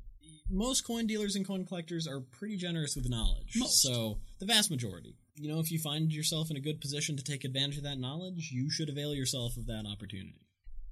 most 0.50 0.86
coin 0.86 1.06
dealers 1.06 1.34
and 1.34 1.46
coin 1.46 1.64
collectors 1.64 2.06
are 2.06 2.20
pretty 2.20 2.56
generous 2.56 2.94
with 2.94 3.08
knowledge. 3.08 3.54
Most. 3.56 3.82
So 3.82 4.18
the 4.38 4.46
vast 4.46 4.70
majority. 4.70 5.16
You 5.34 5.52
know, 5.52 5.60
if 5.60 5.70
you 5.70 5.78
find 5.78 6.12
yourself 6.12 6.50
in 6.50 6.56
a 6.56 6.60
good 6.60 6.80
position 6.80 7.16
to 7.16 7.24
take 7.24 7.44
advantage 7.44 7.76
of 7.76 7.82
that 7.84 7.98
knowledge, 7.98 8.50
you 8.52 8.70
should 8.70 8.88
avail 8.88 9.14
yourself 9.14 9.56
of 9.56 9.66
that 9.66 9.84
opportunity. 9.90 10.40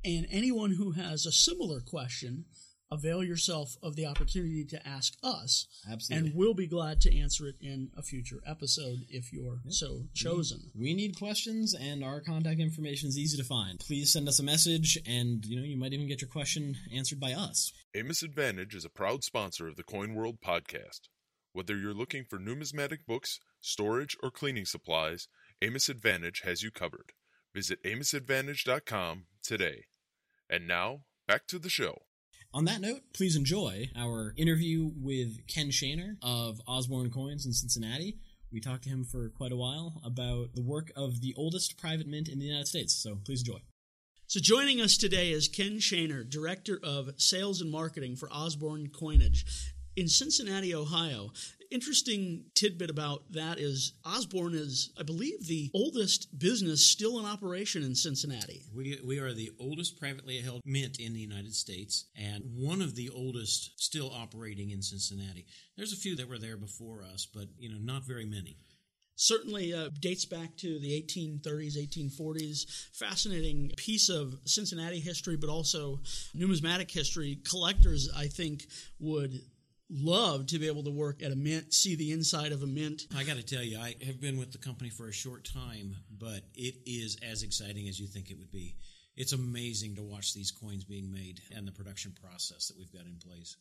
And 0.04 0.26
anyone 0.30 0.72
who 0.72 0.92
has 0.92 1.24
a 1.24 1.32
similar 1.32 1.80
question, 1.80 2.44
avail 2.90 3.24
yourself 3.24 3.76
of 3.82 3.96
the 3.96 4.06
opportunity 4.06 4.64
to 4.64 4.86
ask 4.86 5.14
us. 5.22 5.66
Absolutely. 5.90 6.28
And 6.28 6.36
we'll 6.36 6.54
be 6.54 6.66
glad 6.66 7.00
to 7.02 7.18
answer 7.18 7.46
it 7.46 7.56
in 7.60 7.90
a 7.96 8.02
future 8.02 8.40
episode 8.46 9.06
if 9.08 9.32
you're 9.32 9.60
so 9.68 10.04
chosen. 10.14 10.70
We 10.74 10.94
need 10.94 11.18
questions, 11.18 11.74
and 11.74 12.04
our 12.04 12.20
contact 12.20 12.60
information 12.60 13.08
is 13.08 13.18
easy 13.18 13.36
to 13.36 13.44
find. 13.44 13.78
Please 13.80 14.12
send 14.12 14.28
us 14.28 14.38
a 14.38 14.44
message, 14.44 14.98
and 15.06 15.44
you 15.44 15.56
know 15.56 15.64
you 15.64 15.76
might 15.76 15.92
even 15.92 16.08
get 16.08 16.20
your 16.20 16.30
question 16.30 16.76
answered 16.94 17.20
by 17.20 17.32
us. 17.32 17.72
Amos 17.94 18.22
Advantage 18.22 18.74
is 18.74 18.84
a 18.84 18.90
proud 18.90 19.24
sponsor 19.24 19.68
of 19.68 19.76
the 19.76 19.82
Coin 19.82 20.14
World 20.14 20.40
podcast. 20.44 21.08
Whether 21.52 21.76
you're 21.76 21.94
looking 21.94 22.24
for 22.24 22.38
numismatic 22.38 23.06
books, 23.06 23.38
storage, 23.60 24.16
or 24.22 24.30
cleaning 24.30 24.66
supplies, 24.66 25.28
Amos 25.62 25.88
Advantage 25.88 26.42
has 26.44 26.62
you 26.62 26.70
covered. 26.70 27.12
Visit 27.54 27.82
AmosAdvantage.com 27.84 29.26
today. 29.42 29.84
And 30.50 30.66
now, 30.66 31.02
back 31.28 31.46
to 31.46 31.58
the 31.60 31.70
show. 31.70 32.02
On 32.54 32.66
that 32.66 32.80
note, 32.80 33.00
please 33.12 33.34
enjoy 33.34 33.90
our 33.96 34.32
interview 34.36 34.92
with 34.96 35.44
Ken 35.48 35.70
Shaner 35.70 36.18
of 36.22 36.60
Osborne 36.68 37.10
Coins 37.10 37.46
in 37.46 37.52
Cincinnati. 37.52 38.20
We 38.52 38.60
talked 38.60 38.84
to 38.84 38.90
him 38.90 39.04
for 39.04 39.28
quite 39.30 39.50
a 39.50 39.56
while 39.56 40.00
about 40.04 40.54
the 40.54 40.62
work 40.62 40.92
of 40.94 41.20
the 41.20 41.34
oldest 41.36 41.76
private 41.76 42.06
mint 42.06 42.28
in 42.28 42.38
the 42.38 42.44
United 42.44 42.68
States, 42.68 42.94
so 42.94 43.16
please 43.16 43.40
enjoy. 43.40 43.58
So, 44.28 44.38
joining 44.38 44.80
us 44.80 44.96
today 44.96 45.32
is 45.32 45.48
Ken 45.48 45.78
Shaner, 45.78 46.30
Director 46.30 46.78
of 46.80 47.10
Sales 47.16 47.60
and 47.60 47.72
Marketing 47.72 48.14
for 48.14 48.32
Osborne 48.32 48.88
Coinage 48.88 49.73
in 49.96 50.08
Cincinnati, 50.08 50.74
Ohio. 50.74 51.30
Interesting 51.70 52.44
tidbit 52.54 52.90
about 52.90 53.32
that 53.32 53.58
is 53.58 53.94
Osborne 54.04 54.54
is, 54.54 54.90
I 54.98 55.02
believe, 55.02 55.46
the 55.46 55.70
oldest 55.74 56.38
business 56.38 56.86
still 56.86 57.18
in 57.18 57.26
operation 57.26 57.82
in 57.82 57.94
Cincinnati. 57.94 58.62
We, 58.74 59.00
we 59.04 59.18
are 59.18 59.32
the 59.32 59.50
oldest 59.58 59.98
privately 59.98 60.38
held 60.38 60.60
mint 60.64 61.00
in 61.00 61.14
the 61.14 61.20
United 61.20 61.54
States 61.54 62.04
and 62.16 62.44
one 62.54 62.80
of 62.80 62.94
the 62.94 63.10
oldest 63.10 63.72
still 63.80 64.12
operating 64.12 64.70
in 64.70 64.82
Cincinnati. 64.82 65.46
There's 65.76 65.92
a 65.92 65.96
few 65.96 66.14
that 66.16 66.28
were 66.28 66.38
there 66.38 66.56
before 66.56 67.02
us, 67.02 67.26
but 67.26 67.48
you 67.58 67.70
know, 67.70 67.78
not 67.80 68.04
very 68.04 68.26
many 68.26 68.56
certainly 69.16 69.72
uh, 69.72 69.90
dates 70.00 70.24
back 70.24 70.56
to 70.56 70.78
the 70.80 70.90
1830s, 71.02 71.76
1840s. 71.76 72.66
Fascinating 72.92 73.70
piece 73.76 74.08
of 74.08 74.36
Cincinnati 74.44 75.00
history, 75.00 75.36
but 75.36 75.48
also 75.48 76.00
numismatic 76.34 76.90
history. 76.90 77.38
Collectors, 77.48 78.08
I 78.16 78.26
think, 78.26 78.66
would 78.98 79.40
love 79.90 80.46
to 80.48 80.58
be 80.58 80.66
able 80.66 80.84
to 80.84 80.90
work 80.90 81.22
at 81.22 81.32
a 81.32 81.36
mint, 81.36 81.72
see 81.72 81.94
the 81.94 82.12
inside 82.12 82.52
of 82.52 82.62
a 82.62 82.66
mint. 82.66 83.02
I 83.16 83.24
got 83.24 83.36
to 83.36 83.42
tell 83.42 83.62
you, 83.62 83.78
I 83.78 83.94
have 84.04 84.20
been 84.20 84.38
with 84.38 84.52
the 84.52 84.58
company 84.58 84.90
for 84.90 85.08
a 85.08 85.12
short 85.12 85.44
time, 85.44 85.96
but 86.18 86.42
it 86.54 86.76
is 86.86 87.18
as 87.22 87.42
exciting 87.42 87.88
as 87.88 88.00
you 88.00 88.06
think 88.06 88.30
it 88.30 88.38
would 88.38 88.50
be. 88.50 88.76
It's 89.16 89.32
amazing 89.32 89.96
to 89.96 90.02
watch 90.02 90.34
these 90.34 90.50
coins 90.50 90.84
being 90.84 91.12
made 91.12 91.40
and 91.54 91.66
the 91.66 91.72
production 91.72 92.12
process 92.20 92.68
that 92.68 92.78
we've 92.78 92.92
got 92.92 93.06
in 93.06 93.18
place. 93.18 93.56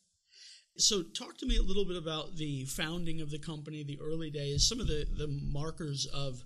So, 0.78 1.03
talk 1.03 1.38
to 1.38 1.45
me 1.45 1.57
a 1.57 1.61
little 1.61 1.86
bit 1.86 1.97
about 1.97 2.36
the 2.36 2.65
founding 2.65 3.21
of 3.21 3.30
the 3.30 3.38
company, 3.38 3.84
the 3.84 3.99
early 4.01 4.32
days, 4.32 4.67
some 4.67 4.80
of 4.80 4.88
the, 4.88 5.05
the 5.15 5.28
markers 5.28 6.07
of 6.07 6.43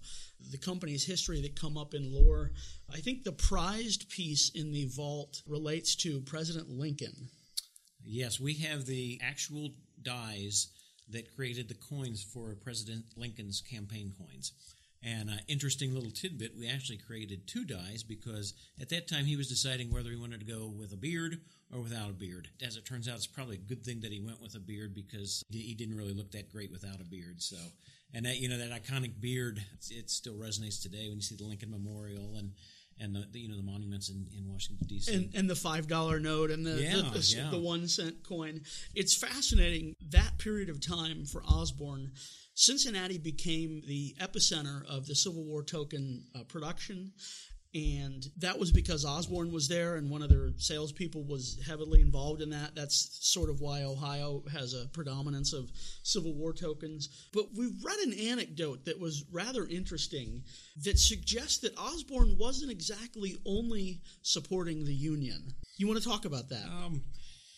the 0.52 0.58
company's 0.58 1.06
history 1.06 1.42
that 1.42 1.60
come 1.60 1.78
up 1.78 1.94
in 1.94 2.14
lore. 2.14 2.52
I 2.94 2.98
think 2.98 3.24
the 3.24 3.32
prized 3.32 4.10
piece 4.10 4.52
in 4.54 4.74
the 4.74 4.86
vault 4.94 5.42
relates 5.48 5.96
to 5.98 6.20
President 6.22 6.70
Lincoln. 6.70 7.30
Yes, 8.10 8.40
we 8.40 8.54
have 8.56 8.86
the 8.86 9.20
actual 9.22 9.72
dies 10.02 10.68
that 11.10 11.36
created 11.36 11.68
the 11.68 11.76
coins 11.76 12.24
for 12.24 12.56
President 12.56 13.04
Lincoln's 13.18 13.60
campaign 13.62 14.14
coins. 14.18 14.54
And 15.04 15.30
an 15.30 15.42
interesting 15.48 15.94
little 15.94 16.10
tidbit, 16.10 16.58
we 16.58 16.70
actually 16.70 16.98
created 16.98 17.48
two 17.48 17.66
dies 17.66 18.04
because 18.04 18.54
at 18.82 18.90
that 18.90 19.08
time 19.10 19.26
he 19.26 19.36
was 19.36 19.50
deciding 19.50 19.92
whether 19.92 20.10
he 20.10 20.16
wanted 20.16 20.40
to 20.40 20.46
go 20.46 20.68
with 20.68 20.94
a 20.94 20.98
beard 20.98 21.40
or 21.72 21.82
without 21.82 22.10
a 22.10 22.14
beard. 22.14 22.48
As 22.66 22.78
it 22.78 22.86
turns 22.86 23.10
out, 23.10 23.16
it's 23.16 23.28
probably 23.28 23.58
a 23.58 23.70
good 23.70 23.84
thing 23.84 24.00
that 24.02 24.12
he 24.12 24.22
went 24.22 24.42
with 24.42 24.56
a 24.56 24.60
beard 24.60 24.96
because 24.96 25.44
he 25.50 25.76
didn't 25.76 25.98
really 25.98 26.14
look 26.14 26.32
that 26.32 26.52
great 26.52 26.72
without 26.72 27.02
a 27.02 27.06
beard. 27.06 27.42
So, 27.42 27.58
and 28.14 28.26
that, 28.26 28.38
you 28.38 28.48
know, 28.48 28.58
that 28.58 28.84
iconic 28.84 29.20
beard, 29.20 29.62
it 29.92 30.10
still 30.10 30.36
resonates 30.36 30.82
today 30.82 31.10
when 31.10 31.18
you 31.18 31.22
see 31.22 31.36
the 31.36 31.44
Lincoln 31.44 31.72
Memorial 31.72 32.38
and 32.38 32.54
and 33.00 33.16
the, 33.16 33.26
the, 33.32 33.40
you 33.40 33.50
know 33.50 33.56
the 33.56 33.64
monuments 33.64 34.10
in, 34.10 34.28
in 34.38 34.48
Washington 34.48 34.88
D.C. 34.88 35.14
And, 35.14 35.36
and 35.36 35.50
the 35.50 35.56
five 35.56 35.88
dollar 35.88 36.20
note 36.20 36.52
and 36.52 36.66
the 36.66 36.82
yeah, 36.82 36.96
the, 36.96 37.02
the, 37.20 37.36
yeah. 37.36 37.50
the, 37.50 37.60
one 37.60 37.88
cent 37.88 38.24
coin. 38.28 38.62
It's 38.96 39.16
fascinating 39.16 39.96
that 40.10 40.38
period 40.38 40.70
of 40.70 40.86
time 40.86 41.26
for 41.26 41.44
Osborne. 41.44 42.12
Cincinnati 42.54 43.20
became 43.20 43.84
the 43.88 44.16
epicenter 44.20 44.84
of 44.88 45.06
the 45.06 45.14
Civil 45.14 45.44
War 45.44 45.64
token 45.64 46.24
uh, 46.36 46.44
production 46.44 47.12
and 47.74 48.26
that 48.38 48.58
was 48.58 48.72
because 48.72 49.06
Osborne 49.06 49.52
was 49.52 49.68
there, 49.68 49.96
and 49.96 50.10
one 50.10 50.22
of 50.22 50.30
their 50.30 50.52
salespeople 50.58 51.24
was 51.24 51.60
heavily 51.68 52.02
involved 52.02 52.42
in 52.42 52.50
that. 52.52 52.76
That's 52.76 53.18
sort 53.22 53.50
of 53.50 53.60
why 53.60 53.84
Ohio 53.84 54.44
has 54.52 54.74
a 54.74 54.88
predominance 54.88 55.54
of 55.54 55.70
Civil 56.04 56.34
War 56.34 56.54
tokens. 56.54 57.28
But 57.34 57.48
we've 57.56 57.84
read 57.84 58.00
an 58.00 58.14
anecdote 58.14 58.86
that 58.86 59.00
was 59.00 59.26
rather 59.32 59.66
interesting 59.66 60.44
that 60.84 60.98
suggests 60.98 61.60
that 61.60 61.78
Osborne 61.78 62.38
wasn't 62.38 62.72
exactly 62.72 63.38
only 63.46 64.02
supporting 64.22 64.86
the 64.86 64.94
Union. 64.94 65.54
You 65.78 65.88
want 65.88 66.02
to 66.02 66.08
talk 66.08 66.26
about 66.26 66.50
that? 66.50 66.66
Um, 66.66 67.02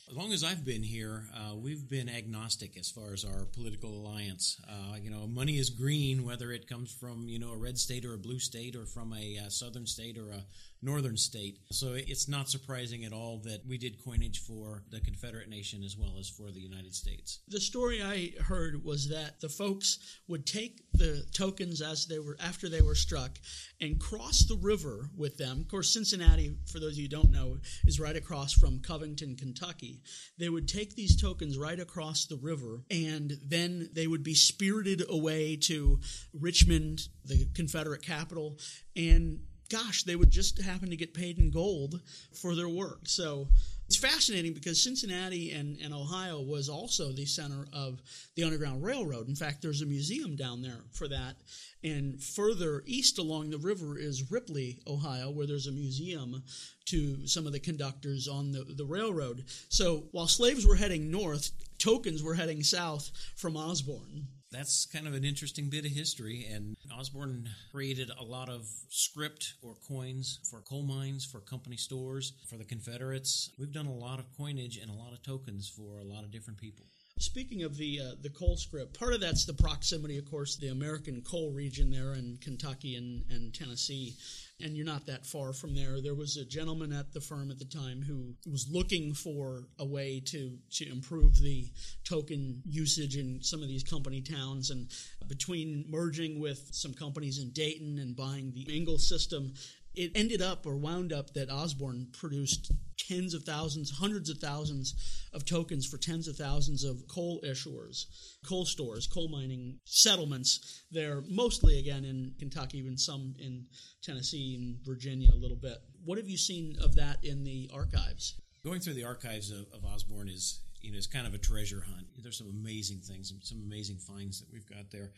as 0.10 0.18
long 0.18 0.34
as 0.34 0.44
I've 0.44 0.66
been 0.66 0.82
here, 0.82 1.26
uh, 1.36 1.56
we've 1.56 1.88
been 1.88 2.10
agnostic 2.10 2.78
as 2.78 2.90
far 2.90 3.14
as 3.14 3.24
our 3.24 3.46
political 3.46 3.92
alliance. 3.92 4.60
Uh, 4.68 4.96
you 5.00 5.12
know, 5.12 5.28
money 5.28 5.58
is 5.58 5.70
green, 5.70 6.26
whether 6.26 6.52
it 6.52 6.68
comes 6.68 6.92
from 6.92 7.28
you 7.28 7.38
know 7.38 7.52
a 7.52 7.58
red 7.58 7.78
state 7.78 8.06
or 8.06 8.16
a 8.16 8.18
blue 8.18 8.40
state, 8.40 8.76
or 8.76 8.86
from 8.86 9.14
a, 9.14 9.36
a 9.36 9.52
southern 9.52 9.86
state 9.86 10.18
or 10.18 10.32
a 10.32 10.44
northern 10.82 11.18
state. 11.18 11.60
So 11.72 11.94
it's 11.94 12.28
not 12.30 12.50
surprising 12.50 13.04
at 13.04 13.12
all 13.12 13.42
that 13.44 13.66
we 13.68 13.78
did 13.78 14.04
coinage 14.04 14.40
for 14.40 14.84
the 14.90 15.02
Confederate 15.02 15.50
nation 15.50 15.84
as 15.84 15.98
well 15.98 16.16
as 16.20 16.30
for 16.30 16.52
the 16.52 16.60
United 16.60 16.96
States. 16.96 17.40
The 17.48 17.60
story 17.60 18.02
I 18.02 18.42
heard 18.44 18.84
was 18.84 19.10
that 19.10 19.42
the 19.42 19.50
folks 19.50 20.00
would 20.28 20.46
take 20.46 20.82
the 20.94 21.26
tokens 21.34 21.82
as 21.82 22.06
they 22.06 22.20
were 22.20 22.38
after 22.40 22.70
they 22.70 22.82
were 22.82 22.96
struck 22.96 23.38
and 23.82 24.00
cross 24.00 24.46
the 24.48 24.58
river 24.62 25.10
with 25.18 25.38
them. 25.38 25.60
Of 25.62 25.68
course, 25.68 25.92
Cincinnati, 25.92 26.56
for 26.72 26.80
those 26.80 26.94
of 26.94 26.98
you 26.98 27.04
who 27.04 27.10
don't 27.10 27.32
know, 27.32 27.58
is 27.86 28.00
right 28.00 28.16
across 28.16 28.54
from 28.54 28.80
Covington, 28.80 29.36
Kentucky. 29.36 30.02
They 30.38 30.50
would 30.50 30.68
take 30.68 30.96
these 30.96 31.20
tokens 31.20 31.58
right 31.58 31.80
across 31.80 32.26
the 32.26 32.38
river 32.38 32.84
and 32.90 33.38
then 33.46 33.90
they 33.94 34.08
would 34.08 34.24
be 34.24 34.34
spirited 34.34 35.04
away 35.10 35.58
to 35.64 36.00
Richmond, 36.34 37.08
the 37.26 37.48
Confederate 37.54 38.02
capital, 38.02 38.58
and 38.96 39.40
gosh, 39.70 40.04
they 40.04 40.16
would 40.16 40.32
just 40.32 40.62
happen 40.62 40.90
to 40.90 40.96
get 40.96 41.14
paid 41.14 41.38
in 41.38 41.52
gold 41.52 42.02
for 42.34 42.56
their 42.56 42.70
work. 42.70 43.02
So 43.04 43.48
it's 43.86 43.98
fascinating 43.98 44.54
because 44.54 44.82
Cincinnati 44.82 45.52
and, 45.52 45.80
and 45.82 45.94
Ohio 45.94 46.42
was 46.42 46.70
also 46.70 47.12
the 47.12 47.26
center 47.26 47.66
of 47.74 48.02
the 48.36 48.44
Underground 48.44 48.84
Railroad. 48.84 49.28
In 49.28 49.36
fact, 49.36 49.62
there's 49.62 49.82
a 49.82 49.86
museum 49.86 50.36
down 50.36 50.62
there 50.62 50.82
for 50.92 51.08
that. 51.08 51.38
And 51.84 52.22
further 52.22 52.84
east 52.86 53.18
along 53.18 53.50
the 53.50 53.58
river 53.58 53.98
is 53.98 54.32
Ripley, 54.32 54.80
Ohio, 54.86 55.32
where 55.32 55.48
there's 55.48 55.68
a 55.68 55.72
museum 55.72 56.44
to 56.86 57.26
some 57.26 57.48
of 57.48 57.54
the 57.54 57.60
conductors 57.60 58.28
on 58.28 58.52
the, 58.52 58.64
the 58.64 58.86
railroad. 58.86 59.46
So 59.70 60.04
while 60.12 60.28
slaves 60.28 60.68
were 60.68 60.76
heading 60.76 61.10
north, 61.10 61.52
tokens 61.78 62.22
were 62.22 62.36
heading 62.36 62.64
south 62.64 63.12
from 63.36 63.58
Osborne 63.58 64.28
that's 64.52 64.86
kind 64.86 65.08
of 65.08 65.14
an 65.14 65.24
interesting 65.24 65.70
bit 65.70 65.86
of 65.86 65.92
history. 65.92 66.48
And 66.52 66.76
Osborne 66.98 67.50
created 67.72 68.10
a 68.20 68.24
lot 68.24 68.50
of 68.50 68.68
script 68.90 69.54
or 69.62 69.76
coins 69.88 70.40
for 70.50 70.62
coal 70.62 70.84
mines, 70.84 71.26
for 71.26 71.40
company 71.40 71.78
stores, 71.78 72.34
for 72.50 72.58
the 72.58 72.66
Confederates. 72.66 73.52
We've 73.58 73.72
done 73.72 73.88
a 73.88 73.94
lot 73.94 74.20
of 74.20 74.26
coinage 74.38 74.78
and 74.78 74.90
a 74.90 74.94
lot 74.94 75.14
of 75.14 75.22
tokens 75.24 75.70
for 75.70 76.00
a 76.00 76.04
lot 76.04 76.24
of 76.24 76.32
different 76.32 76.60
people. 76.60 76.86
Speaking 77.20 77.64
of 77.64 77.78
the 77.78 78.00
uh, 78.00 78.16
the 78.22 78.30
coal 78.30 78.56
script, 78.56 78.98
part 78.98 79.14
of 79.14 79.20
that's 79.20 79.46
the 79.46 79.54
proximity, 79.54 80.18
of 80.18 80.26
course, 80.26 80.56
the 80.56 80.70
American 80.70 81.22
coal 81.22 81.52
region 81.52 81.92
there 81.92 82.14
in 82.14 82.38
Kentucky 82.42 82.96
and, 82.96 83.26
and 83.30 83.54
Tennessee 83.54 84.16
and 84.62 84.76
you're 84.76 84.86
not 84.86 85.06
that 85.06 85.26
far 85.26 85.54
from 85.54 85.74
there. 85.74 86.02
There 86.02 86.16
was 86.16 86.38
a 86.38 86.44
gentleman 86.44 86.92
at 86.92 87.14
the 87.14 87.22
firm 87.22 87.50
at 87.50 87.60
the 87.60 87.66
time 87.66 88.02
who 88.02 88.34
was 88.50 88.68
looking 88.70 89.14
for 89.14 89.68
a 89.80 89.86
way 89.86 90.22
to 90.26 90.58
to 90.72 90.92
improve 90.92 91.40
the 91.40 91.68
token 92.04 92.62
usage 92.66 93.16
in 93.16 93.42
some 93.42 93.62
of 93.62 93.70
these 93.70 93.84
company 93.84 94.22
towns, 94.22 94.70
and 94.70 94.88
between 95.28 95.86
merging 95.88 96.40
with 96.40 96.70
some 96.72 96.94
companies 96.94 97.40
in 97.40 97.52
Dayton 97.52 98.00
and 98.00 98.16
buying 98.16 98.52
the 98.52 98.76
Ingalls 98.76 99.08
system, 99.08 99.54
it 99.96 100.12
ended 100.16 100.42
up 100.42 100.66
or 100.66 100.76
wound 100.76 101.12
up 101.12 101.34
that 101.34 101.50
Osborne 101.50 102.08
produced 102.14 102.72
tens 102.98 103.34
of 103.34 103.44
thousands, 103.44 103.92
hundreds 103.92 104.30
of 104.30 104.38
thousands 104.38 104.94
of 105.34 105.46
tokens 105.46 105.86
for 105.86 105.98
tens 105.98 106.28
of 106.28 106.36
thousands 106.36 106.84
of 106.84 107.08
coal 107.08 107.42
issuers, 107.46 108.06
coal 108.48 108.66
stores, 108.66 109.08
coal 109.08 109.30
mining 109.30 109.80
settlements. 109.86 110.84
They're 110.92 111.24
mostly, 111.30 111.80
again, 111.80 112.06
in 112.06 112.34
Kentucky, 112.40 112.78
even 112.78 112.98
some 112.98 113.36
in 113.40 113.66
Tennessee 114.04 114.56
and 114.56 114.78
Virginia 114.86 115.32
a 115.34 115.38
little 115.38 115.58
bit. 115.58 115.78
What 116.04 116.18
have 116.18 116.30
you 116.30 116.38
seen 116.38 116.76
of 116.82 116.96
that 116.96 117.24
in 117.24 117.44
the 117.44 117.70
archives? 117.74 118.36
Going 118.64 118.82
through 118.82 118.96
the 118.96 119.06
archives 119.06 119.52
of, 119.52 119.66
of 119.74 119.86
Osborne 119.86 120.28
is 120.28 120.62
you 120.82 120.92
know, 120.92 120.98
it's 120.98 121.08
kind 121.08 121.28
of 121.28 121.34
a 121.34 121.38
treasure 121.38 121.84
hunt. 121.94 122.08
There's 122.22 122.38
some 122.38 122.50
amazing 122.50 123.00
things, 123.00 123.34
some 123.44 123.62
amazing 123.66 123.98
finds 123.98 124.40
that 124.40 124.52
we've 124.52 124.68
got 124.68 124.92
there. 124.92 125.12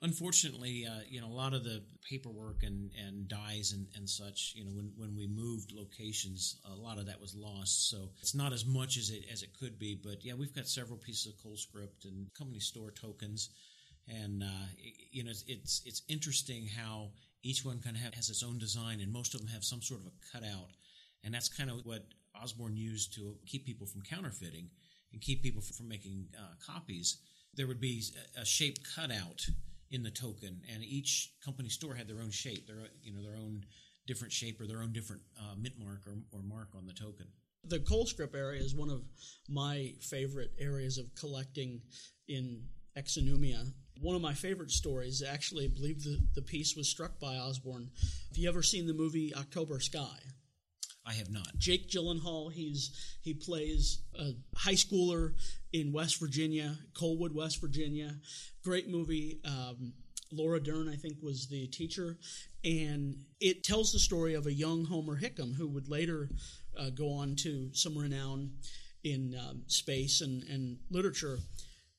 Unfortunately, 0.00 0.86
uh, 0.86 1.00
you 1.08 1.20
know, 1.20 1.26
a 1.26 1.34
lot 1.34 1.54
of 1.54 1.64
the 1.64 1.82
paperwork 2.08 2.62
and, 2.62 2.90
and 3.04 3.26
dies 3.26 3.72
and, 3.72 3.88
and 3.96 4.08
such, 4.08 4.52
you 4.54 4.64
know, 4.64 4.70
when, 4.70 4.92
when 4.96 5.16
we 5.16 5.26
moved 5.26 5.72
locations, 5.72 6.60
a 6.70 6.74
lot 6.74 6.98
of 6.98 7.06
that 7.06 7.20
was 7.20 7.34
lost. 7.34 7.90
So 7.90 8.10
it's 8.20 8.34
not 8.34 8.52
as 8.52 8.64
much 8.64 8.96
as 8.96 9.10
it 9.10 9.24
as 9.32 9.42
it 9.42 9.58
could 9.58 9.76
be. 9.76 9.98
But 10.00 10.24
yeah, 10.24 10.34
we've 10.34 10.54
got 10.54 10.68
several 10.68 10.98
pieces 10.98 11.26
of 11.26 11.34
CoalScript 11.44 12.04
and 12.04 12.32
company 12.32 12.60
store 12.60 12.92
tokens. 12.92 13.50
And, 14.06 14.42
uh, 14.44 14.66
it, 14.78 14.94
you 15.10 15.24
know, 15.24 15.30
it's, 15.30 15.44
it's, 15.48 15.82
it's 15.84 16.02
interesting 16.08 16.68
how 16.68 17.10
each 17.42 17.64
one 17.64 17.80
kind 17.80 17.96
of 17.96 18.02
have, 18.02 18.14
has 18.14 18.30
its 18.30 18.44
own 18.44 18.58
design, 18.58 19.00
and 19.00 19.12
most 19.12 19.34
of 19.34 19.40
them 19.40 19.48
have 19.48 19.64
some 19.64 19.82
sort 19.82 20.00
of 20.00 20.06
a 20.06 20.32
cutout. 20.32 20.70
And 21.24 21.34
that's 21.34 21.48
kind 21.48 21.70
of 21.70 21.84
what 21.84 22.06
Osborne 22.40 22.76
used 22.76 23.14
to 23.16 23.34
keep 23.46 23.66
people 23.66 23.86
from 23.86 24.02
counterfeiting 24.02 24.70
and 25.12 25.20
keep 25.20 25.42
people 25.42 25.60
from 25.60 25.88
making 25.88 26.28
uh, 26.38 26.54
copies. 26.64 27.18
There 27.54 27.66
would 27.66 27.80
be 27.80 28.02
a 28.40 28.44
shape 28.44 28.78
cutout 28.94 29.48
in 29.90 30.02
the 30.02 30.10
token, 30.10 30.60
and 30.72 30.84
each 30.84 31.32
company 31.44 31.68
store 31.68 31.94
had 31.94 32.08
their 32.08 32.20
own 32.20 32.30
shape, 32.30 32.66
their 32.66 32.88
you 33.02 33.12
know 33.12 33.22
their 33.22 33.36
own 33.36 33.64
different 34.06 34.32
shape 34.32 34.60
or 34.60 34.66
their 34.66 34.82
own 34.82 34.92
different 34.92 35.22
uh, 35.38 35.54
mint 35.56 35.74
mark 35.78 36.00
or, 36.06 36.16
or 36.32 36.42
mark 36.42 36.68
on 36.76 36.86
the 36.86 36.92
token. 36.92 37.26
The 37.64 37.78
CoalScript 37.78 38.34
area 38.34 38.62
is 38.62 38.74
one 38.74 38.88
of 38.88 39.02
my 39.48 39.92
favorite 40.00 40.52
areas 40.58 40.96
of 40.96 41.14
collecting 41.14 41.82
in 42.26 42.62
Exonumia. 42.96 43.72
One 44.00 44.16
of 44.16 44.22
my 44.22 44.32
favorite 44.32 44.70
stories, 44.70 45.22
actually, 45.22 45.64
I 45.64 45.68
believe 45.68 46.02
the, 46.02 46.20
the 46.34 46.42
piece 46.42 46.76
was 46.76 46.88
struck 46.88 47.18
by 47.18 47.36
Osborne. 47.36 47.90
Have 48.28 48.38
you 48.38 48.48
ever 48.48 48.62
seen 48.62 48.86
the 48.86 48.94
movie 48.94 49.34
October 49.34 49.80
Sky? 49.80 50.18
I 51.08 51.14
have 51.14 51.30
not. 51.30 51.56
Jake 51.56 51.88
Gyllenhaal, 51.88 52.52
he's 52.52 53.16
he 53.22 53.32
plays 53.32 54.02
a 54.18 54.32
high 54.54 54.74
schooler 54.74 55.32
in 55.72 55.92
West 55.92 56.20
Virginia, 56.20 56.76
Coalwood, 56.94 57.34
West 57.34 57.60
Virginia. 57.60 58.16
Great 58.62 58.88
movie. 58.90 59.40
Um, 59.44 59.94
Laura 60.30 60.60
Dern, 60.60 60.88
I 60.88 60.96
think, 60.96 61.16
was 61.22 61.48
the 61.48 61.66
teacher, 61.68 62.18
and 62.62 63.16
it 63.40 63.64
tells 63.64 63.92
the 63.92 63.98
story 63.98 64.34
of 64.34 64.46
a 64.46 64.52
young 64.52 64.84
Homer 64.84 65.18
Hickam 65.18 65.56
who 65.56 65.66
would 65.68 65.88
later 65.88 66.28
uh, 66.78 66.90
go 66.90 67.10
on 67.10 67.34
to 67.36 67.70
some 67.72 67.96
renown 67.96 68.50
in 69.02 69.34
um, 69.40 69.62
space 69.66 70.20
and, 70.20 70.42
and 70.44 70.78
literature. 70.90 71.38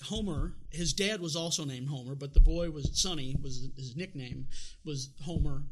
Homer, 0.04 0.54
his 0.70 0.94
dad 0.94 1.20
was 1.20 1.36
also 1.36 1.66
named 1.66 1.90
Homer, 1.90 2.14
but 2.14 2.36
the 2.36 2.40
boy 2.40 2.70
was 2.70 2.92
Sonny 2.94 3.36
was 3.42 3.70
his 3.76 3.96
nickname 3.96 4.48
was 4.86 5.10
Homer. 5.26 5.64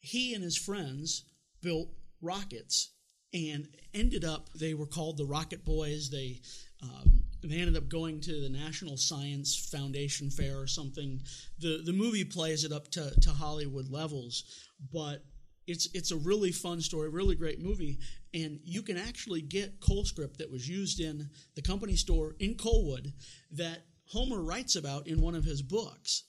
He 0.00 0.34
and 0.34 0.42
his 0.42 0.56
friends 0.56 1.24
built 1.60 1.88
rockets 2.22 2.92
and 3.34 3.68
ended 3.94 4.24
up 4.24 4.50
they 4.54 4.74
were 4.74 4.86
called 4.86 5.16
the 5.16 5.24
rocket 5.24 5.64
boys. 5.64 6.10
They 6.10 6.40
um, 6.82 7.24
they 7.42 7.56
ended 7.56 7.76
up 7.76 7.88
going 7.88 8.20
to 8.20 8.40
the 8.40 8.48
national 8.48 8.96
science 8.96 9.68
foundation 9.70 10.30
fair 10.30 10.58
or 10.58 10.66
something. 10.66 11.20
The 11.58 11.82
the 11.84 11.92
movie 11.92 12.24
plays 12.24 12.64
it 12.64 12.72
up 12.72 12.88
to, 12.92 13.12
to 13.20 13.30
hollywood 13.30 13.88
levels 13.90 14.44
but 14.92 15.24
it's 15.66 15.88
it's 15.94 16.10
a 16.10 16.16
really 16.16 16.50
fun 16.50 16.80
story 16.80 17.08
really 17.08 17.36
great 17.36 17.60
movie 17.60 17.98
and 18.34 18.58
you 18.64 18.82
can 18.82 18.96
actually 18.96 19.42
get 19.42 19.80
CoalScript 19.80 20.38
that 20.38 20.50
was 20.50 20.68
used 20.68 21.00
in 21.00 21.28
the 21.54 21.62
company 21.62 21.96
store 21.96 22.34
in 22.38 22.54
Coalwood 22.54 23.12
that 23.50 23.84
homer 24.06 24.42
writes 24.42 24.76
about 24.76 25.06
in 25.06 25.20
one 25.20 25.34
of 25.34 25.44
his 25.44 25.62
books. 25.62 26.24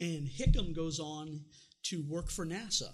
And 0.00 0.26
hickam 0.26 0.74
goes 0.74 0.98
on 0.98 1.44
to 1.84 2.02
work 2.02 2.30
for 2.30 2.44
nasa 2.44 2.90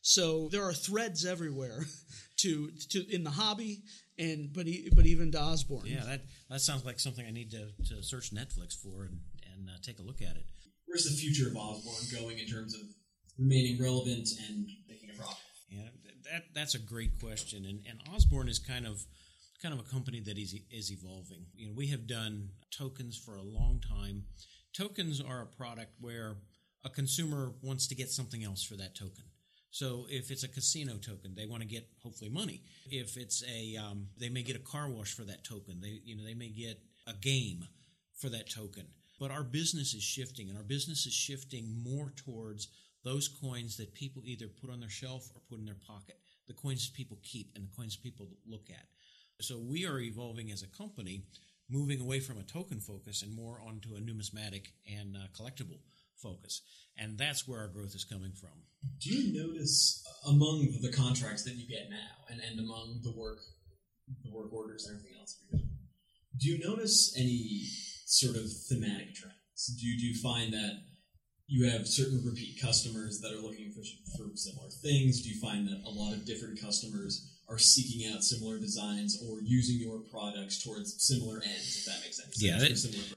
so 0.00 0.48
there 0.50 0.64
are 0.64 0.72
threads 0.72 1.24
everywhere 1.24 1.84
to 2.38 2.70
to 2.90 3.04
in 3.14 3.24
the 3.24 3.30
hobby 3.30 3.82
and 4.18 4.52
but 4.52 4.66
he, 4.66 4.90
but 4.94 5.06
even 5.06 5.32
to 5.32 5.40
Osborne. 5.40 5.86
Yeah, 5.86 6.04
that 6.04 6.22
that 6.50 6.60
sounds 6.60 6.84
like 6.84 6.98
something 6.98 7.24
I 7.26 7.30
need 7.30 7.50
to, 7.52 7.68
to 7.88 8.02
search 8.02 8.34
Netflix 8.34 8.74
for 8.74 9.04
and 9.04 9.20
and 9.54 9.68
uh, 9.68 9.78
take 9.82 9.98
a 9.98 10.02
look 10.02 10.20
at 10.20 10.36
it. 10.36 10.44
Where's 10.86 11.04
the 11.04 11.16
future 11.16 11.48
of 11.48 11.56
Osborne 11.56 12.20
going 12.20 12.38
in 12.38 12.46
terms 12.46 12.74
of 12.74 12.80
remaining 13.38 13.80
relevant 13.80 14.28
and 14.48 14.66
making 14.88 15.10
a 15.10 15.16
profit? 15.16 15.36
Yeah, 15.70 15.88
that 16.32 16.44
that's 16.54 16.74
a 16.74 16.78
great 16.78 17.20
question, 17.20 17.64
and 17.64 17.80
and 17.88 18.00
Osborne 18.12 18.48
is 18.48 18.58
kind 18.58 18.86
of 18.86 19.04
kind 19.62 19.74
of 19.74 19.80
a 19.80 19.88
company 19.88 20.20
that 20.20 20.38
is 20.38 20.54
is 20.70 20.90
evolving. 20.92 21.46
You 21.54 21.68
know, 21.68 21.74
we 21.76 21.88
have 21.88 22.06
done 22.06 22.50
tokens 22.76 23.16
for 23.16 23.36
a 23.36 23.42
long 23.42 23.80
time. 23.80 24.24
Tokens 24.76 25.20
are 25.20 25.42
a 25.42 25.46
product 25.46 25.92
where 26.00 26.36
a 26.84 26.90
consumer 26.90 27.52
wants 27.62 27.88
to 27.88 27.94
get 27.94 28.10
something 28.10 28.44
else 28.44 28.62
for 28.62 28.76
that 28.76 28.94
token. 28.94 29.24
So 29.70 30.06
if 30.08 30.30
it's 30.30 30.44
a 30.44 30.48
casino 30.48 30.96
token, 30.96 31.34
they 31.34 31.46
want 31.46 31.62
to 31.62 31.68
get 31.68 31.86
hopefully 32.02 32.30
money. 32.30 32.62
If 32.90 33.16
it's 33.16 33.44
a, 33.44 33.76
um, 33.76 34.08
they 34.18 34.28
may 34.28 34.42
get 34.42 34.56
a 34.56 34.60
car 34.60 34.88
wash 34.88 35.12
for 35.12 35.24
that 35.24 35.44
token. 35.44 35.80
They, 35.80 36.00
you 36.04 36.16
know, 36.16 36.24
they 36.24 36.34
may 36.34 36.48
get 36.48 36.80
a 37.06 37.12
game 37.12 37.66
for 38.18 38.28
that 38.30 38.50
token. 38.50 38.86
But 39.20 39.30
our 39.30 39.42
business 39.42 39.94
is 39.94 40.02
shifting, 40.02 40.48
and 40.48 40.56
our 40.56 40.64
business 40.64 41.06
is 41.06 41.12
shifting 41.12 41.82
more 41.84 42.12
towards 42.16 42.68
those 43.04 43.28
coins 43.28 43.76
that 43.76 43.94
people 43.94 44.22
either 44.24 44.46
put 44.48 44.70
on 44.70 44.80
their 44.80 44.88
shelf 44.88 45.28
or 45.34 45.40
put 45.48 45.58
in 45.58 45.64
their 45.64 45.76
pocket. 45.86 46.16
The 46.46 46.54
coins 46.54 46.88
people 46.88 47.18
keep 47.22 47.52
and 47.54 47.64
the 47.64 47.76
coins 47.76 47.96
people 47.96 48.28
look 48.46 48.70
at. 48.70 48.86
So 49.40 49.58
we 49.58 49.86
are 49.86 50.00
evolving 50.00 50.50
as 50.50 50.62
a 50.62 50.76
company, 50.76 51.22
moving 51.70 52.00
away 52.00 52.20
from 52.20 52.38
a 52.38 52.42
token 52.42 52.80
focus 52.80 53.22
and 53.22 53.34
more 53.34 53.60
onto 53.66 53.94
a 53.94 54.00
numismatic 54.00 54.72
and 54.90 55.16
uh, 55.16 55.20
collectible 55.36 55.78
focus. 56.22 56.62
And 56.96 57.16
that's 57.16 57.46
where 57.46 57.60
our 57.60 57.68
growth 57.68 57.94
is 57.94 58.04
coming 58.04 58.32
from. 58.32 58.50
Do 59.00 59.10
you 59.10 59.46
notice 59.46 60.04
among 60.26 60.68
the 60.82 60.92
contracts 60.92 61.44
that 61.44 61.54
you 61.54 61.68
get 61.68 61.90
now 61.90 62.24
and, 62.28 62.40
and 62.40 62.58
among 62.58 63.00
the 63.02 63.12
work 63.12 63.38
the 64.24 64.32
work 64.32 64.50
orders 64.54 64.86
and 64.86 64.96
everything 64.96 65.18
else 65.20 65.36
do 66.38 66.48
you 66.48 66.58
notice 66.64 67.14
any 67.18 67.66
sort 68.06 68.36
of 68.36 68.46
thematic 68.68 69.14
trends? 69.14 69.66
Do 69.78 69.86
you, 69.86 69.98
do 69.98 70.06
you 70.06 70.22
find 70.22 70.52
that 70.52 70.82
you 71.46 71.68
have 71.68 71.86
certain 71.86 72.22
repeat 72.24 72.60
customers 72.60 73.20
that 73.20 73.32
are 73.32 73.42
looking 73.42 73.72
for, 73.72 73.82
for 74.16 74.30
similar 74.36 74.68
things? 74.82 75.22
Do 75.22 75.30
you 75.30 75.40
find 75.40 75.66
that 75.66 75.82
a 75.84 75.90
lot 75.90 76.12
of 76.12 76.24
different 76.24 76.60
customers 76.60 77.37
are 77.48 77.58
seeking 77.58 78.12
out 78.12 78.22
similar 78.22 78.58
designs 78.58 79.22
or 79.26 79.40
using 79.42 79.78
your 79.78 80.00
products 80.00 80.62
towards 80.62 81.02
similar 81.02 81.36
ends, 81.36 81.78
if 81.78 81.84
that 81.86 82.00
makes 82.02 82.18
sense. 82.18 82.42
Yeah, 82.42 82.58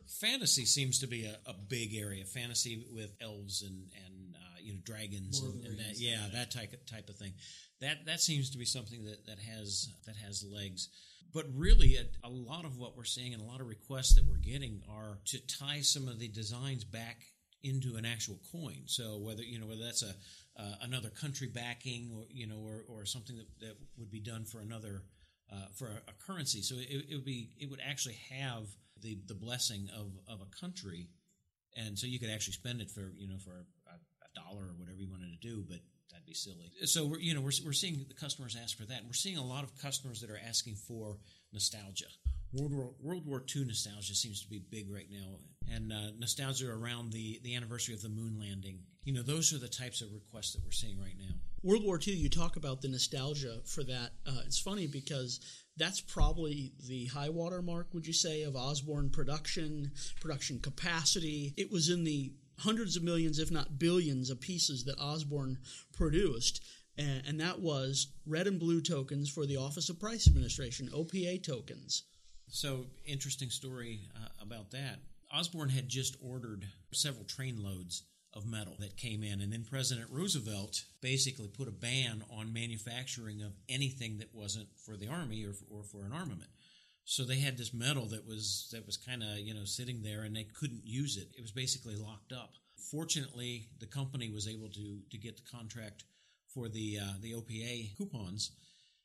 fantasy 0.08 0.66
seems 0.66 1.00
to 1.00 1.08
be 1.08 1.26
a, 1.26 1.38
a, 1.46 1.54
big 1.54 1.94
area. 1.96 2.24
Fantasy 2.24 2.86
with 2.94 3.12
elves 3.22 3.62
and 3.62 3.88
and 4.06 4.36
uh, 4.36 4.60
you 4.62 4.74
know 4.74 4.80
dragons 4.86 5.42
and, 5.42 5.66
and 5.66 5.80
that, 5.80 6.00
yeah, 6.00 6.28
that 6.34 6.52
type 6.52 6.72
of, 6.74 6.86
type 6.86 7.10
of 7.10 7.18
thing. 7.18 7.34
That 7.82 8.06
that 8.06 8.22
seems 8.22 8.50
to 8.52 8.58
be 8.58 8.66
something 8.66 9.04
that, 9.06 9.26
that 9.26 9.40
has 9.40 9.90
that 10.06 10.16
has 10.16 10.44
legs. 10.44 10.88
But 11.34 11.46
really, 11.54 11.98
a, 11.98 12.28
a 12.28 12.30
lot 12.30 12.66
of 12.66 12.78
what 12.78 12.96
we're 12.96 13.04
seeing 13.04 13.34
and 13.34 13.42
a 13.42 13.46
lot 13.46 13.62
of 13.62 13.68
requests 13.68 14.16
that 14.16 14.26
we're 14.28 14.38
getting 14.38 14.82
are 14.90 15.20
to 15.26 15.40
tie 15.60 15.82
some 15.82 16.08
of 16.08 16.20
the 16.20 16.28
designs 16.28 16.84
back 16.84 17.18
into 17.64 17.96
an 17.96 18.06
actual 18.06 18.40
coin. 18.52 18.84
So 18.86 19.18
whether 19.18 19.44
you 19.44 19.60
know 19.60 19.68
whether 19.68 19.84
that's 19.84 20.04
a 20.04 20.14
uh, 20.60 20.76
another 20.82 21.10
country 21.10 21.48
backing, 21.48 22.12
or 22.16 22.26
you 22.30 22.48
know, 22.48 22.58
or, 22.58 22.84
or 22.88 23.06
something 23.06 23.38
that, 23.38 23.48
that 23.60 23.76
would 23.98 24.12
be 24.12 24.20
done 24.20 24.46
for 24.46 24.60
another 24.60 25.04
uh, 25.52 25.68
for 25.78 25.88
a, 25.88 25.96
a, 26.10 26.14
currency. 26.26 26.62
So 26.62 26.76
it, 26.76 27.06
it, 27.10 27.16
would 27.16 27.26
be 27.26 27.52
it 27.60 27.70
would 27.70 27.80
actually 27.86 28.18
have 28.30 28.68
the 29.02 29.18
the 29.28 29.34
blessing 29.34 29.88
of 29.98 30.12
of 30.28 30.42
a 30.42 30.60
country, 30.60 31.10
and 31.76 31.98
so 31.98 32.08
you 32.08 32.20
could 32.20 32.30
actually 32.30 32.54
spend 32.54 32.82
it 32.82 32.92
for 32.92 33.12
you 33.18 33.28
know 33.28 33.38
for 33.38 33.52
a, 33.52 33.94
a 33.94 34.30
dollar 34.36 34.64
or 34.64 34.76
whatever 34.78 35.00
you 35.00 35.10
wanted 35.10 35.32
to 35.40 35.48
do, 35.48 35.64
but 35.68 35.80
that'd 36.12 36.26
be 36.26 36.34
silly. 36.34 36.72
So 36.86 37.06
we're 37.06 37.20
you 37.20 37.34
know 37.34 37.42
we're 37.42 37.52
we're 37.66 37.74
seeing 37.74 38.06
the 38.08 38.14
customers 38.14 38.58
ask 38.62 38.78
for 38.78 38.86
that. 38.86 39.00
And 39.00 39.08
we're 39.08 39.14
seeing 39.14 39.38
a 39.38 39.46
lot 39.46 39.64
of 39.64 39.78
customers 39.82 40.22
that 40.22 40.30
are 40.30 40.40
asking 40.48 40.76
for 40.76 41.18
nostalgia. 41.54 42.12
World 42.54 42.74
War 42.74 42.92
World 43.02 43.26
War 43.26 43.44
II 43.56 43.66
nostalgia 43.66 44.16
seems 44.16 44.42
to 44.44 44.50
be 44.50 44.60
big 44.60 44.92
right 44.92 45.08
now, 45.10 45.38
and 45.70 45.92
uh, 45.92 46.12
nostalgia 46.18 46.70
around 46.70 47.12
the 47.12 47.40
the 47.44 47.56
anniversary 47.56 47.94
of 47.94 48.02
the 48.02 48.10
moon 48.10 48.40
landing. 48.40 48.80
You 49.04 49.14
know, 49.14 49.24
those 49.24 49.52
are 49.54 49.58
the 49.58 49.68
types 49.68 50.02
of 50.02 50.14
requests 50.14 50.54
that 50.54 50.64
we're 50.64 50.72
seeing 50.72 51.00
right 51.00 51.16
now. 51.18 51.34
World 51.64 51.84
War 51.84 52.00
II, 52.06 52.14
you 52.14 52.30
talk 52.30 52.56
about 52.56 52.82
the 52.82 52.88
nostalgia 52.88 53.60
for 53.66 53.84
that. 53.84 54.12
Uh, 54.28 54.42
it's 54.46 54.60
funny 54.60 54.88
because 54.88 55.40
that's 55.78 56.02
probably 56.02 56.74
the 56.88 57.06
high 57.06 57.30
water 57.30 57.62
mark, 57.62 57.88
would 57.94 58.06
you 58.06 58.14
say, 58.14 58.44
of 58.44 58.56
Osborne 58.56 59.10
production, 59.10 59.92
production 60.20 60.60
capacity. 60.60 61.54
It 61.58 61.72
was 61.72 61.90
in 61.90 62.04
the 62.04 62.34
hundreds 62.60 62.96
of 62.96 63.04
millions, 63.04 63.40
if 63.40 63.50
not 63.50 63.80
billions, 63.80 64.30
of 64.30 64.40
pieces 64.40 64.86
that 64.86 65.00
Osborne 65.00 65.58
produced 65.94 66.62
and, 66.98 67.40
that 67.40 67.60
was 67.60 68.08
red 68.26 68.48
and 68.48 68.60
blue 68.60 68.82
tokens 68.82 69.30
for 69.30 69.46
the 69.46 69.58
Office 69.58 69.90
of 69.90 70.00
Price 70.00 70.28
Administration, 70.28 70.90
OPA 70.94 71.44
tokens. 71.44 72.04
So, 72.48 72.88
interesting 73.06 73.50
story 73.50 74.10
uh, 74.16 74.28
about 74.42 74.72
that. 74.72 75.00
Osborne 75.34 75.70
had 75.70 75.88
just 75.88 76.16
ordered 76.22 76.68
several 76.94 77.26
train 77.26 77.64
loads 77.64 78.04
of 78.34 78.46
metal 78.46 78.76
that 78.80 78.96
came 78.98 79.24
in, 79.24 79.42
and 79.42 79.52
then 79.52 79.66
President 79.70 80.08
Roosevelt 80.10 80.86
basically 81.02 81.48
put 81.48 81.68
a 81.68 81.72
ban 81.72 82.24
on 82.32 82.54
manufacturing 82.54 83.42
of 83.42 83.54
anything 83.68 84.20
that 84.20 84.34
wasn't 84.34 84.70
for 84.86 84.96
the 84.96 85.08
army 85.08 85.44
or 85.46 85.54
for, 85.54 85.66
or 85.70 85.84
for 85.84 86.06
an 86.06 86.14
armament. 86.14 86.50
So 87.04 87.24
they 87.24 87.40
had 87.40 87.58
this 87.58 87.74
metal 87.74 88.06
that 88.08 88.26
was 88.26 88.70
that 88.72 88.86
was 88.86 88.96
kind 88.96 89.22
of 89.24 89.40
you 89.40 89.54
know 89.54 89.66
sitting 89.66 90.02
there, 90.02 90.22
and 90.24 90.36
they 90.36 90.46
couldn't 90.60 90.86
use 90.86 91.18
it. 91.18 91.30
It 91.38 91.42
was 91.42 91.52
basically 91.52 91.96
locked 91.96 92.32
up. 92.32 92.54
Fortunately, 92.90 93.68
the 93.80 93.88
company 93.88 94.30
was 94.30 94.48
able 94.48 94.70
to 94.70 95.00
to 95.10 95.18
get 95.18 95.36
the 95.36 95.52
contract 95.52 96.04
for 96.54 96.70
the 96.70 97.00
uh, 97.02 97.14
the 97.22 97.34
OPA 97.34 97.98
coupons, 97.98 98.52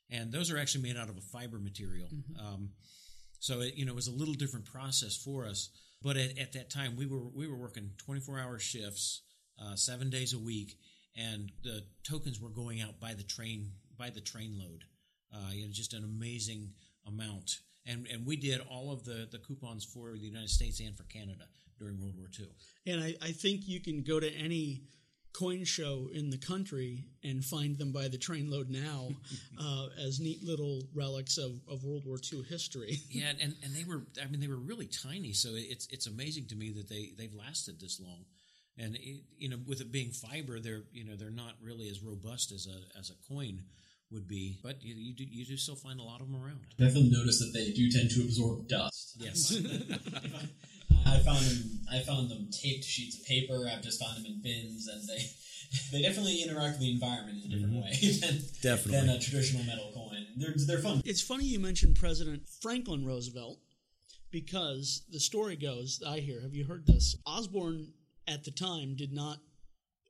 and 0.09 0.31
those 0.31 0.51
are 0.51 0.57
actually 0.57 0.83
made 0.83 0.97
out 0.97 1.09
of 1.09 1.17
a 1.17 1.21
fiber 1.21 1.59
material. 1.59 2.07
Mm-hmm. 2.07 2.47
Um, 2.47 2.69
So 3.39 3.61
it 3.61 3.75
you 3.75 3.85
know 3.85 3.91
it 3.91 3.95
was 3.95 4.07
a 4.07 4.19
little 4.19 4.33
different 4.33 4.65
process 4.65 5.17
for 5.17 5.45
us. 5.45 5.69
But 6.01 6.17
at, 6.17 6.37
at 6.37 6.53
that 6.53 6.69
time, 6.69 6.95
we 6.95 7.05
were 7.05 7.27
we 7.33 7.47
were 7.47 7.57
working 7.57 7.91
twenty 7.97 8.21
four 8.21 8.39
hour 8.39 8.59
shifts, 8.59 9.21
uh, 9.61 9.75
seven 9.75 10.09
days 10.09 10.33
a 10.33 10.39
week, 10.39 10.77
and 11.15 11.51
the 11.63 11.83
tokens 12.03 12.39
were 12.39 12.49
going 12.49 12.81
out 12.81 12.99
by 12.99 13.13
the 13.13 13.23
train 13.23 13.71
by 13.97 14.09
the 14.09 14.21
train 14.21 14.57
load. 14.59 14.83
Uh, 15.33 15.51
you 15.51 15.65
know, 15.65 15.71
just 15.71 15.93
an 15.93 16.03
amazing 16.03 16.73
amount. 17.05 17.59
And 17.85 18.07
and 18.07 18.25
we 18.25 18.35
did 18.35 18.61
all 18.69 18.91
of 18.91 19.05
the 19.05 19.27
the 19.31 19.39
coupons 19.39 19.85
for 19.85 20.11
the 20.11 20.19
United 20.19 20.49
States 20.49 20.79
and 20.79 20.95
for 20.95 21.03
Canada 21.03 21.45
during 21.79 21.99
World 21.99 22.15
War 22.17 22.27
II. 22.37 22.47
And 22.85 23.03
I, 23.03 23.15
I 23.21 23.31
think 23.31 23.67
you 23.67 23.79
can 23.79 24.03
go 24.03 24.19
to 24.19 24.31
any 24.33 24.83
coin 25.37 25.63
show 25.63 26.09
in 26.11 26.29
the 26.29 26.37
country 26.37 27.05
and 27.23 27.43
find 27.43 27.77
them 27.77 27.91
by 27.91 28.07
the 28.07 28.17
trainload 28.17 28.69
now 28.69 29.09
uh, 29.61 29.87
as 30.03 30.19
neat 30.19 30.43
little 30.43 30.81
relics 30.93 31.37
of, 31.37 31.59
of 31.69 31.83
World 31.83 32.03
War 32.05 32.17
II 32.31 32.43
history. 32.43 32.99
yeah, 33.09 33.31
and, 33.41 33.53
and 33.63 33.75
they 33.75 33.83
were 33.83 34.03
I 34.21 34.27
mean 34.27 34.39
they 34.39 34.47
were 34.47 34.55
really 34.55 34.87
tiny, 34.87 35.33
so 35.33 35.49
it's 35.53 35.87
it's 35.91 36.07
amazing 36.07 36.47
to 36.47 36.55
me 36.55 36.71
that 36.71 36.89
they 36.89 37.11
they've 37.17 37.33
lasted 37.33 37.79
this 37.79 37.99
long. 37.99 38.25
And 38.79 38.95
it, 38.95 39.23
you 39.37 39.49
know, 39.49 39.57
with 39.65 39.81
it 39.81 39.91
being 39.91 40.11
fiber, 40.11 40.59
they're 40.59 40.83
you 40.91 41.03
know 41.03 41.15
they're 41.15 41.29
not 41.29 41.53
really 41.61 41.89
as 41.89 42.03
robust 42.03 42.51
as 42.51 42.67
a 42.67 42.97
as 42.97 43.09
a 43.09 43.33
coin 43.33 43.63
would 44.11 44.27
be, 44.27 44.59
but 44.63 44.83
you, 44.83 44.95
you 44.95 45.13
do 45.13 45.23
you 45.23 45.45
do 45.45 45.57
still 45.57 45.75
find 45.75 45.99
a 45.99 46.03
lot 46.03 46.21
of 46.21 46.31
them 46.31 46.41
around. 46.41 46.61
Definitely 46.77 47.09
notice 47.11 47.39
that 47.39 47.51
they 47.53 47.71
do 47.71 47.91
tend 47.91 48.09
to 48.11 48.21
absorb 48.21 48.67
dust. 48.67 49.15
Yes. 49.17 49.55
I 51.07 51.19
found 51.19 51.39
them. 51.39 51.79
I 51.91 51.99
found 51.99 52.29
them 52.29 52.49
taped 52.51 52.83
to 52.83 52.89
sheets 52.89 53.19
of 53.19 53.25
paper. 53.25 53.67
I've 53.71 53.81
just 53.81 54.01
found 54.01 54.17
them 54.17 54.25
in 54.25 54.41
bins, 54.41 54.87
and 54.87 55.07
they 55.07 55.25
they 55.91 56.01
definitely 56.01 56.41
interact 56.41 56.73
with 56.73 56.81
the 56.81 56.91
environment 56.91 57.43
in 57.45 57.51
a 57.51 57.55
different 57.55 57.83
mm-hmm. 57.83 57.83
way 57.83 58.19
than, 58.19 58.41
Definitely. 58.61 59.07
than 59.07 59.09
a 59.09 59.19
traditional 59.19 59.63
metal 59.63 59.91
coin. 59.93 60.25
They're 60.37 60.53
they're 60.65 60.79
fun. 60.79 61.01
It's 61.05 61.21
funny 61.21 61.45
you 61.45 61.59
mentioned 61.59 61.95
President 61.95 62.47
Franklin 62.61 63.05
Roosevelt 63.05 63.59
because 64.31 65.03
the 65.11 65.19
story 65.19 65.55
goes, 65.55 66.01
I 66.05 66.19
hear, 66.19 66.41
have 66.41 66.53
you 66.53 66.65
heard 66.65 66.85
this? 66.85 67.15
Osborne 67.25 67.93
at 68.27 68.43
the 68.43 68.51
time 68.51 68.95
did 68.95 69.13
not 69.13 69.37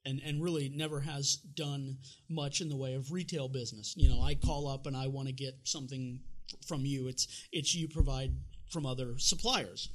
and, 0.08 0.22
and 0.26 0.42
really 0.42 0.70
never 0.70 1.02
has 1.02 1.36
done 1.36 1.98
much 2.30 2.62
in 2.62 2.70
the 2.70 2.78
way 2.78 2.94
of 2.94 3.12
retail 3.12 3.50
business. 3.50 3.94
You 3.98 4.08
know, 4.08 4.22
I 4.22 4.36
call 4.36 4.68
up 4.68 4.88
and 4.88 4.96
I 4.96 5.08
want 5.08 5.28
to 5.28 5.34
get 5.34 5.56
something 5.66 6.22
from 6.66 6.86
you. 6.86 7.10
It's 7.10 7.28
it's 7.52 7.76
you 7.76 7.90
provide 7.90 8.32
from 8.72 8.86
other 8.86 9.18
suppliers. 9.18 9.90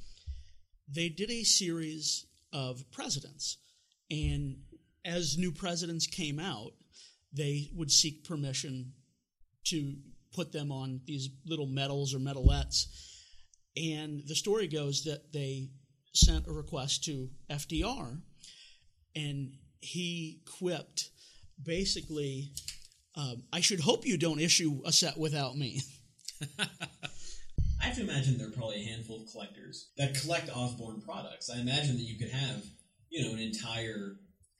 They 0.87 1.09
did 1.09 1.31
a 1.31 1.43
series 1.43 2.27
of 2.51 2.83
presidents, 2.91 3.57
and 4.11 4.57
as 5.03 5.37
new 5.37 5.51
presidents 5.51 6.05
came 6.05 6.39
out, 6.39 6.73
they 7.35 7.71
would 7.73 7.91
seek 7.91 8.23
permission 8.23 8.93
to 9.65 9.95
put 10.31 10.51
them 10.51 10.71
on 10.71 11.01
these 11.05 11.29
little 11.45 11.65
medals 11.65 12.13
or 12.13 12.19
medalettes. 12.19 12.85
And 13.75 14.21
the 14.27 14.35
story 14.35 14.67
goes 14.67 15.05
that 15.05 15.33
they 15.33 15.69
sent 16.13 16.47
a 16.47 16.51
request 16.51 17.03
to 17.05 17.29
FDR, 17.49 18.21
and 19.15 19.53
he 19.83 20.41
quipped 20.57 21.09
basically, 21.61 22.51
um, 23.15 23.43
I 23.51 23.59
should 23.61 23.79
hope 23.81 24.05
you 24.05 24.17
don't 24.17 24.39
issue 24.39 24.81
a 24.85 24.91
set 24.91 25.17
without 25.17 25.55
me. 25.57 25.81
I 26.59 27.85
have 27.87 27.95
to 27.97 28.01
imagine 28.01 28.37
there 28.37 28.47
are 28.47 28.51
probably 28.51 28.81
a 28.81 28.85
handful 28.85 29.21
of 29.21 29.31
collectors 29.31 29.89
that 29.97 30.15
collect 30.15 30.49
Osborne 30.55 31.01
products. 31.01 31.49
I 31.49 31.59
imagine 31.59 31.97
that 31.97 32.03
you 32.03 32.17
could 32.17 32.29
have, 32.31 32.63
you 33.09 33.23
know, 33.25 33.33
an 33.33 33.39
entire 33.39 34.15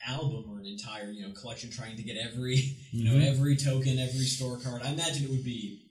album 0.05 0.45
or 0.51 0.59
an 0.59 0.65
entire, 0.65 1.09
you 1.09 1.25
know, 1.25 1.33
collection 1.33 1.71
trying 1.71 1.95
to 1.95 2.03
get 2.03 2.17
every, 2.17 2.55
you 2.91 3.05
know, 3.09 3.25
every 3.25 3.55
token, 3.55 3.97
every 3.97 4.25
store 4.25 4.59
card. 4.59 4.81
I 4.83 4.91
imagine 4.91 5.23
it 5.23 5.29
would 5.31 5.43
be 5.45 5.85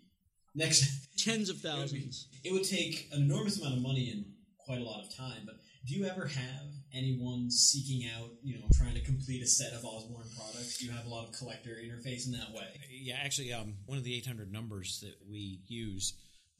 next. 0.54 0.98
Tens 1.18 1.48
of 1.50 1.56
It 1.56 1.68
would, 1.68 1.72
be- 1.72 1.78
thousands. 2.00 2.28
it 2.44 2.52
would 2.52 2.64
take 2.64 3.08
an 3.12 3.22
enormous 3.22 3.58
amount 3.60 3.76
of 3.76 3.82
money 3.82 4.10
and 4.10 4.24
quite 4.66 4.80
a 4.80 4.84
lot 4.84 5.04
of 5.04 5.14
time. 5.14 5.42
But 5.46 5.56
do 5.86 5.94
you 5.94 6.04
ever 6.06 6.26
have 6.26 6.66
anyone 6.94 7.50
seeking 7.50 8.08
out, 8.16 8.30
you 8.42 8.58
know, 8.58 8.64
trying 8.74 8.94
to 8.94 9.00
complete 9.00 9.42
a 9.42 9.46
set 9.46 9.72
of 9.72 9.84
Osborne 9.84 10.28
products? 10.36 10.82
You 10.82 10.90
have 10.92 11.06
a 11.06 11.08
lot 11.08 11.28
of 11.28 11.32
collector 11.32 11.70
interface 11.70 12.26
in 12.26 12.32
that 12.32 12.52
way? 12.52 12.80
Yeah, 12.90 13.18
actually, 13.22 13.52
um, 13.52 13.74
one 13.86 13.98
of 13.98 14.04
the 14.04 14.14
800 14.16 14.52
numbers 14.52 15.00
that 15.00 15.16
we 15.28 15.60
use 15.66 16.14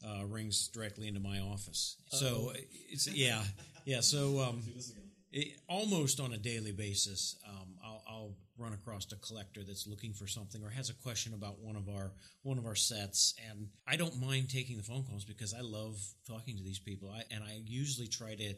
uh, 0.05 0.25
rings 0.25 0.67
directly 0.67 1.07
into 1.07 1.19
my 1.19 1.39
office. 1.39 1.97
So 2.07 2.51
it's 2.89 3.07
yeah, 3.07 3.43
yeah. 3.85 4.01
So 4.01 4.39
um, 4.41 4.63
it, 5.31 5.59
almost 5.67 6.19
on 6.19 6.33
a 6.33 6.37
daily 6.37 6.71
basis, 6.71 7.37
um, 7.47 7.75
I'll, 7.83 8.03
I'll 8.07 8.35
run 8.57 8.73
across 8.73 9.07
a 9.11 9.15
collector 9.15 9.61
that's 9.65 9.87
looking 9.87 10.13
for 10.13 10.27
something 10.27 10.63
or 10.63 10.69
has 10.69 10.89
a 10.89 10.93
question 10.93 11.33
about 11.33 11.59
one 11.59 11.75
of 11.75 11.89
our 11.89 12.11
one 12.43 12.57
of 12.57 12.65
our 12.65 12.75
sets, 12.75 13.33
and 13.49 13.67
I 13.87 13.95
don't 13.95 14.19
mind 14.21 14.49
taking 14.49 14.77
the 14.77 14.83
phone 14.83 15.03
calls 15.03 15.25
because 15.25 15.53
I 15.53 15.61
love 15.61 15.97
talking 16.27 16.57
to 16.57 16.63
these 16.63 16.79
people. 16.79 17.09
I, 17.09 17.23
and 17.33 17.43
I 17.43 17.61
usually 17.65 18.07
try 18.07 18.35
to 18.35 18.53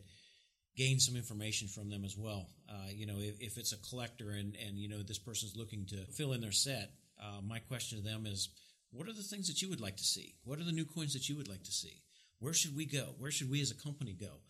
gain 0.76 1.00
some 1.00 1.16
information 1.16 1.68
from 1.68 1.90
them 1.90 2.04
as 2.04 2.18
well. 2.18 2.50
Uh, 2.70 2.90
you 2.94 3.06
know, 3.06 3.18
if, 3.18 3.40
if 3.40 3.58
it's 3.58 3.74
a 3.74 3.78
collector 3.78 4.32
and 4.32 4.56
and 4.56 4.78
you 4.78 4.90
know 4.90 5.02
this 5.02 5.20
person's 5.20 5.56
looking 5.56 5.86
to 5.88 5.98
fill 6.12 6.34
in 6.34 6.42
their 6.42 6.52
set, 6.52 6.92
uh, 7.22 7.42
my 7.42 7.60
question 7.60 7.98
to 7.98 8.04
them 8.04 8.26
is, 8.26 8.50
what 8.92 9.08
are 9.08 9.14
the 9.14 9.24
things 9.24 9.48
that 9.48 9.62
you 9.62 9.70
would 9.70 9.82
like 9.82 9.98
to 9.98 10.04
see? 10.04 10.36
What 10.44 10.60
are 10.60 10.64
the 10.64 10.72
new 10.72 10.86
coins 10.86 11.14
that 11.14 11.30
you 11.30 11.38
would 11.38 11.48
like 11.48 11.64
to 11.64 11.72
see? 11.72 12.02
Where 12.40 12.54
should 12.54 12.76
we 12.76 12.86
go? 12.86 13.16
Where 13.18 13.32
should 13.32 13.50
we 13.50 13.62
as 13.62 13.72
a 13.72 13.76
company 13.76 14.14
go? 14.14 14.42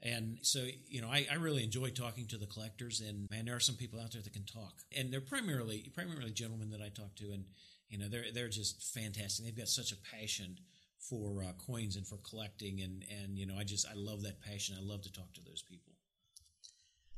And 0.00 0.38
so, 0.42 0.64
you 0.86 1.00
know, 1.00 1.08
I, 1.08 1.26
I 1.30 1.34
really 1.34 1.64
enjoy 1.64 1.90
talking 1.90 2.26
to 2.28 2.38
the 2.38 2.46
collectors, 2.46 3.00
and 3.00 3.26
man, 3.30 3.46
there 3.46 3.56
are 3.56 3.60
some 3.60 3.74
people 3.74 3.98
out 3.98 4.12
there 4.12 4.22
that 4.22 4.32
can 4.32 4.44
talk, 4.44 4.74
and 4.96 5.12
they're 5.12 5.20
primarily 5.20 5.90
primarily 5.94 6.30
gentlemen 6.30 6.70
that 6.70 6.80
I 6.80 6.88
talk 6.88 7.16
to, 7.16 7.32
and 7.32 7.44
you 7.88 7.98
know, 7.98 8.08
they're 8.08 8.26
they're 8.32 8.48
just 8.48 8.94
fantastic. 8.94 9.44
They've 9.44 9.56
got 9.56 9.68
such 9.68 9.92
a 9.92 10.16
passion 10.16 10.58
for 11.00 11.42
uh, 11.42 11.52
coins 11.66 11.96
and 11.96 12.06
for 12.06 12.18
collecting, 12.18 12.80
and 12.80 13.04
and 13.22 13.38
you 13.38 13.46
know, 13.46 13.56
I 13.58 13.64
just 13.64 13.86
I 13.86 13.94
love 13.94 14.22
that 14.22 14.40
passion. 14.40 14.76
I 14.78 14.82
love 14.82 15.02
to 15.02 15.12
talk 15.12 15.32
to 15.34 15.40
those 15.44 15.62
people. 15.62 15.94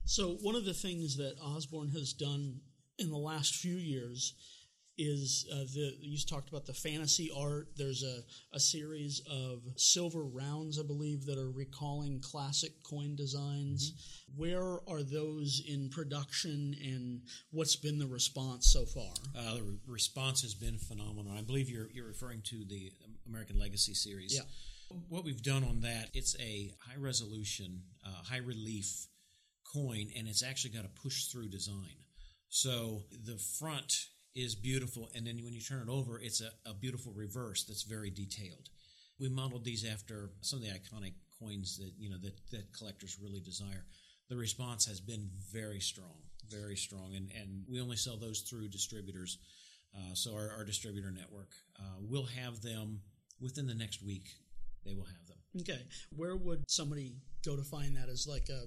So 0.04 0.38
one 0.42 0.56
of 0.56 0.64
the 0.64 0.74
things 0.74 1.16
that 1.16 1.36
Osborne 1.42 1.90
has 1.90 2.12
done 2.12 2.60
in 2.98 3.10
the 3.10 3.18
last 3.18 3.54
few 3.54 3.76
years 3.76 4.34
is 5.00 5.46
uh, 5.50 5.64
the 5.72 5.94
you 6.00 6.18
talked 6.28 6.50
about 6.50 6.66
the 6.66 6.74
fantasy 6.74 7.30
art. 7.34 7.68
There's 7.76 8.02
a, 8.02 8.20
a 8.54 8.60
series 8.60 9.22
of 9.30 9.62
silver 9.76 10.24
rounds, 10.24 10.78
I 10.78 10.82
believe, 10.82 11.24
that 11.24 11.38
are 11.38 11.50
recalling 11.50 12.20
classic 12.20 12.72
coin 12.82 13.16
designs. 13.16 13.94
Where 14.36 14.80
are 14.88 15.02
those 15.02 15.62
in 15.66 15.88
production, 15.88 16.74
and 16.84 17.22
what's 17.50 17.76
been 17.76 17.98
the 17.98 18.06
response 18.06 18.70
so 18.72 18.84
far? 18.84 19.12
Uh, 19.36 19.54
the 19.54 19.62
re- 19.62 19.78
response 19.86 20.42
has 20.42 20.54
been 20.54 20.76
phenomenal. 20.76 21.32
I 21.36 21.42
believe 21.42 21.70
you're 21.70 21.88
you're 21.92 22.08
referring 22.08 22.42
to 22.50 22.64
the 22.68 22.92
American 23.30 23.58
Legacy 23.58 23.94
series. 23.94 24.34
Yeah. 24.34 24.42
What 25.08 25.24
we've 25.24 25.42
done 25.42 25.64
on 25.64 25.80
that, 25.82 26.10
it's 26.14 26.36
a 26.40 26.72
high 26.80 26.98
resolution, 26.98 27.82
uh, 28.04 28.22
high 28.24 28.38
relief 28.38 29.06
coin, 29.72 30.08
and 30.16 30.26
it's 30.26 30.42
actually 30.42 30.70
got 30.70 30.84
a 30.84 31.00
push 31.02 31.26
through 31.26 31.48
design. 31.48 31.96
So 32.48 33.04
the 33.24 33.38
front 33.58 33.92
is 34.34 34.54
beautiful, 34.54 35.10
and 35.14 35.26
then 35.26 35.36
when 35.44 35.52
you 35.52 35.60
turn 35.60 35.88
it 35.88 35.90
over, 35.90 36.18
it's 36.20 36.40
a, 36.40 36.50
a 36.68 36.74
beautiful 36.74 37.12
reverse 37.14 37.64
that's 37.64 37.84
very 37.84 38.10
detailed. 38.10 38.68
We 39.20 39.28
modeled 39.28 39.64
these 39.64 39.84
after 39.84 40.30
some 40.40 40.58
of 40.58 40.64
the 40.64 40.70
iconic 40.70 41.14
coins 41.38 41.78
that 41.78 41.92
you 41.98 42.10
know 42.10 42.18
that, 42.22 42.34
that 42.50 42.72
collectors 42.76 43.18
really 43.22 43.40
desire. 43.40 43.84
The 44.28 44.36
response 44.36 44.86
has 44.86 45.00
been 45.00 45.28
very 45.52 45.80
strong, 45.80 46.16
very 46.48 46.76
strong, 46.76 47.14
and, 47.16 47.30
and 47.36 47.64
we 47.68 47.80
only 47.80 47.96
sell 47.96 48.16
those 48.16 48.40
through 48.40 48.68
distributors. 48.68 49.38
Uh, 49.94 50.14
so 50.14 50.34
our, 50.34 50.52
our 50.56 50.64
distributor 50.64 51.10
network 51.10 51.50
uh, 51.80 51.98
will 51.98 52.26
have 52.26 52.62
them 52.62 53.00
within 53.40 53.66
the 53.66 53.74
next 53.74 54.02
week. 54.04 54.28
They 54.84 54.94
will 54.94 55.04
have 55.04 55.26
them. 55.28 55.36
Okay, 55.60 55.80
where 56.16 56.36
would 56.36 56.64
somebody 56.70 57.14
go 57.44 57.56
to 57.56 57.62
find 57.62 57.96
that? 57.96 58.08
As 58.08 58.26
like 58.26 58.48
a 58.48 58.66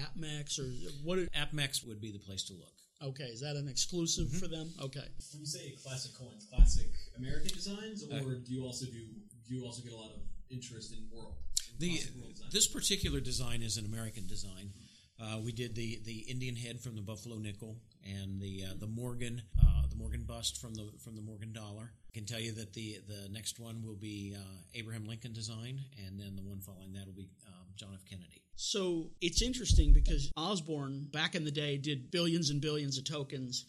APMEX 0.00 0.58
or 0.58 0.70
what? 1.04 1.18
APMEX 1.32 1.86
would 1.86 2.00
be 2.00 2.12
the 2.12 2.18
place 2.18 2.44
to 2.44 2.54
look. 2.54 2.72
Okay, 3.02 3.24
is 3.24 3.40
that 3.40 3.56
an 3.56 3.68
exclusive 3.68 4.30
for 4.32 4.46
them? 4.46 4.70
Okay. 4.80 5.00
When 5.32 5.40
you 5.40 5.46
say 5.46 5.74
classic 5.82 6.14
coins, 6.14 6.46
classic 6.54 6.86
American 7.18 7.52
designs, 7.52 8.04
or 8.04 8.14
Uh, 8.16 8.20
do 8.46 8.52
you 8.54 8.64
also 8.64 8.86
do 8.86 9.00
do 9.48 9.54
you 9.54 9.64
also 9.64 9.82
get 9.82 9.92
a 9.92 9.96
lot 9.96 10.12
of 10.12 10.20
interest 10.50 10.92
in 10.92 11.08
world? 11.10 11.34
in 11.72 11.78
The 11.78 12.00
world 12.20 12.38
this 12.52 12.68
particular 12.68 13.20
design 13.20 13.62
is 13.62 13.76
an 13.76 13.84
American 13.84 14.26
design. 14.26 14.72
Uh, 15.20 15.40
we 15.44 15.52
did 15.52 15.74
the, 15.74 16.00
the 16.04 16.20
Indian 16.30 16.56
head 16.56 16.80
from 16.80 16.94
the 16.96 17.02
Buffalo 17.02 17.38
nickel 17.38 17.76
and 18.04 18.40
the 18.40 18.64
uh, 18.68 18.74
the 18.78 18.86
Morgan 18.86 19.42
uh, 19.60 19.82
the 19.88 19.96
Morgan 19.96 20.24
bust 20.24 20.60
from 20.60 20.74
the 20.74 20.90
from 21.02 21.16
the 21.16 21.22
Morgan 21.22 21.52
dollar. 21.52 21.92
I 22.08 22.12
can 22.12 22.26
tell 22.26 22.40
you 22.40 22.52
that 22.52 22.72
the 22.72 22.98
the 23.06 23.28
next 23.30 23.58
one 23.58 23.82
will 23.84 23.96
be 23.96 24.34
uh, 24.36 24.58
Abraham 24.74 25.06
Lincoln 25.06 25.32
design, 25.32 25.80
and 26.06 26.18
then 26.18 26.36
the 26.36 26.42
one 26.42 26.60
following 26.60 26.92
that 26.94 27.06
will 27.06 27.14
be 27.14 27.28
um, 27.46 27.66
John 27.76 27.90
F. 27.94 28.04
Kennedy. 28.08 28.42
So 28.54 29.10
it's 29.20 29.42
interesting 29.42 29.92
because 29.92 30.30
Osborne 30.36 31.08
back 31.12 31.34
in 31.34 31.44
the 31.44 31.50
day 31.50 31.78
did 31.78 32.10
billions 32.10 32.50
and 32.50 32.60
billions 32.60 32.98
of 32.98 33.04
tokens, 33.04 33.64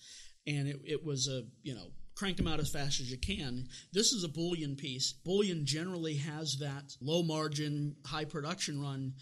and 0.45 0.67
it, 0.67 0.81
it 0.85 1.05
was 1.05 1.27
a 1.27 1.43
you 1.63 1.73
know 1.73 1.87
crank 2.15 2.37
them 2.37 2.47
out 2.47 2.59
as 2.59 2.69
fast 2.69 2.99
as 2.99 3.09
you 3.09 3.17
can. 3.17 3.67
This 3.91 4.11
is 4.11 4.23
a 4.23 4.29
bullion 4.29 4.75
piece. 4.75 5.13
Bullion 5.13 5.65
generally 5.65 6.15
has 6.15 6.57
that 6.59 6.95
low 7.01 7.23
margin, 7.23 7.95
high 8.05 8.25
production 8.25 8.81
run. 8.81 9.13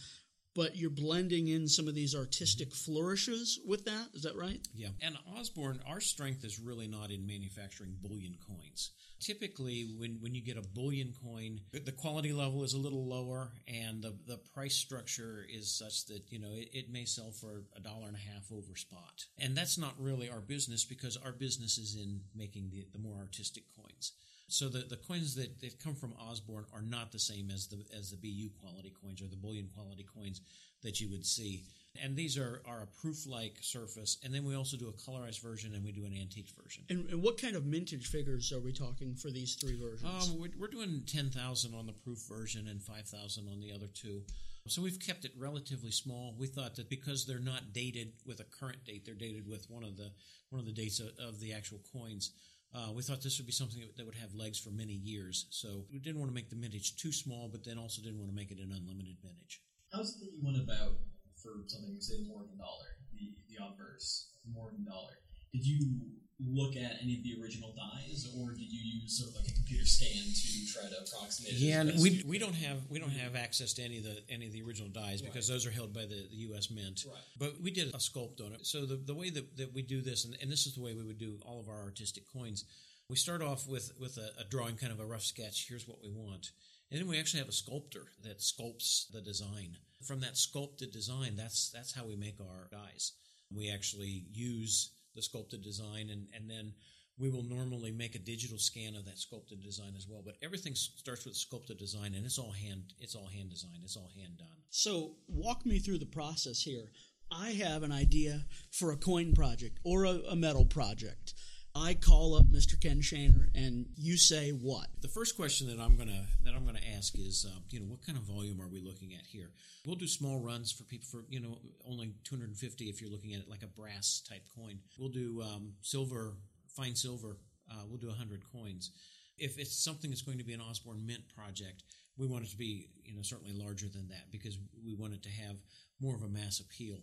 But 0.55 0.75
you're 0.75 0.89
blending 0.89 1.47
in 1.47 1.67
some 1.67 1.87
of 1.87 1.95
these 1.95 2.15
artistic 2.15 2.69
mm-hmm. 2.69 2.91
flourishes 2.91 3.59
with 3.65 3.85
that. 3.85 4.07
Is 4.13 4.23
that 4.23 4.35
right? 4.35 4.59
Yeah. 4.75 4.89
And 5.01 5.17
Osborne, 5.37 5.79
our 5.87 6.01
strength 6.01 6.43
is 6.43 6.59
really 6.59 6.87
not 6.87 7.11
in 7.11 7.25
manufacturing 7.25 7.95
bullion 8.01 8.35
coins. 8.47 8.91
Typically, 9.19 9.87
when, 9.99 10.17
when 10.19 10.33
you 10.33 10.41
get 10.43 10.57
a 10.57 10.67
bullion 10.73 11.13
coin, 11.23 11.61
the 11.71 11.91
quality 11.91 12.33
level 12.33 12.63
is 12.63 12.73
a 12.73 12.79
little 12.79 13.07
lower 13.07 13.51
and 13.67 14.01
the, 14.01 14.15
the 14.25 14.39
price 14.53 14.75
structure 14.75 15.45
is 15.47 15.69
such 15.69 16.07
that, 16.07 16.23
you 16.29 16.39
know, 16.39 16.53
it, 16.53 16.69
it 16.73 16.91
may 16.91 17.05
sell 17.05 17.31
for 17.31 17.63
a 17.75 17.79
dollar 17.79 18.07
and 18.07 18.15
a 18.15 18.33
half 18.33 18.51
over 18.51 18.75
spot. 18.75 19.25
And 19.37 19.55
that's 19.55 19.77
not 19.77 19.93
really 19.99 20.29
our 20.29 20.41
business 20.41 20.85
because 20.85 21.17
our 21.17 21.33
business 21.33 21.77
is 21.77 21.95
in 21.95 22.21
making 22.35 22.71
the, 22.71 22.87
the 22.91 22.99
more 22.99 23.17
artistic 23.19 23.65
coins. 23.75 24.13
So 24.51 24.69
the, 24.69 24.79
the 24.79 24.97
coins 24.97 25.35
that, 25.35 25.59
that 25.61 25.81
come 25.83 25.95
from 25.95 26.13
Osborne 26.19 26.65
are 26.73 26.81
not 26.81 27.11
the 27.11 27.19
same 27.19 27.49
as 27.49 27.67
the 27.67 27.77
as 27.97 28.11
the 28.11 28.17
BU 28.17 28.49
quality 28.61 28.93
coins 29.01 29.21
or 29.21 29.27
the 29.27 29.35
bullion 29.35 29.69
quality 29.73 30.05
coins 30.15 30.41
that 30.83 30.99
you 30.99 31.09
would 31.09 31.25
see. 31.25 31.63
And 32.01 32.15
these 32.15 32.37
are, 32.37 32.61
are 32.65 32.83
a 32.83 33.01
proof-like 33.01 33.57
surface. 33.61 34.17
And 34.23 34.33
then 34.33 34.45
we 34.45 34.55
also 34.55 34.77
do 34.77 34.87
a 34.87 34.93
colorized 34.93 35.41
version 35.41 35.75
and 35.75 35.83
we 35.83 35.91
do 35.91 36.05
an 36.05 36.15
antique 36.19 36.49
version. 36.61 36.85
And, 36.89 37.09
and 37.09 37.21
what 37.21 37.39
kind 37.39 37.55
of 37.55 37.65
mintage 37.65 38.07
figures 38.07 38.53
are 38.53 38.59
we 38.59 38.71
talking 38.71 39.13
for 39.13 39.29
these 39.29 39.55
three 39.55 39.77
versions? 39.77 40.29
Um, 40.29 40.39
we're, 40.39 40.51
we're 40.57 40.67
doing 40.69 41.03
10,000 41.05 41.75
on 41.75 41.85
the 41.85 41.91
proof 41.91 42.19
version 42.29 42.69
and 42.69 42.81
5,000 42.81 43.47
on 43.49 43.59
the 43.59 43.73
other 43.73 43.87
two. 43.87 44.21
So 44.67 44.81
we've 44.81 44.99
kept 44.99 45.25
it 45.25 45.31
relatively 45.37 45.91
small. 45.91 46.35
We 46.37 46.47
thought 46.47 46.75
that 46.75 46.89
because 46.89 47.25
they're 47.25 47.39
not 47.39 47.73
dated 47.73 48.13
with 48.25 48.39
a 48.39 48.43
current 48.43 48.85
date, 48.85 49.05
they're 49.05 49.15
dated 49.15 49.47
with 49.47 49.69
one 49.69 49.83
of 49.83 49.97
the 49.97 50.11
one 50.49 50.59
of 50.59 50.65
the 50.65 50.71
dates 50.71 50.99
of, 50.99 51.11
of 51.19 51.39
the 51.39 51.53
actual 51.53 51.79
coins. 51.91 52.31
Uh, 52.73 52.91
we 52.95 53.03
thought 53.03 53.21
this 53.21 53.37
would 53.37 53.45
be 53.45 53.51
something 53.51 53.83
that 53.97 54.05
would 54.05 54.15
have 54.15 54.33
legs 54.33 54.57
for 54.59 54.71
many 54.71 54.93
years. 54.93 55.47
So 55.49 55.85
we 55.91 55.99
didn't 55.99 56.19
want 56.19 56.31
to 56.31 56.35
make 56.35 56.49
the 56.49 56.55
mintage 56.55 56.95
too 56.95 57.11
small, 57.11 57.49
but 57.51 57.65
then 57.65 57.77
also 57.77 58.01
didn't 58.01 58.19
want 58.19 58.31
to 58.31 58.35
make 58.35 58.51
it 58.51 58.59
an 58.59 58.71
unlimited 58.71 59.17
mintage. 59.23 59.61
How's 59.91 60.19
that 60.19 60.31
you 60.31 60.39
went 60.41 60.57
about 60.57 60.95
for 61.35 61.67
something, 61.67 61.99
say, 61.99 62.23
the 62.23 62.29
Morgan 62.29 62.57
dollar, 62.57 62.95
the, 63.11 63.35
the 63.49 63.59
obverse, 63.59 64.31
Morgan 64.47 64.85
dollar? 64.85 65.19
Did 65.51 65.67
you 65.67 65.99
look 66.47 66.75
at 66.75 66.97
any 67.01 67.17
of 67.17 67.23
the 67.23 67.35
original 67.41 67.73
dies, 67.75 68.27
or 68.37 68.51
did 68.51 68.71
you 68.71 69.01
use 69.01 69.17
sort 69.17 69.29
of 69.29 69.35
like 69.35 69.51
a 69.51 69.53
computer 69.53 69.85
scan 69.85 70.09
to 70.09 70.73
try 70.73 70.89
to 70.89 70.97
approximate? 70.97 71.53
Yeah, 71.53 71.81
and 71.81 72.01
we, 72.01 72.23
we 72.25 72.39
don't 72.39 72.55
have 72.55 72.79
we 72.89 72.99
don't 72.99 73.11
have 73.11 73.35
access 73.35 73.73
to 73.73 73.83
any 73.83 73.97
of 73.97 74.03
the 74.03 74.17
any 74.29 74.47
of 74.47 74.53
the 74.53 74.61
original 74.63 74.89
dies 74.89 75.21
because 75.21 75.47
those 75.47 75.65
are 75.65 75.71
held 75.71 75.93
by 75.93 76.01
the, 76.01 76.27
the 76.29 76.37
U.S. 76.49 76.71
Mint. 76.71 77.05
Right. 77.07 77.17
But 77.37 77.61
we 77.61 77.71
did 77.71 77.89
a 77.89 77.97
sculpt 77.97 78.43
on 78.45 78.53
it. 78.53 78.65
So 78.65 78.85
the, 78.85 78.95
the 78.95 79.15
way 79.15 79.29
that, 79.29 79.57
that 79.57 79.73
we 79.73 79.81
do 79.81 80.01
this, 80.01 80.25
and, 80.25 80.35
and 80.41 80.51
this 80.51 80.65
is 80.65 80.75
the 80.75 80.81
way 80.81 80.93
we 80.93 81.03
would 81.03 81.19
do 81.19 81.37
all 81.45 81.59
of 81.59 81.69
our 81.69 81.81
artistic 81.83 82.23
coins, 82.31 82.65
we 83.09 83.15
start 83.15 83.41
off 83.41 83.67
with 83.67 83.91
with 83.99 84.17
a, 84.17 84.31
a 84.41 84.43
drawing, 84.49 84.75
kind 84.75 84.91
of 84.91 84.99
a 84.99 85.05
rough 85.05 85.23
sketch. 85.23 85.65
Here's 85.67 85.87
what 85.87 86.01
we 86.01 86.09
want, 86.09 86.51
and 86.89 86.99
then 86.99 87.07
we 87.07 87.19
actually 87.19 87.39
have 87.39 87.49
a 87.49 87.53
sculptor 87.53 88.07
that 88.23 88.39
sculpts 88.39 89.11
the 89.11 89.21
design. 89.21 89.77
From 90.03 90.21
that 90.21 90.37
sculpted 90.37 90.91
design, 90.91 91.35
that's 91.35 91.69
that's 91.69 91.93
how 91.93 92.05
we 92.05 92.15
make 92.15 92.39
our 92.39 92.67
dies. 92.71 93.13
We 93.53 93.69
actually 93.69 94.25
use 94.31 94.91
the 95.15 95.21
sculpted 95.21 95.61
design, 95.61 96.09
and 96.09 96.27
and 96.33 96.49
then 96.49 96.73
we 97.17 97.29
will 97.29 97.43
normally 97.43 97.91
make 97.91 98.15
a 98.15 98.19
digital 98.19 98.57
scan 98.57 98.95
of 98.95 99.05
that 99.05 99.19
sculpted 99.19 99.61
design 99.61 99.93
as 99.95 100.07
well. 100.09 100.21
But 100.25 100.35
everything 100.41 100.73
starts 100.75 101.25
with 101.25 101.35
sculpted 101.35 101.77
design, 101.77 102.15
and 102.15 102.25
it's 102.25 102.39
all 102.39 102.51
hand 102.51 102.93
it's 102.99 103.15
all 103.15 103.27
hand 103.27 103.49
designed. 103.49 103.83
It's 103.83 103.97
all 103.97 104.09
hand 104.15 104.37
done. 104.39 104.57
So, 104.69 105.15
walk 105.27 105.65
me 105.65 105.79
through 105.79 105.99
the 105.99 106.05
process 106.05 106.61
here. 106.61 106.91
I 107.31 107.51
have 107.51 107.83
an 107.83 107.91
idea 107.91 108.45
for 108.71 108.91
a 108.91 108.97
coin 108.97 109.33
project 109.33 109.79
or 109.85 110.03
a, 110.05 110.19
a 110.29 110.35
metal 110.35 110.65
project. 110.65 111.33
I 111.73 111.93
call 111.93 112.35
up 112.35 112.47
Mr. 112.47 112.79
Ken 112.79 112.99
Shaner, 112.99 113.47
and 113.55 113.85
you 113.95 114.17
say 114.17 114.49
what? 114.51 114.87
The 115.01 115.07
first 115.07 115.37
question 115.37 115.67
that 115.67 115.81
I'm 115.81 115.95
gonna 115.95 116.25
that 116.43 116.53
I'm 116.53 116.65
gonna 116.65 116.79
ask 116.95 117.17
is, 117.17 117.45
uh, 117.47 117.59
you 117.69 117.79
know, 117.79 117.85
what 117.85 118.05
kind 118.05 118.17
of 118.17 118.25
volume 118.25 118.61
are 118.61 118.67
we 118.67 118.81
looking 118.81 119.13
at 119.13 119.25
here? 119.25 119.51
We'll 119.85 119.95
do 119.95 120.07
small 120.07 120.39
runs 120.39 120.71
for 120.71 120.83
people 120.83 121.07
for 121.09 121.23
you 121.29 121.39
know 121.39 121.59
only 121.87 122.13
250 122.25 122.85
if 122.85 123.01
you're 123.01 123.09
looking 123.09 123.33
at 123.33 123.41
it 123.41 123.49
like 123.49 123.63
a 123.63 123.67
brass 123.67 124.21
type 124.27 124.43
coin. 124.53 124.79
We'll 124.99 125.09
do 125.09 125.41
um, 125.41 125.73
silver, 125.81 126.35
fine 126.75 126.95
silver. 126.95 127.37
Uh, 127.71 127.83
we'll 127.87 127.99
do 127.99 128.07
100 128.07 128.41
coins. 128.51 128.91
If 129.37 129.57
it's 129.57 129.81
something 129.81 130.09
that's 130.09 130.23
going 130.23 130.39
to 130.39 130.43
be 130.43 130.53
an 130.53 130.61
Osborne 130.61 131.05
Mint 131.05 131.23
project, 131.33 131.83
we 132.17 132.27
want 132.27 132.43
it 132.43 132.49
to 132.51 132.57
be 132.57 132.89
you 133.05 133.15
know 133.15 133.21
certainly 133.21 133.53
larger 133.53 133.87
than 133.87 134.09
that 134.09 134.29
because 134.29 134.57
we 134.85 134.93
want 134.93 135.13
it 135.13 135.23
to 135.23 135.29
have 135.29 135.55
more 136.01 136.15
of 136.15 136.23
a 136.23 136.27
mass 136.27 136.59
appeal. 136.59 136.97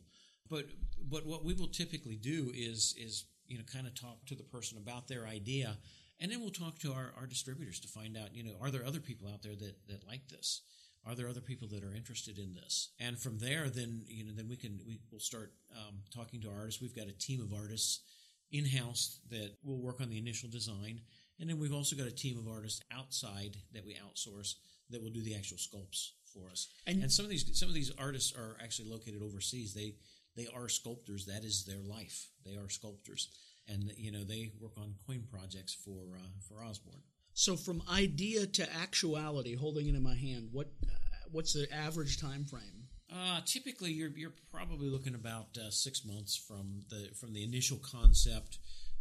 But 0.51 0.67
but 1.11 1.25
what 1.25 1.43
we 1.43 1.55
will 1.55 1.69
typically 1.69 2.17
do 2.17 2.53
is 2.55 2.95
is 2.99 3.25
you 3.49 3.59
know 3.59 3.65
kind 3.73 3.87
of 3.87 3.95
talk 3.95 4.25
to 4.27 4.35
the 4.35 4.45
person 4.45 4.79
about 4.79 5.09
their 5.09 5.27
idea, 5.27 5.77
and 6.21 6.31
then 6.31 6.41
we'll 6.41 6.51
talk 6.51 6.79
to 6.81 6.93
our, 6.93 7.13
our 7.19 7.27
distributors 7.27 7.81
to 7.81 7.89
find 7.89 8.17
out 8.17 8.35
you 8.35 8.45
know 8.45 8.55
are 8.61 8.71
there 8.71 8.85
other 8.85 9.01
people 9.01 9.29
out 9.29 9.43
there 9.43 9.57
that 9.57 9.77
that 9.89 10.07
like 10.07 10.29
this. 10.29 10.63
Are 11.07 11.15
there 11.15 11.29
other 11.29 11.41
people 11.41 11.69
that 11.69 11.85
are 11.85 11.95
interested 11.95 12.39
in 12.39 12.55
this? 12.55 12.91
And 13.01 13.19
from 13.19 13.39
there, 13.39 13.71
then 13.71 14.03
you 14.09 14.25
know, 14.25 14.33
then 14.35 14.49
we 14.49 14.57
can 14.57 14.81
we 14.87 14.99
will 15.11 15.21
start 15.21 15.53
um, 15.75 16.01
talking 16.15 16.41
to 16.43 16.51
artists. 16.51 16.83
We've 16.83 16.95
got 16.95 17.07
a 17.09 17.13
team 17.13 17.41
of 17.41 17.53
artists 17.59 18.01
in 18.51 18.67
house 18.67 19.21
that 19.31 19.53
will 19.63 19.81
work 19.81 20.01
on 20.01 20.11
the 20.11 20.19
initial 20.19 20.51
design, 20.51 21.01
and 21.39 21.49
then 21.49 21.59
we've 21.59 21.73
also 21.73 21.97
got 21.97 22.07
a 22.07 22.11
team 22.11 22.37
of 22.37 22.49
artists 22.49 22.83
outside 22.93 23.57
that 23.73 23.87
we 23.87 23.95
outsource 23.95 24.55
that 24.91 25.03
will 25.03 25.11
do 25.11 25.23
the 25.23 25.35
actual 25.35 25.57
sculpts 25.57 26.11
for 26.35 26.51
us. 26.51 26.69
And- 26.87 27.03
And, 27.03 27.13
some 27.13 27.25
of 27.25 27.31
these 27.31 27.59
some 27.59 27.69
of 27.69 27.75
these 27.75 27.91
artists 27.97 28.33
are 28.35 28.57
actually 28.61 28.91
located 28.91 29.23
overseas. 29.23 29.73
They 29.75 29.95
they 30.39 30.49
are 30.55 30.69
sculptors. 30.69 31.27
That 31.27 31.45
is 31.45 31.65
their 31.65 31.83
life. 31.83 32.29
They 32.47 32.57
are 32.57 32.69
sculptors, 32.69 33.29
and 33.67 33.93
you 33.97 34.13
know 34.13 34.25
they 34.25 34.53
work 34.61 34.73
on 34.79 34.95
coin 35.07 35.25
projects 35.31 35.75
for 35.75 36.17
uh, 36.17 36.29
for 36.49 36.65
Osborne. 36.65 37.03
So, 37.35 37.57
from 37.57 37.83
idea 37.93 38.47
to 38.47 38.73
actuality, 38.75 39.55
holding 39.55 39.87
it 39.87 39.95
in 39.95 40.03
my 40.03 40.15
hand, 40.15 40.49
what 40.53 40.69
uh, 40.85 40.95
what's 41.31 41.53
the 41.53 41.67
average 41.73 42.21
time 42.21 42.45
frame? 42.45 42.89
Uh, 43.13 43.41
typically, 43.45 43.91
you're 43.91 44.11
you're 44.17 44.35
probably 44.53 44.89
looking 44.89 45.15
about 45.15 45.57
uh, 45.57 45.71
six 45.71 46.05
months 46.05 46.37
from 46.37 46.81
the 46.91 47.11
from 47.19 47.33
the 47.33 47.45
initial 47.45 47.79
concept 47.79 48.59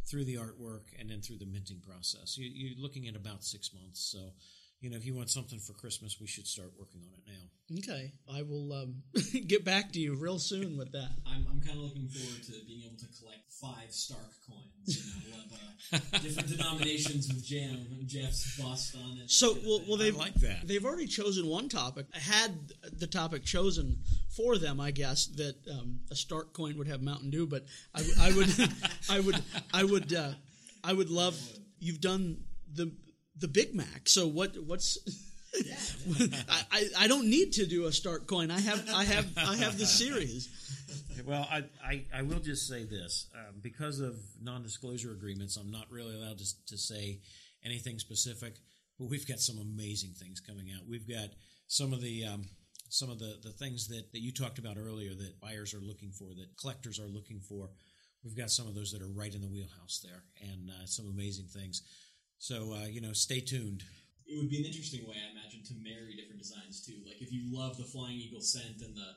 through 0.08 0.24
the 0.24 0.36
artwork 0.36 0.84
and 0.98 1.10
then 1.10 1.20
through 1.20 1.36
the 1.36 1.46
minting 1.46 1.80
process. 1.80 2.38
You, 2.38 2.48
you're 2.52 2.82
looking 2.82 3.06
at 3.08 3.16
about 3.16 3.44
six 3.44 3.72
months. 3.74 4.00
So, 4.00 4.32
you 4.80 4.90
know, 4.90 4.96
if 4.96 5.04
you 5.04 5.14
want 5.14 5.28
something 5.30 5.58
for 5.58 5.72
Christmas, 5.72 6.18
we 6.20 6.26
should 6.26 6.46
start 6.46 6.70
working 6.78 7.00
on 7.02 7.12
it 7.14 7.22
now. 7.26 7.78
Okay, 7.78 8.12
I 8.32 8.42
will 8.42 8.72
um, 8.72 9.02
get 9.46 9.64
back 9.64 9.92
to 9.92 10.00
you 10.00 10.14
real 10.14 10.38
soon 10.38 10.78
with 10.78 10.92
that. 10.92 11.10
I'm, 11.26 11.46
I'm 11.50 11.60
kind 11.60 11.76
of 11.78 11.84
looking 11.84 12.08
forward 12.08 12.42
to 12.44 12.52
being 12.66 12.84
able 12.86 12.96
to 12.96 13.06
collect 13.20 13.52
five 13.60 13.90
Starck 13.90 14.20
coins. 14.46 14.96
You 14.96 15.30
know, 15.30 15.36
we'll 15.50 16.00
have 16.00 16.14
uh, 16.14 16.18
different 16.18 16.48
denominations 16.56 17.28
with 17.28 17.44
Jam 17.44 17.86
and 17.90 18.06
Jeff's 18.06 18.58
bust 18.58 18.96
on 18.96 19.18
it. 19.18 19.30
So, 19.30 19.52
that 19.52 19.66
well, 19.66 19.82
well, 19.86 19.96
they've 19.98 20.16
like 20.16 20.34
that. 20.34 20.66
They've 20.66 20.84
already 20.84 21.06
chosen 21.08 21.46
one 21.46 21.68
topic. 21.68 22.06
Had 22.14 22.52
the 22.98 23.06
topic 23.06 23.44
chosen 23.44 23.98
for 24.34 24.56
them, 24.58 24.80
I 24.80 24.92
guess 24.92 25.26
that 25.36 25.56
um, 25.70 26.00
a 26.10 26.14
Starck 26.14 26.52
coin 26.52 26.78
would 26.78 26.86
have 26.86 27.02
Mountain 27.02 27.30
Dew. 27.30 27.46
But 27.46 27.64
I, 27.94 27.98
w- 27.98 28.16
I 28.20 28.32
would, 28.32 28.70
I 29.10 29.20
would, 29.20 29.42
I 29.74 29.84
would, 29.84 30.14
uh, 30.14 30.30
I 30.84 30.92
would 30.92 31.10
love. 31.10 31.36
You've 31.80 32.00
done 32.00 32.38
the 32.72 32.92
the 33.38 33.48
Big 33.48 33.74
Mac. 33.74 34.08
So 34.08 34.26
what? 34.26 34.56
What's 34.66 34.98
I, 36.70 36.88
I, 36.98 37.08
don't 37.08 37.28
need 37.28 37.52
to 37.54 37.66
do 37.66 37.86
a 37.86 37.92
start 37.92 38.26
coin. 38.26 38.50
I 38.50 38.60
have 38.60 38.88
I 38.92 39.04
have 39.04 39.26
I 39.36 39.56
have 39.56 39.78
the 39.78 39.86
series. 39.86 40.48
Well, 41.26 41.46
I, 41.50 41.64
I, 41.84 42.04
I 42.14 42.22
will 42.22 42.38
just 42.38 42.68
say 42.68 42.84
this. 42.84 43.26
Um, 43.34 43.56
because 43.60 44.00
of 44.00 44.16
non 44.40 44.62
disclosure 44.62 45.12
agreements, 45.12 45.56
I'm 45.56 45.70
not 45.70 45.90
really 45.90 46.14
allowed 46.14 46.38
to, 46.38 46.66
to 46.66 46.78
say 46.78 47.20
anything 47.64 47.98
specific, 47.98 48.54
but 48.98 49.08
we've 49.08 49.26
got 49.26 49.40
some 49.40 49.58
amazing 49.58 50.12
things 50.12 50.40
coming 50.40 50.68
out. 50.74 50.82
We've 50.88 51.08
got 51.08 51.28
some 51.66 51.92
of 51.92 52.00
the. 52.00 52.24
Um, 52.26 52.44
some 52.90 53.10
of 53.10 53.18
the, 53.18 53.36
the 53.42 53.50
things 53.50 53.86
that, 53.88 54.10
that 54.12 54.20
you 54.20 54.32
talked 54.32 54.58
about 54.58 54.78
earlier 54.78 55.14
that 55.14 55.38
buyers 55.42 55.74
are 55.74 55.80
looking 55.80 56.10
for, 56.10 56.28
that 56.34 56.56
collectors 56.58 56.98
are 56.98 57.06
looking 57.06 57.38
for. 57.38 57.68
We've 58.24 58.36
got 58.36 58.50
some 58.50 58.66
of 58.66 58.74
those 58.74 58.92
that 58.92 59.02
are 59.02 59.12
right 59.14 59.34
in 59.34 59.42
the 59.42 59.46
wheelhouse 59.46 60.00
there 60.02 60.22
and 60.40 60.70
uh, 60.70 60.86
some 60.86 61.06
amazing 61.06 61.46
things. 61.46 61.82
So, 62.38 62.72
uh, 62.74 62.86
you 62.86 63.00
know, 63.00 63.12
stay 63.12 63.40
tuned. 63.40 63.82
it 64.26 64.36
would 64.38 64.48
be 64.50 64.58
an 64.58 64.64
interesting 64.64 65.06
way, 65.08 65.16
I 65.16 65.32
imagine, 65.32 65.62
to 65.68 65.74
marry 65.82 66.14
different 66.16 66.40
designs 66.40 66.84
too. 66.84 66.94
Like 67.06 67.20
if 67.20 67.32
you 67.32 67.42
love 67.50 67.76
the 67.76 67.84
Flying 67.84 68.16
Eagle 68.16 68.40
cent 68.40 68.80
and 68.80 68.94
the 68.94 69.10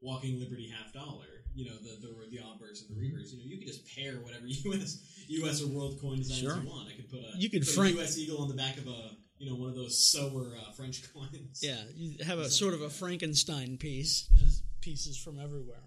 Walking 0.00 0.38
Liberty 0.38 0.70
half 0.70 0.92
dollar, 0.92 1.26
you 1.54 1.64
know, 1.64 1.76
the 1.82 1.98
the, 2.00 2.14
the 2.30 2.38
obverse 2.38 2.84
and 2.86 2.96
the 2.96 3.00
reverse, 3.00 3.32
you 3.32 3.38
know, 3.38 3.44
you 3.46 3.58
could 3.58 3.66
just 3.66 3.82
pair 3.96 4.14
whatever 4.20 4.46
U.S. 4.46 5.24
U.S. 5.28 5.62
or 5.62 5.68
world 5.68 5.98
coin 6.00 6.18
designs 6.18 6.40
Sure. 6.40 6.56
you 6.62 6.68
want. 6.68 6.88
I 6.88 6.94
could 6.94 7.10
put 7.10 7.20
a 7.20 7.36
You 7.36 7.50
could 7.50 7.66
frank- 7.66 7.94
a 7.96 7.98
U.S. 7.98 8.16
Eagle 8.18 8.38
on 8.42 8.48
the 8.48 8.54
back 8.54 8.76
of 8.78 8.86
a 8.86 9.10
you 9.38 9.50
know 9.50 9.56
one 9.56 9.68
of 9.70 9.74
those 9.76 9.98
sower 10.12 10.54
uh, 10.56 10.70
French 10.72 11.02
coins. 11.12 11.60
Yeah, 11.62 11.80
you 11.96 12.22
have 12.24 12.38
a 12.38 12.48
sort 12.48 12.74
of 12.74 12.82
a 12.82 12.90
Frankenstein 12.90 13.76
piece, 13.76 14.28
just 14.38 14.62
pieces 14.80 15.18
from 15.18 15.40
everywhere. 15.40 15.82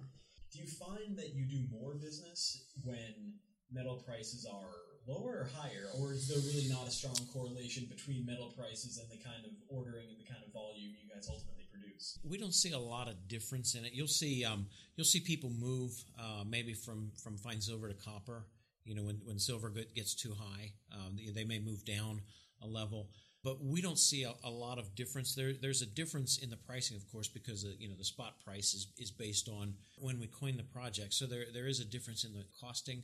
Do 0.52 0.60
you 0.60 0.68
find 0.68 1.18
that 1.18 1.34
you 1.34 1.46
do 1.46 1.64
more 1.72 1.94
business 1.96 2.66
when 2.84 3.36
metal 3.72 4.04
prices 4.06 4.46
are 4.46 4.76
lower 5.08 5.45
or 5.45 5.49
higher, 5.56 5.88
or 5.99 6.14
is 6.14 6.28
there 6.28 6.39
really 6.39 6.70
not 6.70 6.88
a 6.88 6.91
strong 6.91 7.16
correlation 7.34 7.86
between 7.89 8.26
metal 8.26 8.54
prices 8.58 8.99
and 8.99 9.10
the 9.10 9.24
kind 9.24 9.45
of 9.45 9.52
ordering 9.68 10.08
and 10.10 10.20
the 10.20 10.30
kind 10.30 10.41
of 10.45 10.54
volume 10.54 10.93
you 11.02 11.10
guys 11.14 11.28
ultimately 11.30 11.66
produce? 11.72 12.20
we 12.24 12.38
don't 12.38 12.54
see 12.54 12.72
a 12.72 12.80
lot 12.80 13.08
of 13.08 13.28
difference 13.28 13.76
in 13.76 13.86
it. 13.86 13.93
You'll 13.93 14.08
see 14.08 14.45
um, 14.45 14.68
you'll 14.95 15.06
see 15.06 15.20
people 15.20 15.49
move 15.49 15.91
uh, 16.20 16.43
maybe 16.47 16.74
from 16.74 17.12
from 17.24 17.38
fine 17.38 17.62
silver 17.62 17.88
to 17.88 17.93
copper. 17.93 18.45
You 18.84 18.95
know, 18.95 19.04
when 19.04 19.22
when 19.26 19.39
silver 19.39 19.72
gets 19.95 20.16
too 20.16 20.34
high, 20.34 20.74
um, 20.93 21.16
they, 21.16 21.32
they 21.32 21.43
may 21.43 21.60
move 21.60 21.86
down 21.86 22.22
a 22.62 22.68
level. 22.68 23.10
but 23.43 23.64
we 23.64 23.82
don't 23.82 23.97
see 23.97 24.24
a, 24.24 24.34
a 24.43 24.49
lot 24.49 24.78
of 24.78 24.93
difference 24.95 25.34
there. 25.34 25.54
There's 25.60 25.82
a 25.82 25.86
difference 25.86 26.38
in 26.38 26.49
the 26.49 26.58
pricing, 26.58 26.95
of 26.95 27.12
course, 27.12 27.28
because 27.28 27.66
uh, 27.66 27.70
you 27.80 27.89
know 27.89 27.95
the 27.95 28.04
spot 28.04 28.36
price 28.43 28.74
is, 28.74 28.88
is 28.97 29.12
based 29.12 29.49
on 29.49 29.74
when 29.97 30.20
we 30.20 30.28
coin 30.28 30.58
the 30.58 30.64
project. 30.64 31.14
So 31.14 31.26
there 31.26 31.45
there 31.54 31.68
is 31.68 31.80
a 31.80 31.86
difference 31.86 32.24
in 32.24 32.34
the 32.34 32.45
costing, 32.60 33.04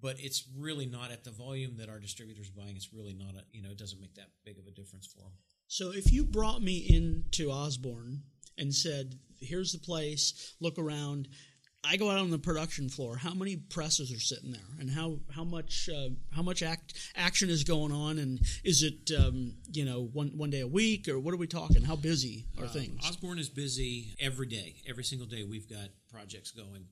but 0.00 0.16
it's 0.18 0.44
really 0.56 0.86
not 0.86 1.10
at 1.10 1.24
the 1.24 1.30
volume 1.30 1.76
that 1.78 1.88
our 1.88 1.98
distributors 1.98 2.48
are 2.50 2.60
buying. 2.60 2.76
It's 2.76 2.92
really 2.92 3.14
not 3.14 3.34
a 3.34 3.42
you 3.52 3.62
know 3.62 3.70
it 3.70 3.78
doesn't 3.78 4.00
make 4.00 4.14
that 4.14 4.28
big 4.44 4.58
of 4.58 4.66
a 4.66 4.70
difference 4.70 5.06
for 5.06 5.22
them. 5.22 5.32
So 5.66 5.92
if 5.92 6.12
you 6.12 6.24
brought 6.24 6.62
me 6.62 6.76
into 6.88 7.50
Osborne 7.50 8.22
and 8.56 8.74
said, 8.74 9.18
"Here's 9.40 9.72
the 9.72 9.78
place. 9.78 10.54
Look 10.60 10.78
around." 10.78 11.28
I 11.84 11.96
go 11.96 12.10
out 12.10 12.18
on 12.18 12.30
the 12.30 12.38
production 12.40 12.88
floor. 12.88 13.16
How 13.16 13.34
many 13.34 13.54
presses 13.56 14.12
are 14.12 14.18
sitting 14.18 14.50
there, 14.50 14.60
and 14.80 14.90
how 14.90 15.20
how 15.30 15.44
much 15.44 15.88
uh, 15.88 16.08
how 16.32 16.42
much 16.42 16.60
act, 16.62 16.94
action 17.14 17.48
is 17.50 17.62
going 17.62 17.92
on, 17.92 18.18
and 18.18 18.40
is 18.64 18.82
it 18.82 19.12
um, 19.16 19.54
you 19.72 19.84
know 19.84 20.10
one 20.12 20.32
one 20.36 20.50
day 20.50 20.60
a 20.60 20.66
week, 20.66 21.08
or 21.08 21.20
what 21.20 21.32
are 21.32 21.36
we 21.38 21.46
talking? 21.46 21.82
How 21.82 21.94
busy 21.94 22.46
are 22.58 22.64
Uh, 22.64 22.68
things? 22.68 23.00
Osborne 23.06 23.38
is 23.38 23.48
busy 23.48 24.12
every 24.18 24.48
day, 24.48 24.82
every 24.88 25.04
single 25.04 25.26
day. 25.28 25.44
We've 25.44 25.68
got 25.68 25.90
projects 26.10 26.50
going, 26.50 26.86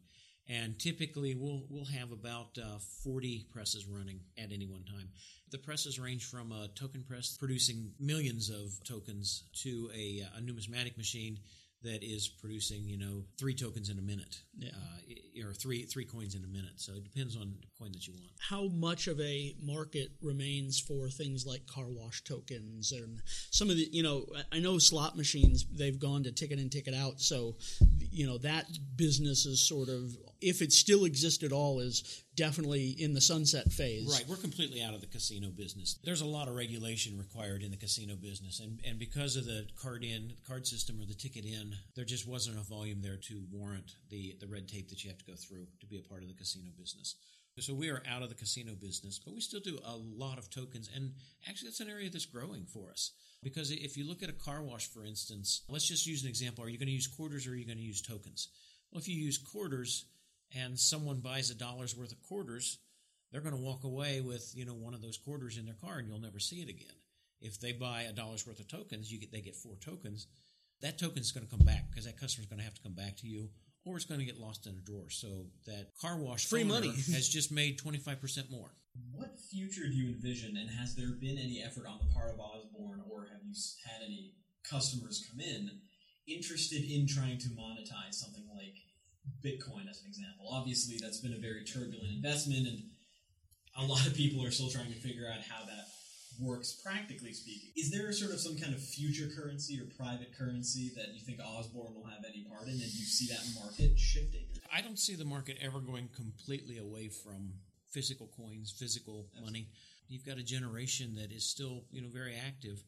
and 0.48 0.78
typically 0.78 1.34
we'll 1.34 1.64
we'll 1.68 1.84
have 1.86 2.12
about 2.12 2.56
uh, 2.62 2.78
forty 3.04 3.46
presses 3.52 3.86
running 3.86 4.20
at 4.38 4.52
any 4.52 4.66
one 4.66 4.84
time. 4.84 5.08
The 5.50 5.58
presses 5.58 5.98
range 5.98 6.24
from 6.24 6.52
a 6.52 6.68
token 6.74 7.02
press 7.02 7.36
producing 7.38 7.92
millions 8.00 8.50
of 8.50 8.72
tokens 8.84 9.44
to 9.62 9.90
a, 9.94 10.22
a 10.36 10.40
numismatic 10.40 10.96
machine 10.96 11.38
that 11.82 12.02
is 12.02 12.26
producing 12.26 12.88
you 12.88 12.98
know 12.98 13.22
three 13.38 13.54
tokens 13.54 13.90
in 13.90 13.98
a 13.98 14.02
minute, 14.02 14.40
Yeah. 14.58 14.70
uh, 14.70 15.46
or 15.48 15.52
three 15.52 15.82
three 15.84 16.04
coins 16.06 16.34
in 16.34 16.42
a 16.42 16.48
minute. 16.48 16.72
So 16.80 16.92
it 16.94 17.04
depends 17.04 17.36
on 17.36 17.54
the 17.60 17.66
coin 17.78 17.92
that 17.92 18.06
you 18.06 18.14
want. 18.18 18.32
how 18.40 18.68
much 18.68 19.06
of 19.06 19.20
a 19.20 19.54
market 19.62 20.08
remains 20.22 20.80
for 20.80 21.08
things 21.10 21.44
like 21.46 21.66
car 21.66 21.84
wash 21.90 22.24
tokens 22.24 22.92
and 22.92 23.20
some 23.50 23.68
of 23.70 23.76
the 23.76 23.88
you 23.92 24.02
know 24.02 24.24
I- 24.34 24.56
i 24.56 24.58
know 24.60 24.78
slot 24.78 25.16
machines 25.16 25.66
they've 25.72 25.98
gone 25.98 26.22
to 26.24 26.32
ticket 26.32 26.58
in 26.58 26.70
ticket 26.70 26.94
out 26.94 27.20
so 27.20 27.56
you 28.10 28.26
know 28.26 28.38
that 28.38 28.64
business 28.96 29.44
is 29.46 29.60
sort 29.68 29.88
of 29.90 30.16
if 30.40 30.62
it 30.62 30.72
still 30.72 31.04
exists 31.04 31.42
at 31.42 31.52
all 31.52 31.80
is 31.80 32.24
definitely 32.34 32.90
in 32.90 33.14
the 33.14 33.20
sunset 33.20 33.72
phase 33.72 34.12
Right, 34.12 34.28
we're 34.28 34.36
completely 34.36 34.82
out 34.82 34.94
of 34.94 35.00
the 35.00 35.06
casino 35.06 35.48
business. 35.48 35.98
There's 36.04 36.20
a 36.20 36.26
lot 36.26 36.48
of 36.48 36.54
regulation 36.54 37.18
required 37.18 37.62
in 37.62 37.70
the 37.70 37.76
casino 37.76 38.14
business, 38.14 38.60
and, 38.60 38.80
and 38.86 38.98
because 38.98 39.36
of 39.36 39.46
the 39.46 39.66
card 39.80 40.04
in 40.04 40.32
card 40.46 40.66
system 40.66 41.00
or 41.00 41.06
the 41.06 41.14
ticket 41.14 41.44
in, 41.44 41.74
there 41.94 42.04
just 42.04 42.28
wasn't 42.28 42.56
enough 42.56 42.68
volume 42.68 43.00
there 43.02 43.16
to 43.16 43.42
warrant 43.50 43.96
the 44.10 44.36
the 44.40 44.46
red 44.46 44.68
tape 44.68 44.88
that 44.90 45.02
you 45.02 45.10
have 45.10 45.18
to 45.18 45.24
go 45.24 45.34
through 45.34 45.66
to 45.80 45.86
be 45.86 45.98
a 45.98 46.02
part 46.02 46.22
of 46.22 46.28
the 46.28 46.34
casino 46.34 46.70
business. 46.78 47.16
So 47.58 47.72
we 47.72 47.88
are 47.88 48.02
out 48.06 48.22
of 48.22 48.28
the 48.28 48.34
casino 48.34 48.74
business, 48.74 49.18
but 49.18 49.32
we 49.32 49.40
still 49.40 49.60
do 49.60 49.78
a 49.82 49.96
lot 49.96 50.36
of 50.36 50.50
tokens, 50.50 50.90
and 50.94 51.14
actually 51.48 51.68
that's 51.68 51.80
an 51.80 51.88
area 51.88 52.10
that's 52.10 52.26
growing 52.26 52.66
for 52.66 52.90
us. 52.90 53.12
Because 53.42 53.70
if 53.70 53.96
you 53.96 54.06
look 54.06 54.22
at 54.22 54.28
a 54.28 54.34
car 54.34 54.62
wash, 54.62 54.88
for 54.88 55.04
instance, 55.04 55.62
let's 55.68 55.88
just 55.88 56.06
use 56.06 56.22
an 56.22 56.28
example. 56.28 56.64
Are 56.64 56.68
you 56.68 56.78
going 56.78 56.88
to 56.88 56.92
use 56.92 57.06
quarters 57.06 57.46
or 57.46 57.52
are 57.52 57.54
you 57.54 57.64
going 57.64 57.78
to 57.78 57.84
use 57.84 58.02
tokens? 58.02 58.48
Well, 58.90 59.00
if 59.00 59.08
you 59.08 59.16
use 59.16 59.38
quarters 59.38 60.04
and 60.54 60.78
someone 60.78 61.20
buys 61.20 61.50
a 61.50 61.54
dollar's 61.54 61.96
worth 61.96 62.12
of 62.12 62.22
quarters, 62.22 62.78
they're 63.32 63.40
going 63.40 63.54
to 63.54 63.60
walk 63.60 63.84
away 63.84 64.20
with 64.20 64.52
you 64.54 64.64
know 64.64 64.74
one 64.74 64.94
of 64.94 65.02
those 65.02 65.18
quarters 65.18 65.58
in 65.58 65.64
their 65.66 65.74
car 65.74 65.98
and 65.98 66.08
you'll 66.08 66.20
never 66.20 66.38
see 66.38 66.56
it 66.56 66.68
again. 66.68 66.94
If 67.40 67.60
they 67.60 67.72
buy 67.72 68.02
a 68.02 68.12
dollar's 68.12 68.46
worth 68.46 68.60
of 68.60 68.68
tokens, 68.68 69.10
you 69.10 69.20
get 69.20 69.32
they 69.32 69.40
get 69.40 69.56
four 69.56 69.76
tokens. 69.76 70.26
That 70.82 70.98
token 70.98 71.20
is 71.20 71.32
going 71.32 71.46
to 71.46 71.50
come 71.50 71.64
back 71.64 71.90
because 71.90 72.04
that 72.04 72.20
customer 72.20 72.42
is 72.42 72.48
going 72.48 72.58
to 72.58 72.64
have 72.64 72.74
to 72.74 72.82
come 72.82 72.94
back 72.94 73.16
to 73.18 73.26
you, 73.26 73.48
or 73.84 73.96
it's 73.96 74.04
going 74.04 74.20
to 74.20 74.26
get 74.26 74.38
lost 74.38 74.66
in 74.66 74.74
a 74.74 74.80
drawer. 74.84 75.10
So 75.10 75.46
that 75.66 75.92
car 76.00 76.18
wash 76.18 76.46
Free 76.46 76.64
money. 76.64 76.88
has 77.12 77.28
just 77.28 77.52
made 77.52 77.78
twenty 77.78 77.98
five 77.98 78.20
percent 78.20 78.50
more. 78.50 78.72
What 79.12 79.38
future 79.50 79.86
do 79.86 79.94
you 79.94 80.14
envision, 80.14 80.56
and 80.56 80.70
has 80.70 80.94
there 80.94 81.12
been 81.20 81.38
any 81.38 81.62
effort 81.62 81.86
on 81.86 81.98
the 81.98 82.14
part 82.14 82.32
of 82.32 82.40
Osborne, 82.40 83.02
or 83.10 83.26
have 83.30 83.40
you 83.44 83.54
had 83.84 84.04
any 84.04 84.32
customers 84.68 85.24
come 85.30 85.40
in 85.40 85.70
interested 86.26 86.82
in 86.82 87.06
trying 87.06 87.38
to 87.38 87.48
monetize 87.54 88.14
something 88.14 88.44
like 88.54 88.74
Bitcoin, 89.44 89.88
as 89.88 90.00
an 90.02 90.08
example? 90.08 90.48
Obviously, 90.50 90.98
that's 91.00 91.20
been 91.20 91.34
a 91.34 91.38
very 91.38 91.64
turbulent 91.64 92.10
investment, 92.10 92.66
and 92.66 92.82
a 93.78 93.84
lot 93.84 94.06
of 94.06 94.14
people 94.14 94.44
are 94.44 94.50
still 94.50 94.70
trying 94.70 94.92
to 94.92 94.98
figure 94.98 95.26
out 95.28 95.40
how 95.40 95.64
that 95.66 95.86
works 96.40 96.80
practically 96.84 97.32
speaking. 97.32 97.70
Is 97.76 97.90
there 97.90 98.12
sort 98.12 98.32
of 98.32 98.40
some 98.40 98.58
kind 98.58 98.74
of 98.74 98.82
future 98.82 99.28
currency 99.34 99.80
or 99.80 99.86
private 99.96 100.36
currency 100.36 100.92
that 100.96 101.14
you 101.14 101.20
think 101.20 101.40
Osborne 101.40 101.94
will 101.94 102.06
have 102.06 102.24
any 102.28 102.44
part 102.44 102.64
in, 102.64 102.74
and 102.74 102.82
you 102.82 103.04
see 103.04 103.32
that 103.32 103.42
market 103.54 103.98
shifting? 103.98 104.44
I 104.72 104.80
don't 104.80 104.98
see 104.98 105.14
the 105.14 105.24
market 105.24 105.58
ever 105.62 105.80
going 105.80 106.08
completely 106.14 106.78
away 106.78 107.08
from 107.08 107.54
physical 107.90 108.30
coins, 108.36 108.74
physical 108.76 109.26
money. 109.42 109.68
You've 110.08 110.26
got 110.26 110.38
a 110.38 110.42
generation 110.42 111.14
that 111.16 111.32
is 111.32 111.48
still, 111.48 111.84
you 111.90 112.02
know, 112.02 112.08
very 112.12 112.36
active 112.36 112.82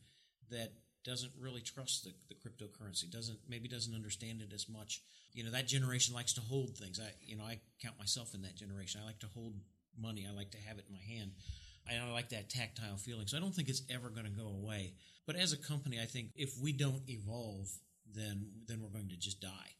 that 0.50 0.72
doesn't 1.08 1.32
really 1.40 1.62
trust 1.62 2.04
the, 2.04 2.12
the 2.28 2.34
cryptocurrency, 2.34 3.10
doesn't 3.10 3.38
maybe 3.48 3.66
doesn't 3.66 3.94
understand 3.94 4.42
it 4.42 4.52
as 4.52 4.68
much. 4.68 5.00
You 5.32 5.42
know, 5.42 5.50
that 5.52 5.66
generation 5.66 6.14
likes 6.14 6.34
to 6.34 6.42
hold 6.42 6.76
things. 6.76 7.00
I 7.00 7.10
you 7.24 7.36
know, 7.36 7.44
I 7.44 7.60
count 7.82 7.98
myself 7.98 8.34
in 8.34 8.42
that 8.42 8.56
generation. 8.56 9.00
I 9.02 9.06
like 9.06 9.20
to 9.20 9.26
hold 9.34 9.54
money. 10.00 10.26
I 10.30 10.36
like 10.36 10.50
to 10.50 10.58
have 10.58 10.78
it 10.78 10.84
in 10.86 10.94
my 10.94 11.02
hand. 11.02 11.32
I 11.88 11.96
I 11.96 12.12
like 12.12 12.28
that 12.30 12.50
tactile 12.50 12.98
feeling. 12.98 13.26
So 13.26 13.38
I 13.38 13.40
don't 13.40 13.54
think 13.54 13.70
it's 13.70 13.82
ever 13.90 14.10
going 14.10 14.26
to 14.26 14.30
go 14.30 14.48
away. 14.48 14.92
But 15.26 15.36
as 15.36 15.52
a 15.52 15.56
company, 15.56 15.98
I 16.00 16.04
think 16.04 16.28
if 16.36 16.52
we 16.62 16.72
don't 16.72 17.02
evolve, 17.08 17.68
then 18.14 18.46
then 18.66 18.82
we're 18.82 18.90
going 18.90 19.08
to 19.08 19.16
just 19.16 19.40
die. 19.40 19.72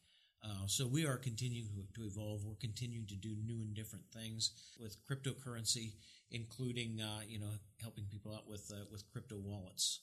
Uh, 0.43 0.65
so 0.67 0.87
we 0.87 1.05
are 1.05 1.17
continuing 1.17 1.67
to 1.93 2.03
evolve. 2.03 2.45
We're 2.45 2.55
continuing 2.55 3.05
to 3.07 3.15
do 3.15 3.35
new 3.45 3.61
and 3.61 3.75
different 3.75 4.05
things 4.13 4.51
with 4.79 4.97
cryptocurrency, 5.05 5.93
including 6.31 7.01
uh, 7.01 7.21
you 7.27 7.39
know 7.39 7.51
helping 7.81 8.05
people 8.05 8.33
out 8.33 8.47
with 8.47 8.71
uh, 8.73 8.85
with 8.91 9.03
crypto 9.11 9.35
wallets. 9.37 9.99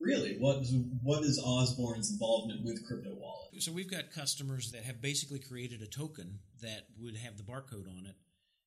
Really, 0.00 0.36
what 0.38 0.62
what 1.02 1.22
is 1.24 1.40
Osborne's 1.42 2.10
involvement 2.12 2.64
with 2.64 2.86
crypto 2.86 3.14
wallet? 3.14 3.48
So 3.62 3.72
we've 3.72 3.90
got 3.90 4.10
customers 4.10 4.70
that 4.72 4.84
have 4.84 5.00
basically 5.00 5.38
created 5.38 5.80
a 5.82 5.86
token 5.86 6.40
that 6.60 6.86
would 7.00 7.16
have 7.16 7.36
the 7.38 7.42
barcode 7.42 7.88
on 7.88 8.04
it, 8.06 8.16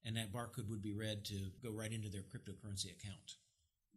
and 0.04 0.18
that 0.18 0.34
barcode 0.34 0.68
would 0.70 0.82
be 0.82 0.94
read 0.94 1.24
to 1.26 1.52
go 1.64 1.72
right 1.72 1.92
into 1.92 2.10
their 2.10 2.24
cryptocurrency 2.24 2.90
account. 2.92 3.38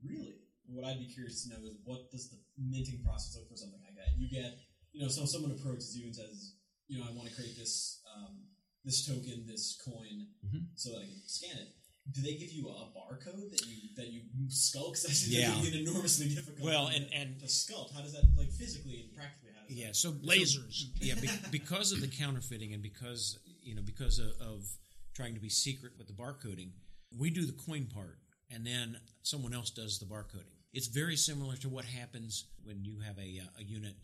Really, 0.04 0.34
what 0.66 0.84
I'd 0.84 0.98
be 0.98 1.06
curious 1.06 1.44
to 1.44 1.50
know 1.50 1.64
is 1.64 1.76
what 1.84 2.10
does 2.10 2.28
the 2.30 2.36
minting 2.58 3.00
process 3.02 3.36
look 3.36 3.48
for 3.48 3.56
something 3.56 3.80
like 3.82 3.96
that? 3.96 4.12
You 4.18 4.28
get, 4.28 4.58
you 4.92 5.00
know, 5.02 5.08
so 5.08 5.24
someone 5.24 5.52
approaches 5.52 5.96
you 5.96 6.06
and 6.06 6.14
says, 6.14 6.56
you 6.88 6.98
know, 6.98 7.06
I 7.08 7.12
want 7.16 7.28
to 7.28 7.34
create 7.34 7.56
this 7.56 8.02
um, 8.14 8.44
this 8.84 9.06
token, 9.06 9.46
this 9.46 9.80
coin, 9.82 10.26
Mhm. 10.44 10.66
so 10.74 10.90
that 10.90 11.02
I 11.02 11.06
can 11.06 11.22
scan 11.26 11.56
it. 11.56 11.68
Do 12.10 12.20
they 12.20 12.34
give 12.34 12.50
you 12.52 12.68
a 12.68 12.90
barcode 12.90 13.50
that 13.50 13.64
you 13.66 13.94
that 13.96 14.08
you 14.08 14.22
sculpt? 14.48 14.94
'Cause 14.94 15.06
I 15.06 15.12
think 15.12 15.32
Yeah. 15.32 15.50
that 15.50 15.62
would 15.62 15.70
be 15.72 15.78
an 15.78 15.86
enormously 15.88 16.28
difficult. 16.34 16.60
Well, 16.60 16.88
and- 16.88 17.12
and- 17.12 17.38
to 17.40 17.46
sculpt. 17.46 17.92
How 17.92 18.02
does 18.02 18.12
that 18.12 18.24
like 18.36 18.50
physically 18.52 19.00
and 19.02 19.14
practically? 19.14 19.50
How 19.54 19.64
does 19.66 19.76
Yeah, 19.76 19.86
that 19.88 19.96
so 19.96 20.12
Lasers. 20.14 20.72
so- 20.74 20.86
yeah, 21.00 21.14
be, 21.14 21.28
because 21.52 21.92
of 21.92 22.00
the 22.00 22.08
counterfeiting 22.08 22.72
and 22.74 22.82
because 22.82 23.38
you 23.62 23.74
know 23.76 23.82
because 23.82 24.18
of, 24.18 24.32
of 24.40 24.68
trying 25.14 25.34
to 25.34 25.40
be 25.40 25.48
secret 25.48 25.96
with 25.96 26.08
the 26.08 26.12
barcoding, 26.12 26.72
we 27.12 27.30
do 27.30 27.46
the 27.46 27.52
coin 27.52 27.86
part, 27.86 28.18
and 28.50 28.66
then 28.66 29.00
someone 29.22 29.54
else 29.54 29.70
does 29.70 29.98
the 30.00 30.06
barcoding. 30.06 30.56
It's 30.72 30.88
very 30.88 31.16
similar 31.16 31.56
to 31.58 31.68
what 31.68 31.84
happens 31.84 32.46
when 32.64 32.82
you 32.84 32.98
have 33.00 33.18
a, 33.18 33.38
uh, 33.40 33.46
a 33.58 33.62
unit 33.62 33.94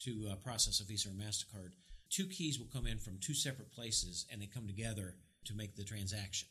to 0.00 0.28
uh, 0.28 0.36
process 0.36 0.78
a 0.80 0.84
Visa 0.84 1.08
or 1.08 1.12
Mastercard. 1.12 1.72
Two 2.10 2.28
keys 2.28 2.58
will 2.58 2.66
come 2.66 2.86
in 2.86 2.98
from 2.98 3.18
two 3.18 3.34
separate 3.34 3.72
places, 3.72 4.26
and 4.30 4.40
they 4.40 4.46
come 4.46 4.66
together 4.66 5.16
to 5.46 5.54
make 5.54 5.74
the 5.74 5.84
transaction. 5.84 6.48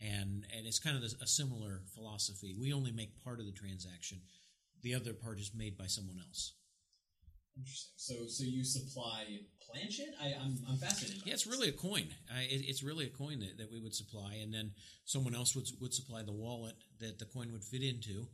And 0.00 0.44
and 0.54 0.66
it's 0.66 0.78
kind 0.78 0.96
of 0.96 1.02
a 1.02 1.26
similar 1.26 1.82
philosophy. 1.94 2.54
We 2.58 2.72
only 2.72 2.92
make 2.92 3.22
part 3.24 3.40
of 3.40 3.46
the 3.46 3.52
transaction; 3.52 4.20
the 4.82 4.94
other 4.94 5.14
part 5.14 5.38
is 5.38 5.52
made 5.54 5.78
by 5.78 5.86
someone 5.86 6.18
else. 6.18 6.52
Interesting. 7.56 7.92
So 7.96 8.14
so 8.28 8.44
you 8.44 8.62
supply 8.62 9.24
planchet? 9.60 10.14
I 10.20 10.34
I'm, 10.38 10.58
I'm 10.68 10.76
fascinated. 10.76 11.22
by 11.22 11.28
Yeah, 11.28 11.32
it's 11.32 11.46
really 11.46 11.70
a 11.70 11.72
coin. 11.72 12.08
I, 12.30 12.42
it, 12.42 12.68
it's 12.68 12.82
really 12.82 13.06
a 13.06 13.10
coin 13.10 13.40
that, 13.40 13.56
that 13.56 13.72
we 13.72 13.80
would 13.80 13.94
supply, 13.94 14.34
and 14.42 14.52
then 14.52 14.72
someone 15.06 15.34
else 15.34 15.56
would 15.56 15.66
would 15.80 15.94
supply 15.94 16.22
the 16.22 16.32
wallet 16.32 16.74
that 17.00 17.18
the 17.18 17.24
coin 17.24 17.50
would 17.52 17.64
fit 17.64 17.82
into, 17.82 18.28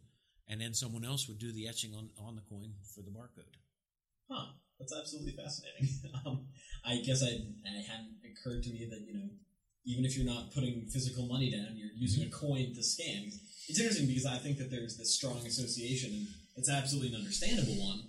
and 0.49 0.61
then 0.61 0.75
someone 0.75 1.05
else 1.05 1.29
would 1.29 1.39
do 1.39 1.53
the 1.53 1.69
etching 1.69 1.95
on, 1.95 2.11
on 2.19 2.35
the 2.35 2.43
coin 2.43 2.73
for 2.93 3.03
the 3.03 3.11
barcode. 3.11 3.55
Huh. 4.29 4.47
That's 4.83 4.99
absolutely 4.99 5.39
fascinating. 5.39 5.89
um, 6.27 6.47
I 6.85 6.97
guess 6.97 7.23
I, 7.23 7.29
it 7.29 7.87
hadn't 7.87 8.19
occurred 8.27 8.65
to 8.65 8.71
me 8.71 8.89
that, 8.91 9.07
you 9.07 9.15
know, 9.15 9.31
even 9.85 10.05
if 10.05 10.17
you're 10.17 10.27
not 10.27 10.53
putting 10.55 10.87
physical 10.87 11.27
money 11.27 11.51
down, 11.51 11.75
you're 11.75 11.91
using 11.97 12.25
a 12.25 12.31
coin 12.31 12.73
to 12.75 12.83
scan. 12.83 13.31
It's 13.69 13.81
interesting 13.81 14.07
because 14.07 14.27
I 14.27 14.37
think 14.37 14.59
that 14.59 14.71
there's 14.71 14.97
this 14.97 15.15
strong 15.15 15.39
association, 15.47 16.13
and 16.13 16.27
it's 16.57 16.71
absolutely 16.71 17.15
an 17.15 17.21
understandable 17.21 17.75
one. 17.81 18.03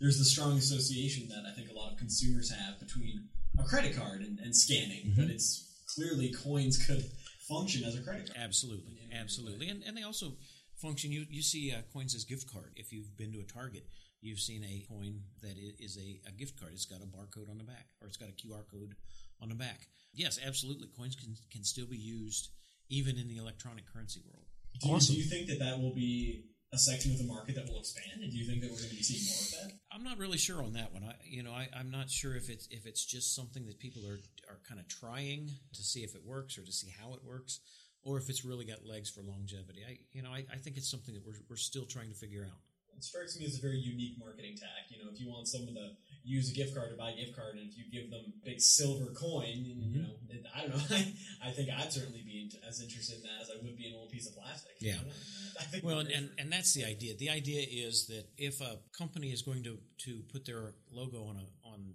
There's 0.00 0.18
the 0.18 0.24
strong 0.24 0.56
association 0.56 1.28
that 1.28 1.44
I 1.50 1.54
think 1.54 1.70
a 1.70 1.74
lot 1.74 1.92
of 1.92 1.98
consumers 1.98 2.52
have 2.52 2.78
between 2.78 3.28
a 3.58 3.64
credit 3.64 3.96
card 3.96 4.20
and, 4.20 4.38
and 4.38 4.54
scanning, 4.54 5.12
but 5.16 5.26
it's 5.26 5.82
clearly 5.92 6.32
coins 6.32 6.84
could 6.86 7.04
function 7.48 7.84
as 7.84 7.96
a 7.96 8.02
credit 8.02 8.26
card. 8.26 8.38
Absolutely, 8.38 8.98
absolutely, 9.12 9.68
and 9.68 9.82
and 9.82 9.96
they 9.96 10.04
also 10.04 10.32
function. 10.76 11.10
You 11.10 11.26
you 11.28 11.42
see 11.42 11.72
uh, 11.72 11.82
coins 11.92 12.14
as 12.14 12.24
gift 12.24 12.52
card. 12.52 12.72
If 12.76 12.92
you've 12.92 13.16
been 13.16 13.32
to 13.32 13.40
a 13.40 13.42
Target, 13.42 13.86
you've 14.20 14.40
seen 14.40 14.64
a 14.64 14.84
coin 14.88 15.22
that 15.42 15.56
is 15.58 15.98
a, 15.98 16.20
a 16.28 16.32
gift 16.32 16.60
card. 16.60 16.72
It's 16.74 16.86
got 16.86 17.02
a 17.02 17.06
barcode 17.06 17.50
on 17.50 17.58
the 17.58 17.64
back, 17.64 17.86
or 18.00 18.06
it's 18.06 18.16
got 18.16 18.28
a 18.28 18.32
QR 18.32 18.62
code 18.70 18.94
on 19.40 19.48
the 19.48 19.54
back. 19.54 19.88
Yes, 20.12 20.38
absolutely, 20.44 20.88
coins 20.96 21.14
can 21.16 21.36
can 21.50 21.64
still 21.64 21.86
be 21.86 21.98
used 21.98 22.50
even 22.88 23.16
in 23.18 23.28
the 23.28 23.36
electronic 23.36 23.84
currency 23.92 24.20
world. 24.26 24.46
Do, 24.80 24.90
Awesome. 24.90 25.14
do 25.14 25.20
you 25.20 25.28
think 25.28 25.48
that 25.48 25.58
that 25.58 25.80
will 25.80 25.94
be 25.94 26.44
a 26.72 26.78
section 26.78 27.12
of 27.12 27.18
the 27.18 27.24
market 27.24 27.54
that 27.54 27.66
will 27.68 27.78
expand? 27.80 28.22
And 28.22 28.30
do 28.30 28.36
you 28.36 28.46
think 28.46 28.60
that 28.60 28.70
we're 28.70 28.76
going 28.76 28.90
to 28.90 28.96
be 28.96 29.02
seeing 29.02 29.24
more 29.24 29.40
of 29.40 29.70
that? 29.70 29.78
I'm 29.90 30.04
not 30.04 30.18
really 30.18 30.38
sure 30.38 30.62
on 30.62 30.74
that 30.74 30.92
one. 30.92 31.02
I, 31.02 31.14
you 31.24 31.42
know, 31.42 31.52
I, 31.52 31.68
I'm 31.74 31.90
not 31.90 32.10
sure 32.10 32.36
if 32.36 32.48
it's 32.50 32.68
if 32.70 32.86
it's 32.86 33.04
just 33.04 33.34
something 33.34 33.66
that 33.66 33.78
people 33.78 34.06
are 34.06 34.20
are 34.48 34.60
kind 34.68 34.80
of 34.80 34.88
trying 34.88 35.50
to 35.72 35.82
see 35.82 36.00
if 36.00 36.14
it 36.14 36.24
works 36.24 36.58
or 36.58 36.64
to 36.64 36.72
see 36.72 36.92
how 37.00 37.14
it 37.14 37.24
works, 37.24 37.60
or 38.02 38.18
if 38.18 38.28
it's 38.28 38.44
really 38.44 38.64
got 38.64 38.84
legs 38.84 39.10
for 39.10 39.22
longevity. 39.22 39.82
I, 39.88 39.98
you 40.12 40.22
know, 40.22 40.30
I, 40.30 40.44
I 40.52 40.56
think 40.56 40.76
it's 40.76 40.90
something 40.90 41.14
that 41.14 41.24
we're 41.26 41.40
we're 41.48 41.56
still 41.56 41.86
trying 41.86 42.08
to 42.10 42.14
figure 42.16 42.44
out. 42.44 42.60
It 42.96 43.04
strikes 43.04 43.38
me 43.38 43.46
as 43.46 43.58
a 43.58 43.62
very 43.62 43.78
unique 43.78 44.18
marketing 44.18 44.56
tack. 44.58 44.90
You 44.90 45.02
know, 45.02 45.10
if 45.12 45.20
you 45.20 45.30
want 45.30 45.46
someone 45.48 45.74
to 45.74 45.90
use 46.28 46.50
a 46.50 46.54
gift 46.54 46.74
card 46.74 46.90
to 46.90 46.96
buy 46.96 47.10
a 47.10 47.16
gift 47.16 47.34
card, 47.34 47.56
and 47.56 47.68
if 47.68 47.76
you 47.78 47.84
give 47.90 48.10
them 48.10 48.20
a 48.20 48.44
big 48.44 48.60
silver 48.60 49.06
coin, 49.12 49.48
and, 49.48 49.66
you 49.66 49.74
mm-hmm. 49.74 50.02
know, 50.02 50.14
it, 50.28 50.44
I 50.54 50.60
don't 50.60 50.70
know. 50.70 50.84
I, 50.90 51.48
I 51.48 51.50
think 51.50 51.70
I'd 51.70 51.92
certainly 51.92 52.22
be 52.22 52.50
as 52.68 52.82
interested 52.82 53.16
in 53.16 53.22
that 53.22 53.42
as 53.42 53.50
I 53.50 53.54
would 53.64 53.76
be 53.76 53.86
in 53.86 53.92
a 53.92 53.94
little 53.96 54.10
piece 54.10 54.28
of 54.28 54.34
plastic. 54.34 54.72
Yeah. 54.80 54.94
I 55.00 55.04
know. 55.04 55.12
I 55.60 55.64
think 55.64 55.84
Well, 55.84 55.98
and, 56.00 56.10
and, 56.10 56.30
and 56.38 56.52
that's 56.52 56.74
the 56.74 56.84
idea. 56.84 57.16
The 57.16 57.30
idea 57.30 57.66
is 57.68 58.06
that 58.08 58.26
if 58.36 58.60
a 58.60 58.78
company 58.96 59.32
is 59.32 59.42
going 59.42 59.64
to, 59.64 59.78
to 60.04 60.22
put 60.30 60.44
their 60.44 60.74
logo 60.92 61.24
on 61.24 61.36
a 61.36 61.68
on 61.68 61.94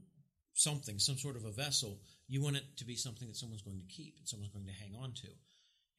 something, 0.53 0.99
some 0.99 1.17
sort 1.17 1.35
of 1.35 1.45
a 1.45 1.51
vessel, 1.51 1.99
you 2.27 2.41
want 2.41 2.57
it 2.57 2.63
to 2.77 2.85
be 2.85 2.95
something 2.95 3.27
that 3.27 3.37
someone's 3.37 3.61
going 3.61 3.79
to 3.79 3.93
keep 3.93 4.15
and 4.17 4.27
someone's 4.27 4.51
going 4.51 4.65
to 4.65 4.71
hang 4.71 4.95
on 5.01 5.13
to. 5.13 5.27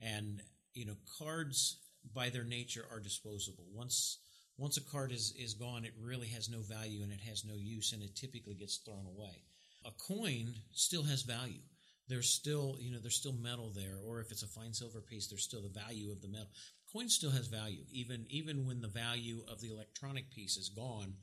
And 0.01 0.43
you 0.75 0.87
know, 0.87 0.97
cards 1.19 1.79
by 2.13 2.31
their 2.31 2.45
nature 2.45 2.85
are 2.91 3.01
disposable. 3.01 3.65
Once 3.73 4.19
once 4.57 4.77
a 4.77 4.85
card 4.85 5.11
is, 5.13 5.35
is 5.39 5.55
gone, 5.55 5.85
it 5.85 5.93
really 6.01 6.29
has 6.29 6.49
no 6.49 6.61
value 6.61 7.03
and 7.03 7.13
it 7.13 7.21
has 7.21 7.45
no 7.45 7.55
use 7.57 7.93
and 7.93 8.03
it 8.03 8.15
typically 8.15 8.55
gets 8.55 8.77
thrown 8.77 9.07
away. 9.07 9.43
A 9.85 9.91
coin 10.09 10.55
still 10.73 11.03
has 11.03 11.23
value. 11.23 11.61
There's 12.09 12.31
still, 12.31 12.77
you 12.79 12.93
know, 12.93 12.99
there's 13.01 13.17
still 13.17 13.33
metal 13.33 13.73
there, 13.75 13.97
or 14.07 14.21
if 14.21 14.31
it's 14.31 14.43
a 14.43 14.47
fine 14.47 14.75
silver 14.75 15.01
piece, 15.01 15.29
there's 15.29 15.45
still 15.45 15.63
the 15.63 15.81
value 15.81 16.13
of 16.13 16.21
the 16.21 16.29
metal. 16.29 16.51
Coin 16.93 17.09
still 17.09 17.31
has 17.31 17.49
value, 17.49 17.83
even 17.91 18.27
even 18.29 18.67
when 18.67 18.81
the 18.81 18.89
value 18.89 19.43
of 19.49 19.61
the 19.61 19.69
electronic 19.69 20.31
piece 20.31 20.57
is 20.57 20.69
gone. 20.69 21.15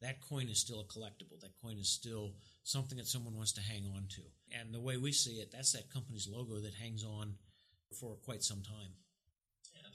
That 0.00 0.22
coin 0.22 0.48
is 0.48 0.58
still 0.58 0.80
a 0.80 0.84
collectible. 0.84 1.38
That 1.42 1.60
coin 1.62 1.76
is 1.76 1.92
still 1.92 2.36
something 2.64 2.96
that 2.96 3.06
someone 3.06 3.36
wants 3.36 3.52
to 3.52 3.60
hang 3.60 3.84
on 3.94 4.06
to. 4.16 4.22
And 4.58 4.74
the 4.74 4.80
way 4.80 4.96
we 4.96 5.12
see 5.12 5.34
it, 5.34 5.52
that's 5.52 5.72
that 5.72 5.92
company's 5.92 6.26
logo 6.26 6.58
that 6.60 6.72
hangs 6.74 7.04
on 7.04 7.34
for 8.00 8.16
quite 8.16 8.42
some 8.42 8.62
time. 8.62 8.94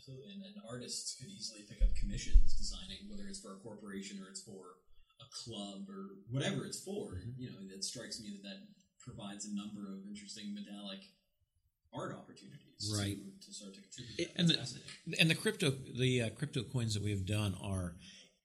Absolutely. 0.06 0.34
And, 0.34 0.44
and 0.46 0.62
artists 0.70 1.16
could 1.18 1.30
easily 1.34 1.62
pick 1.68 1.82
up 1.82 1.96
commissions 1.96 2.54
designing, 2.54 3.10
whether 3.10 3.28
it's 3.28 3.40
for 3.40 3.54
a 3.54 3.60
corporation 3.66 4.20
or 4.22 4.30
it's 4.30 4.42
for 4.42 4.78
a 5.20 5.26
club 5.34 5.90
or 5.90 6.22
whatever 6.30 6.66
it's 6.66 6.80
for. 6.80 7.18
You 7.38 7.50
know, 7.50 7.58
it 7.74 7.84
strikes 7.84 8.22
me 8.22 8.30
that 8.38 8.44
that 8.44 8.60
provides 9.00 9.46
a 9.50 9.56
number 9.56 9.82
of 9.92 10.06
interesting 10.08 10.54
medallic 10.54 11.00
art 11.92 12.14
opportunities 12.14 12.94
Right. 12.96 13.18
to, 13.42 13.48
to 13.48 13.54
start 13.54 13.74
to 13.74 13.82
contribute. 13.82 14.20
It- 14.20 14.32
and 14.36 14.50
the- 14.50 15.20
And 15.20 15.30
the 15.30 15.36
crypto 15.36 15.72
the 15.72 16.22
uh, 16.22 16.30
crypto 16.38 16.62
coins 16.64 16.94
that 16.94 17.02
we 17.04 17.10
have 17.10 17.26
done 17.26 17.56
are 17.60 17.96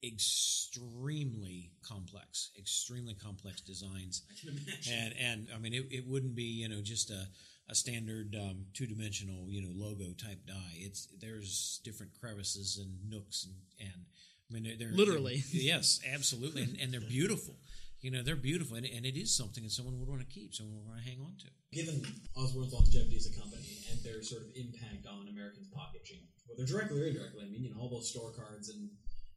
extremely 0.02 1.72
complex, 1.82 2.52
extremely 2.58 3.12
complex 3.14 3.60
designs. 3.60 4.22
I 4.30 4.40
can 4.40 4.48
imagine. 4.56 4.94
And 4.94 5.14
and 5.18 5.48
I 5.54 5.58
mean, 5.58 5.74
it, 5.74 5.86
it 5.90 6.06
wouldn't 6.08 6.34
be 6.34 6.44
you 6.44 6.68
know 6.70 6.80
just 6.80 7.10
a, 7.10 7.26
a 7.70 7.74
standard 7.74 8.34
um, 8.34 8.66
two 8.74 8.86
dimensional 8.86 9.46
you 9.48 9.62
know 9.62 9.70
logo 9.72 10.12
type 10.12 10.44
die. 10.46 10.74
It's 10.74 11.08
there's 11.20 11.80
different 11.84 12.12
crevices 12.18 12.78
and 12.82 13.08
nooks 13.08 13.46
and 13.46 13.54
and 13.78 14.04
I 14.50 14.54
mean 14.54 14.64
they're, 14.64 14.88
they're 14.88 14.96
Literally. 14.96 15.44
yes, 15.52 16.00
absolutely, 16.12 16.62
and, 16.62 16.76
and 16.80 16.92
they're 16.92 17.00
beautiful. 17.00 17.54
You 18.00 18.10
know, 18.10 18.22
they're 18.24 18.34
beautiful, 18.34 18.80
and, 18.80 18.86
and 18.88 19.04
it 19.04 19.20
is 19.20 19.28
something 19.28 19.62
that 19.62 19.72
someone 19.72 20.00
would 20.00 20.08
want 20.08 20.24
to 20.24 20.26
keep, 20.26 20.54
someone 20.54 20.80
would 20.80 20.88
want 20.88 21.04
to 21.04 21.04
hang 21.04 21.20
on 21.20 21.36
to. 21.44 21.52
Given 21.68 22.00
Osborne's 22.32 22.72
longevity 22.72 23.14
as 23.14 23.28
a 23.28 23.34
company 23.36 23.84
and 23.92 24.00
their 24.00 24.24
sort 24.24 24.40
of 24.40 24.48
impact 24.56 25.04
on 25.04 25.28
Americans' 25.28 25.68
pocket 25.68 26.02
change, 26.08 26.24
whether 26.48 26.64
directly 26.64 26.96
or 26.96 27.06
indirectly, 27.12 27.44
I 27.44 27.52
mean, 27.52 27.60
you 27.62 27.68
know, 27.68 27.76
all 27.76 27.92
those 27.92 28.08
store 28.08 28.32
cards 28.32 28.72
and, 28.72 28.88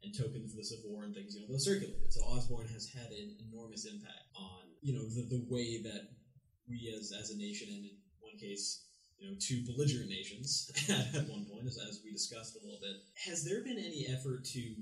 and 0.01 0.15
tokens 0.15 0.55
for 0.55 0.57
the 0.57 0.63
Civil 0.63 0.95
War 0.95 1.03
and 1.03 1.13
things, 1.13 1.35
you 1.35 1.43
know, 1.43 1.51
those 1.51 1.67
circulated. 1.67 2.07
So 2.07 2.23
Osborne 2.23 2.71
has 2.71 2.87
had 2.87 3.11
an 3.11 3.35
enormous 3.51 3.83
impact 3.83 4.31
on, 4.39 4.63
you 4.79 4.95
know, 4.95 5.03
the, 5.11 5.27
the 5.27 5.43
way 5.51 5.83
that 5.83 6.07
we 6.63 6.87
as, 6.95 7.11
as 7.11 7.31
a 7.31 7.37
nation, 7.37 7.67
and 7.67 7.83
in 7.83 7.99
one 8.33 8.39
case, 8.39 8.85
you 9.19 9.29
know, 9.29 9.35
two 9.39 9.63
belligerent 9.65 10.09
nations 10.09 10.71
at 10.89 11.27
one 11.29 11.45
point, 11.45 11.67
as, 11.67 11.77
as 11.89 12.01
we 12.03 12.11
discussed 12.11 12.55
a 12.55 12.65
little 12.65 12.79
bit. 12.81 12.97
Has 13.29 13.43
there 13.43 13.63
been 13.63 13.77
any 13.77 14.07
effort 14.09 14.45
to 14.45 14.75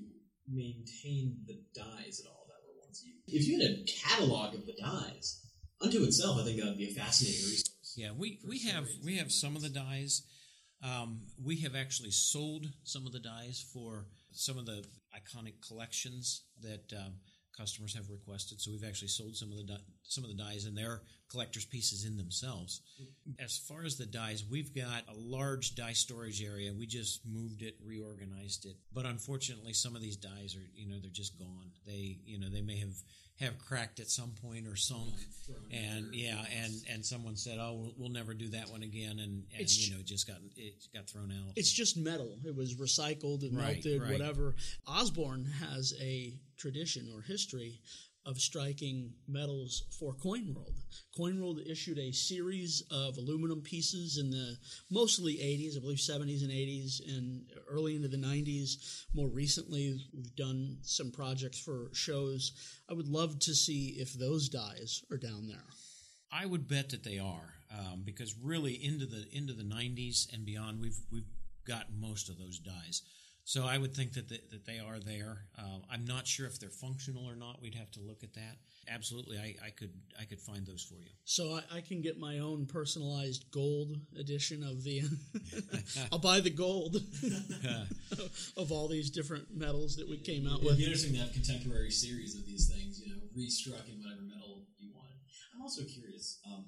maintain 0.50 1.38
the 1.46 1.60
dies 1.76 2.22
at 2.22 2.30
all 2.30 2.46
that 2.48 2.62
were 2.66 2.80
once 2.84 3.04
used? 3.06 3.22
If 3.28 3.48
you 3.48 3.62
had 3.62 3.72
a 3.72 3.86
catalog 3.86 4.56
of 4.56 4.66
the 4.66 4.76
dies, 4.80 5.46
unto 5.82 6.04
itself, 6.04 6.40
I 6.40 6.44
think 6.44 6.60
that 6.60 6.68
would 6.68 6.78
be 6.78 6.90
a 6.90 7.00
fascinating 7.00 7.42
resource. 7.42 7.94
Yeah, 7.96 8.12
we, 8.18 8.40
we 8.48 8.60
have 8.60 8.88
we 9.04 9.18
have 9.18 9.32
some 9.32 9.56
of 9.56 9.62
the 9.62 9.70
dies. 9.70 10.24
Um, 10.84 11.22
we 11.44 11.58
have 11.62 11.76
actually 11.76 12.12
sold 12.12 12.68
some 12.84 13.06
of 13.06 13.12
the 13.12 13.20
dies 13.20 13.64
for 13.74 14.08
some 14.32 14.58
of 14.58 14.66
the 14.66 14.84
iconic 15.14 15.56
collections 15.68 16.46
that 16.62 16.92
um, 16.98 17.16
customers 17.56 17.96
have 17.96 18.10
requested. 18.10 18.62
So 18.62 18.72
we've 18.72 18.88
actually 18.88 19.10
sold 19.10 19.36
some 19.36 19.52
of 19.52 19.58
the 19.58 19.78
some 20.04 20.24
of 20.24 20.30
the 20.30 20.36
dies, 20.36 20.66
and 20.66 20.78
they're 20.78 21.02
collectors' 21.30 21.64
pieces 21.66 22.04
in 22.06 22.18
themselves. 22.18 22.82
As 23.40 23.58
far 23.58 23.84
as 23.86 23.96
the 23.98 24.06
dies, 24.06 24.44
we've 24.50 24.76
got 24.76 25.04
a 25.08 25.14
large 25.16 25.76
die 25.76 25.94
storage 25.94 26.44
area. 26.44 26.74
We 26.78 26.86
just 26.86 27.22
moved 27.26 27.62
it, 27.62 27.76
reorganized 27.86 28.66
it, 28.66 28.76
but 28.94 29.06
unfortunately, 29.06 29.74
some 29.74 29.96
of 29.96 30.02
these 30.02 30.18
dies 30.18 30.56
are 30.56 30.68
you 30.76 30.88
know 30.88 31.00
they're 31.02 31.10
just 31.12 31.40
gone. 31.40 31.72
They 31.86 32.18
you 32.26 32.40
know 32.40 32.50
they 32.50 32.62
may 32.62 32.78
have 32.80 32.94
have 33.40 33.58
cracked 33.58 34.00
at 34.00 34.08
some 34.08 34.34
point 34.44 34.68
or 34.68 34.76
sunk 34.76 35.14
and 35.72 36.14
yeah, 36.14 36.44
and 36.62 36.74
and 36.92 37.06
someone 37.06 37.36
said, 37.38 37.58
"Oh, 37.60 37.74
we'll, 37.74 37.94
we'll 37.98 38.10
never 38.10 38.34
do 38.34 38.50
that 38.50 38.70
one 38.70 38.84
again," 38.84 39.20
and, 39.20 39.20
and 39.20 39.46
It's- 39.54 39.80
you 39.88 39.94
know, 39.94 40.00
it 40.02 40.06
just 40.06 40.28
got 40.28 40.38
it 40.58 40.74
got 40.94 41.08
thrown 41.10 41.32
out. 41.32 41.54
It's 41.56 41.72
just 41.72 41.98
metal. 41.98 42.38
It 42.46 42.56
was 42.56 42.76
recycled 42.76 43.42
and 43.44 43.56
Right, 43.58 43.76
melted, 43.84 44.02
right. 44.02 44.12
whatever. 44.12 44.56
Osborne 44.86 45.46
has 45.46 45.94
a 46.02 46.34
tradition 46.58 47.10
or 47.16 47.22
history 47.22 47.80
of 48.26 48.40
striking 48.40 49.14
medals 49.28 49.84
for 49.98 50.14
Coin 50.14 50.54
World. 50.54 50.76
Coin 51.16 51.42
World 51.42 51.60
issued 51.66 51.98
a 51.98 52.12
series 52.12 52.84
of 52.92 53.18
aluminum 53.18 53.62
pieces 53.62 54.18
in 54.18 54.30
the 54.30 54.58
mostly 54.90 55.36
80s, 55.36 55.76
I 55.76 55.80
believe 55.80 55.98
70s 55.98 56.42
and 56.42 56.52
80s, 56.52 57.02
and 57.08 57.44
early 57.70 57.96
into 57.96 58.08
the 58.08 58.18
90s. 58.18 59.06
More 59.16 59.30
recently, 59.30 60.00
we've 60.14 60.36
done 60.36 60.78
some 60.82 61.12
projects 61.12 61.60
for 61.60 61.90
shows. 61.94 62.52
I 62.90 62.94
would 62.94 63.08
love 63.08 63.40
to 63.40 63.56
see 63.56 63.96
if 63.98 64.14
those 64.14 64.50
dies 64.50 65.04
are 65.12 65.18
down 65.18 65.48
there. 65.48 65.66
I 66.32 66.46
would 66.46 66.68
bet 66.68 66.90
that 66.90 67.04
they 67.04 67.20
are 67.20 67.54
um, 67.78 68.04
because 68.06 68.36
really 68.42 68.74
into 68.74 69.06
the 69.06 69.26
into 69.32 69.54
the 69.54 69.64
'90s 69.64 70.32
and 70.34 70.46
beyond, 70.46 70.80
we've 70.80 71.00
we've 71.12 71.28
got 71.68 71.88
most 72.00 72.30
of 72.30 72.38
those 72.38 72.60
dies. 72.60 73.02
So 73.44 73.66
I 73.66 73.78
would 73.78 73.94
think 73.96 74.14
that 74.14 74.30
the, 74.30 74.40
that 74.52 74.66
they 74.66 74.80
are 74.80 75.00
there. 75.00 75.46
Uh, 75.58 75.80
I'm 75.92 76.06
not 76.06 76.28
sure 76.28 76.46
if 76.46 76.60
they're 76.60 76.70
functional 76.70 77.26
or 77.26 77.36
not. 77.36 77.62
We'd 77.62 77.76
have 77.76 77.92
to 77.92 78.00
look 78.00 78.24
at 78.24 78.34
that. 78.36 78.58
Absolutely, 78.90 79.38
I, 79.38 79.56
I 79.66 79.70
could 79.72 79.92
I 80.20 80.26
could 80.26 80.40
find 80.40 80.66
those 80.66 80.84
for 80.84 80.96
you. 80.96 81.10
So 81.26 81.60
I, 81.72 81.78
I 81.78 81.82
can 81.82 82.02
get 82.02 82.20
my 82.20 82.40
own 82.40 82.66
personalized 82.66 83.46
gold 83.52 83.98
edition 84.20 84.64
of 84.64 84.84
the. 84.84 85.04
I'll 86.12 86.20
buy 86.20 86.40
the 86.40 86.50
gold 86.50 86.98
of 88.58 88.72
all 88.72 88.88
these 88.88 89.10
different 89.10 89.48
metals 89.56 89.96
that 89.98 90.08
we 90.10 90.18
came 90.18 90.48
out 90.48 90.60
It'd 90.60 90.66
with. 90.66 90.78
be 90.78 90.86
interesting 90.86 91.14
to 91.14 91.20
have 91.20 91.34
contemporary 91.34 91.92
series 91.92 92.36
of 92.36 92.46
these 92.46 92.70
things, 92.70 93.02
you 93.04 93.14
know, 93.14 93.22
restruck 93.38 93.88
in 93.90 94.00
whatever 94.02 94.22
metal 94.22 94.66
you 94.80 94.90
wanted. 94.96 95.18
I'm 95.56 95.62
also 95.62 95.84
curious, 95.84 96.40
um, 96.46 96.66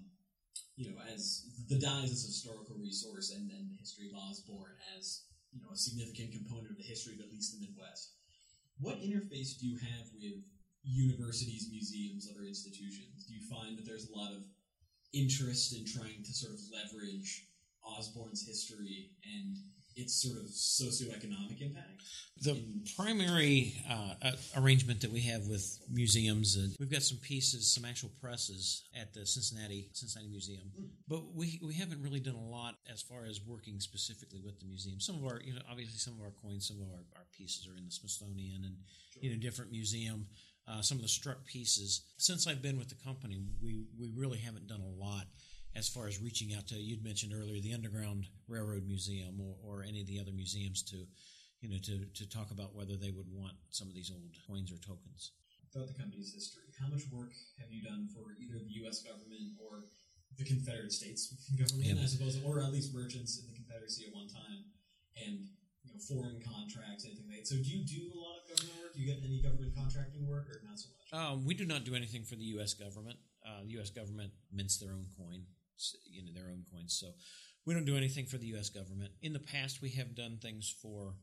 you 0.76 0.90
know, 0.90 0.98
as 1.14 1.46
the 1.70 1.80
dies 1.80 2.12
as 2.12 2.24
a 2.24 2.28
historical 2.28 2.76
resource 2.78 3.32
and 3.32 3.50
then 3.50 3.70
the 3.72 3.78
history 3.80 4.10
of 4.10 4.18
Osborne 4.18 4.76
as, 4.98 5.24
you 5.54 5.62
know, 5.62 5.72
a 5.72 5.78
significant 5.78 6.34
component 6.34 6.74
of 6.74 6.78
the 6.78 6.84
history 6.84 7.14
of 7.14 7.22
at 7.22 7.32
least 7.32 7.54
the 7.54 7.62
Midwest. 7.62 8.18
What 8.82 9.00
interface 9.06 9.56
do 9.62 9.70
you 9.70 9.78
have 9.78 10.10
with 10.18 10.42
universities, 10.84 11.70
museums, 11.70 12.28
other 12.28 12.44
institutions? 12.44 13.30
Do 13.30 13.34
you 13.38 13.46
find 13.48 13.78
that 13.78 13.86
there's 13.86 14.10
a 14.10 14.18
lot 14.18 14.34
of 14.34 14.44
interest 15.14 15.78
in 15.78 15.86
trying 15.86 16.26
to 16.26 16.34
sort 16.34 16.54
of 16.54 16.60
leverage 16.74 17.48
Osborne's 17.86 18.42
history 18.42 19.14
and 19.24 19.58
its 19.96 20.22
sort 20.22 20.38
of 20.38 20.46
socioeconomic 20.46 21.62
impact? 21.62 22.02
The 22.42 22.52
in- 22.52 22.84
primary 22.96 23.76
uh, 23.90 24.14
uh, 24.22 24.32
arrangement 24.58 25.02
that 25.02 25.12
we 25.12 25.22
have 25.22 25.48
with 25.48 25.80
museums, 25.92 26.58
uh, 26.58 26.68
we've 26.80 26.92
got 26.92 27.04
some 27.04 27.18
pieces, 27.20 27.74
some 27.74 27.86
actual 27.86 28.10
presses 28.22 28.84
at 29.00 29.14
the 29.14 29.26
Cincinnati 29.26 29.90
Cincinnati 29.94 30.30
Museum, 30.30 30.72
but 31.08 31.34
we 31.34 31.60
we 31.64 31.74
haven't 31.76 32.02
really 32.02 32.20
done 32.20 32.36
a 32.36 32.50
lot 32.50 32.76
as 32.92 33.02
far 33.02 33.26
as 33.26 33.40
working 33.46 33.80
specifically 33.80 34.42
with 34.44 34.60
the 34.60 34.66
museum. 34.66 35.00
Some 35.00 35.16
of 35.16 35.24
our, 35.26 35.42
you 35.44 35.54
know, 35.54 35.62
obviously 35.70 35.98
some 35.98 36.16
of 36.16 36.22
our 36.22 36.34
coins, 36.42 36.68
some 36.68 36.82
of 36.82 36.88
our, 36.90 37.04
our 37.16 37.26
pieces 37.38 37.68
are 37.68 37.78
in 37.78 37.86
the 37.86 37.92
Smithsonian 37.92 38.64
and 38.66 38.76
you 39.22 39.30
know 39.30 39.38
different 39.38 39.72
museum. 39.72 40.28
Uh, 40.66 40.82
some 40.82 40.96
of 40.98 41.02
the 41.02 41.10
struck 41.10 41.46
pieces. 41.46 42.06
Since 42.18 42.48
I've 42.48 42.62
been 42.62 42.80
with 42.80 42.88
the 42.88 42.96
company, 43.04 43.42
we 43.62 43.84
we 44.00 44.12
really 44.16 44.40
haven't 44.40 44.68
done 44.68 44.82
a 44.82 45.04
lot 45.04 45.26
as 45.76 45.90
far 45.90 46.08
as 46.08 46.22
reaching 46.22 46.54
out 46.54 46.68
to. 46.68 46.76
You'd 46.76 47.04
mentioned 47.04 47.34
earlier 47.34 47.60
the 47.62 47.74
Underground 47.74 48.28
Railroad 48.48 48.86
Museum 48.88 49.40
or, 49.42 49.56
or 49.64 49.84
any 49.84 50.02
of 50.02 50.08
the 50.08 50.20
other 50.20 50.32
museums 50.32 50.84
to 50.84 51.06
you 51.64 51.72
know, 51.72 51.80
to, 51.80 52.04
to 52.12 52.28
talk 52.28 52.52
about 52.52 52.76
whether 52.76 53.00
they 53.00 53.10
would 53.10 53.32
want 53.32 53.56
some 53.72 53.88
of 53.88 53.96
these 53.96 54.12
old 54.12 54.36
coins 54.46 54.68
or 54.70 54.76
tokens. 54.84 55.32
throughout 55.72 55.88
the 55.88 55.96
company's 55.96 56.36
history, 56.36 56.68
how 56.76 56.92
much 56.92 57.08
work 57.08 57.32
have 57.58 57.72
you 57.72 57.80
done 57.82 58.04
for 58.12 58.36
either 58.36 58.60
the 58.60 58.76
U.S. 58.84 59.00
government 59.00 59.56
or 59.56 59.88
the 60.36 60.44
Confederate 60.44 60.92
States 60.92 61.32
government, 61.56 61.88
Yeah. 61.88 62.04
I 62.04 62.06
suppose, 62.06 62.36
or 62.44 62.60
at 62.60 62.76
least 62.76 62.94
merchants 62.94 63.40
in 63.40 63.48
the 63.48 63.56
Confederacy 63.56 64.04
at 64.08 64.14
one 64.14 64.28
time? 64.28 64.76
And 65.16 65.48
you 65.88 65.96
know, 65.96 66.00
foreign 66.04 66.44
contracts, 66.44 67.08
anything 67.08 67.32
like 67.32 67.40
that. 67.40 67.48
So 67.48 67.56
do 67.56 67.70
you 67.72 67.88
do 67.88 68.12
a 68.12 68.20
lot 68.20 68.44
of 68.44 68.50
government 68.52 68.84
work? 68.84 68.92
Do 68.92 69.00
you 69.00 69.08
get 69.08 69.24
any 69.24 69.40
government 69.40 69.72
contracting 69.72 70.28
work, 70.28 70.52
or 70.52 70.60
not 70.68 70.76
so 70.76 70.92
much? 71.00 71.08
Um, 71.16 71.46
we 71.48 71.56
do 71.56 71.64
not 71.64 71.88
do 71.88 71.96
anything 71.96 72.28
for 72.28 72.36
the 72.36 72.60
U.S. 72.60 72.74
government. 72.76 73.16
Uh, 73.40 73.64
the 73.64 73.80
U.S. 73.80 73.90
government 73.90 74.32
mints 74.52 74.78
their 74.84 74.92
own 74.92 75.08
coin, 75.16 75.48
you 76.10 76.24
know, 76.24 76.32
their 76.34 76.50
own 76.50 76.64
coins. 76.72 76.98
So 77.00 77.08
we 77.66 77.74
don't 77.74 77.86
do 77.86 77.98
anything 77.98 78.26
for 78.26 78.38
the 78.38 78.48
U.S. 78.48 78.70
government. 78.70 79.12
In 79.22 79.34
the 79.34 79.40
past, 79.40 79.82
we 79.82 79.90
have 79.92 80.16
done 80.16 80.38
things 80.42 80.74
for 80.82 81.16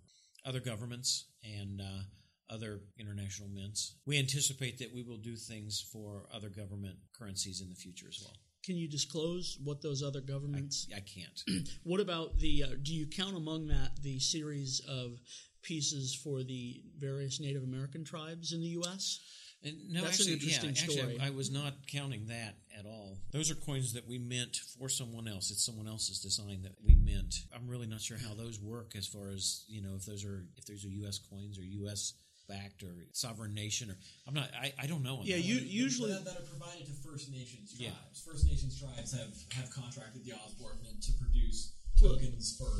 other 0.45 0.61
governments 0.61 1.27
and 1.45 1.81
uh, 1.81 2.55
other 2.55 2.81
international 2.99 3.49
mints. 3.49 3.97
We 4.07 4.19
anticipate 4.19 4.79
that 4.79 4.95
we 4.95 5.03
will 5.03 5.19
do 5.19 5.37
things 5.37 5.85
for 5.93 6.27
other 6.33 6.49
government 6.49 6.97
currencies 7.19 7.61
in 7.61 7.69
the 7.69 7.75
future 7.75 8.07
as 8.09 8.21
well. 8.23 8.37
Can 8.65 8.77
you 8.77 8.89
disclose 8.89 9.59
what 9.65 9.81
those 9.81 10.03
other 10.03 10.21
governments? 10.21 10.87
I 10.95 11.01
can't. 11.01 11.69
What 11.83 12.01
about 12.01 12.39
the? 12.39 12.65
Uh, 12.65 12.67
do 12.83 12.95
you 12.95 13.07
count 13.07 13.37
among 13.37 13.69
that 13.69 14.03
the 14.03 14.19
series 14.19 14.83
of 14.87 15.19
pieces 15.63 16.15
for 16.15 16.43
the 16.43 16.83
various 16.99 17.41
Native 17.41 17.63
American 17.63 18.05
tribes 18.05 18.53
in 18.53 18.61
the 18.61 18.69
U.S.? 18.69 19.21
And 19.63 19.91
no, 19.91 20.03
That's 20.03 20.21
an 20.27 20.33
actually, 20.33 20.33
interesting 20.35 20.71
yeah, 20.71 20.81
actually, 20.81 20.97
story. 20.97 21.19
I, 21.21 21.27
I 21.27 21.31
was 21.31 21.51
not 21.51 21.75
counting 21.87 22.27
that 22.29 22.57
at 22.79 22.87
all. 22.87 23.19
Those 23.31 23.51
are 23.51 23.55
coins 23.55 23.93
that 23.93 24.09
we 24.09 24.19
mint 24.19 24.57
for 24.79 24.89
someone 24.89 25.29
else. 25.29 25.51
It's 25.51 25.65
someone 25.65 25.87
else's 25.87 26.21
design 26.21 26.63
that 26.63 26.73
we 26.83 26.95
mint. 26.95 27.35
I'm 27.55 27.69
really 27.69 27.87
not 27.87 28.01
sure 28.01 28.17
how 28.17 28.35
those 28.35 28.59
work 28.59 28.93
as 28.97 29.07
far 29.07 29.29
as 29.29 29.65
you 29.69 29.83
know 29.83 29.95
if 29.97 30.07
those 30.07 30.25
are 30.25 30.47
if 30.57 30.65
those 30.65 30.85
are 30.85 30.89
U.S. 30.89 31.19
coins 31.19 31.59
or 31.59 31.63
U.S. 31.63 32.15
backed 32.49 32.83
or 32.83 33.07
sovereign 33.13 33.53
nation 33.53 33.91
or 33.91 33.99
I'm 34.27 34.33
not. 34.33 34.49
I, 34.59 34.73
I 34.81 34.87
don't 34.87 35.03
know. 35.03 35.21
Yeah, 35.23 35.37
that. 35.37 35.43
you 35.45 35.57
usually 35.57 36.13
that, 36.13 36.25
that 36.25 36.39
are 36.39 36.49
provided 36.49 36.87
to 36.87 36.93
First 36.93 37.31
Nations 37.31 37.77
tribes. 37.77 37.81
Yeah. 37.81 37.91
First 38.25 38.47
Nations 38.47 38.81
tribes 38.81 39.13
have 39.13 39.35
have 39.53 39.71
contracted 39.71 40.25
the 40.25 40.33
Osborne 40.33 40.79
Mint 40.83 41.03
to 41.03 41.13
produce 41.21 41.75
tokens 42.01 42.57
for 42.57 42.71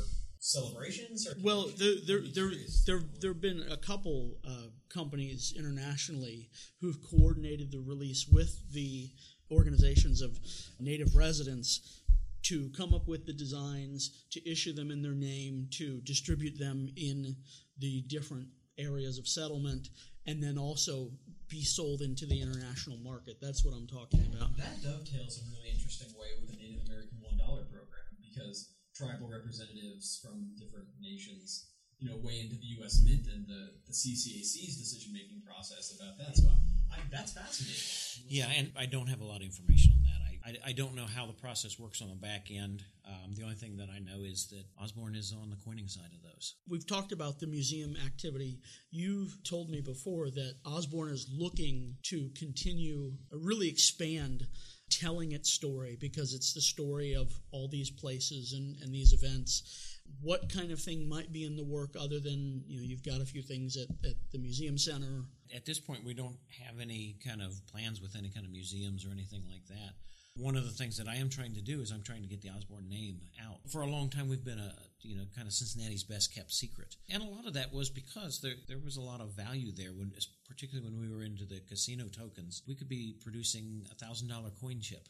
celebrations. 0.41 1.27
Or 1.27 1.35
Well, 1.41 1.71
there 1.77 1.95
there 2.05 2.21
there 2.21 2.51
there 2.85 2.99
there 3.19 3.31
have 3.31 3.41
been 3.41 3.63
a 3.71 3.77
couple 3.77 4.37
uh, 4.45 4.67
companies 4.89 5.53
internationally 5.55 6.49
who've 6.81 6.97
coordinated 7.01 7.71
the 7.71 7.79
release 7.79 8.27
with 8.27 8.71
the 8.73 9.11
organizations 9.51 10.21
of 10.21 10.37
native 10.79 11.15
residents 11.15 12.01
to 12.43 12.69
come 12.75 12.93
up 12.93 13.07
with 13.07 13.25
the 13.27 13.33
designs, 13.33 14.25
to 14.31 14.49
issue 14.49 14.73
them 14.73 14.89
in 14.89 15.01
their 15.01 15.13
name, 15.13 15.67
to 15.69 16.01
distribute 16.01 16.57
them 16.57 16.89
in 16.97 17.35
the 17.77 18.01
different 18.07 18.47
areas 18.79 19.19
of 19.19 19.27
settlement, 19.27 19.89
and 20.25 20.41
then 20.41 20.57
also 20.57 21.11
be 21.47 21.63
sold 21.63 22.01
into 22.01 22.25
the 22.25 22.41
international 22.41 22.97
market. 22.97 23.37
That's 23.39 23.63
what 23.63 23.75
I'm 23.75 23.85
talking 23.85 24.25
about. 24.33 24.57
That 24.57 24.81
dovetails 24.81 25.37
in 25.37 25.47
a 25.47 25.51
really 25.53 25.69
interesting 25.69 26.07
way 26.17 26.29
with 26.39 26.49
the 26.49 26.57
Native 26.57 26.81
American 26.87 27.17
one 27.21 27.37
dollar 27.37 27.61
program 27.65 28.09
because 28.23 28.73
tribal 29.01 29.27
representatives 29.27 30.21
from 30.21 30.53
different 30.57 30.85
nations, 31.01 31.73
you 31.97 32.09
know, 32.09 32.17
weigh 32.21 32.39
into 32.41 32.55
the 32.55 32.69
U.S. 32.81 33.01
Mint 33.03 33.25
and 33.25 33.47
the, 33.47 33.81
the 33.87 33.93
CCAC's 33.93 34.77
decision 34.77 35.13
making 35.13 35.41
process 35.45 35.97
about 35.97 36.17
that. 36.17 36.37
So 36.37 36.49
I, 36.91 36.97
that's 37.11 37.33
fascinating. 37.33 38.29
Yeah, 38.29 38.47
and 38.57 38.71
I 38.77 38.85
don't 38.85 39.07
have 39.07 39.21
a 39.21 39.25
lot 39.25 39.37
of 39.37 39.43
information 39.43 39.93
on 39.93 40.03
that. 40.03 40.21
I, 40.21 40.49
I, 40.49 40.69
I 40.69 40.73
don't 40.73 40.95
know 40.95 41.05
how 41.05 41.25
the 41.25 41.33
process 41.33 41.79
works 41.79 42.01
on 42.01 42.09
the 42.09 42.15
back 42.15 42.47
end. 42.51 42.83
Um, 43.07 43.33
the 43.35 43.43
only 43.43 43.55
thing 43.55 43.77
that 43.77 43.89
I 43.89 43.99
know 43.99 44.23
is 44.23 44.47
that 44.51 44.63
Osborne 44.81 45.15
is 45.15 45.33
on 45.33 45.49
the 45.49 45.57
coining 45.57 45.87
side 45.87 46.11
of 46.13 46.21
those. 46.21 46.55
We've 46.69 46.85
talked 46.85 47.11
about 47.11 47.39
the 47.39 47.47
museum 47.47 47.95
activity. 48.05 48.59
You've 48.91 49.37
told 49.43 49.69
me 49.69 49.81
before 49.81 50.29
that 50.29 50.55
Osborne 50.65 51.11
is 51.11 51.29
looking 51.35 51.95
to 52.03 52.29
continue, 52.37 53.13
uh, 53.33 53.37
really 53.39 53.67
expand 53.67 54.47
telling 54.91 55.31
its 55.31 55.49
story 55.49 55.97
because 55.99 56.33
it's 56.33 56.53
the 56.53 56.61
story 56.61 57.15
of 57.15 57.31
all 57.51 57.67
these 57.67 57.89
places 57.89 58.53
and, 58.53 58.75
and 58.81 58.93
these 58.93 59.13
events. 59.13 59.97
What 60.21 60.53
kind 60.53 60.71
of 60.71 60.79
thing 60.79 61.07
might 61.07 61.31
be 61.31 61.45
in 61.45 61.55
the 61.55 61.63
work 61.63 61.95
other 61.99 62.19
than, 62.19 62.63
you 62.67 62.77
know, 62.77 62.83
you've 62.83 63.03
got 63.03 63.21
a 63.21 63.25
few 63.25 63.41
things 63.41 63.77
at, 63.77 63.87
at 64.05 64.15
the 64.31 64.37
museum 64.37 64.77
center? 64.77 65.23
At 65.55 65.65
this 65.65 65.79
point, 65.79 66.03
we 66.03 66.13
don't 66.13 66.37
have 66.65 66.79
any 66.79 67.15
kind 67.25 67.41
of 67.41 67.53
plans 67.67 68.01
with 68.01 68.15
any 68.15 68.29
kind 68.29 68.45
of 68.45 68.51
museums 68.51 69.05
or 69.05 69.11
anything 69.11 69.43
like 69.49 69.65
that. 69.67 69.93
One 70.35 70.55
of 70.55 70.63
the 70.63 70.71
things 70.71 70.97
that 70.97 71.09
I 71.09 71.15
am 71.15 71.29
trying 71.29 71.53
to 71.55 71.61
do 71.61 71.81
is 71.81 71.91
I'm 71.91 72.03
trying 72.03 72.21
to 72.21 72.27
get 72.27 72.41
the 72.41 72.49
Osborne 72.49 72.87
name 72.87 73.19
out. 73.45 73.59
For 73.69 73.81
a 73.81 73.87
long 73.87 74.09
time, 74.09 74.29
we've 74.29 74.43
been 74.43 74.59
a 74.59 74.73
you 75.01 75.17
know 75.17 75.25
kind 75.35 75.47
of 75.47 75.53
Cincinnati's 75.53 76.03
best 76.03 76.33
kept 76.33 76.51
secret, 76.53 76.95
and 77.09 77.21
a 77.21 77.25
lot 77.25 77.45
of 77.45 77.53
that 77.53 77.73
was 77.73 77.89
because 77.89 78.39
there 78.39 78.55
there 78.67 78.79
was 78.79 78.95
a 78.95 79.01
lot 79.01 79.19
of 79.19 79.35
value 79.35 79.71
there. 79.75 79.91
When 79.91 80.13
particularly 80.47 80.89
when 80.89 80.99
we 80.99 81.13
were 81.13 81.23
into 81.23 81.45
the 81.45 81.59
casino 81.67 82.05
tokens, 82.07 82.63
we 82.67 82.75
could 82.75 82.89
be 82.89 83.17
producing 83.21 83.85
a 83.91 83.95
thousand 83.95 84.29
dollar 84.29 84.51
coin 84.61 84.79
chip, 84.79 85.07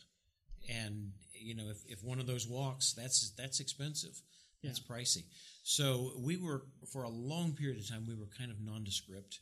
and 0.69 1.11
you 1.34 1.55
know 1.55 1.69
if, 1.69 1.84
if 1.88 2.03
one 2.03 2.19
of 2.19 2.26
those 2.26 2.47
walks, 2.47 2.93
that's 2.93 3.32
that's 3.38 3.59
expensive. 3.59 4.19
That's 4.63 4.80
pricey. 4.80 5.24
So 5.63 6.11
we 6.19 6.38
were 6.38 6.65
for 6.91 7.03
a 7.03 7.09
long 7.09 7.53
period 7.53 7.80
of 7.80 7.88
time 7.88 8.05
we 8.07 8.15
were 8.15 8.30
kind 8.38 8.51
of 8.51 8.59
nondescript. 8.59 9.39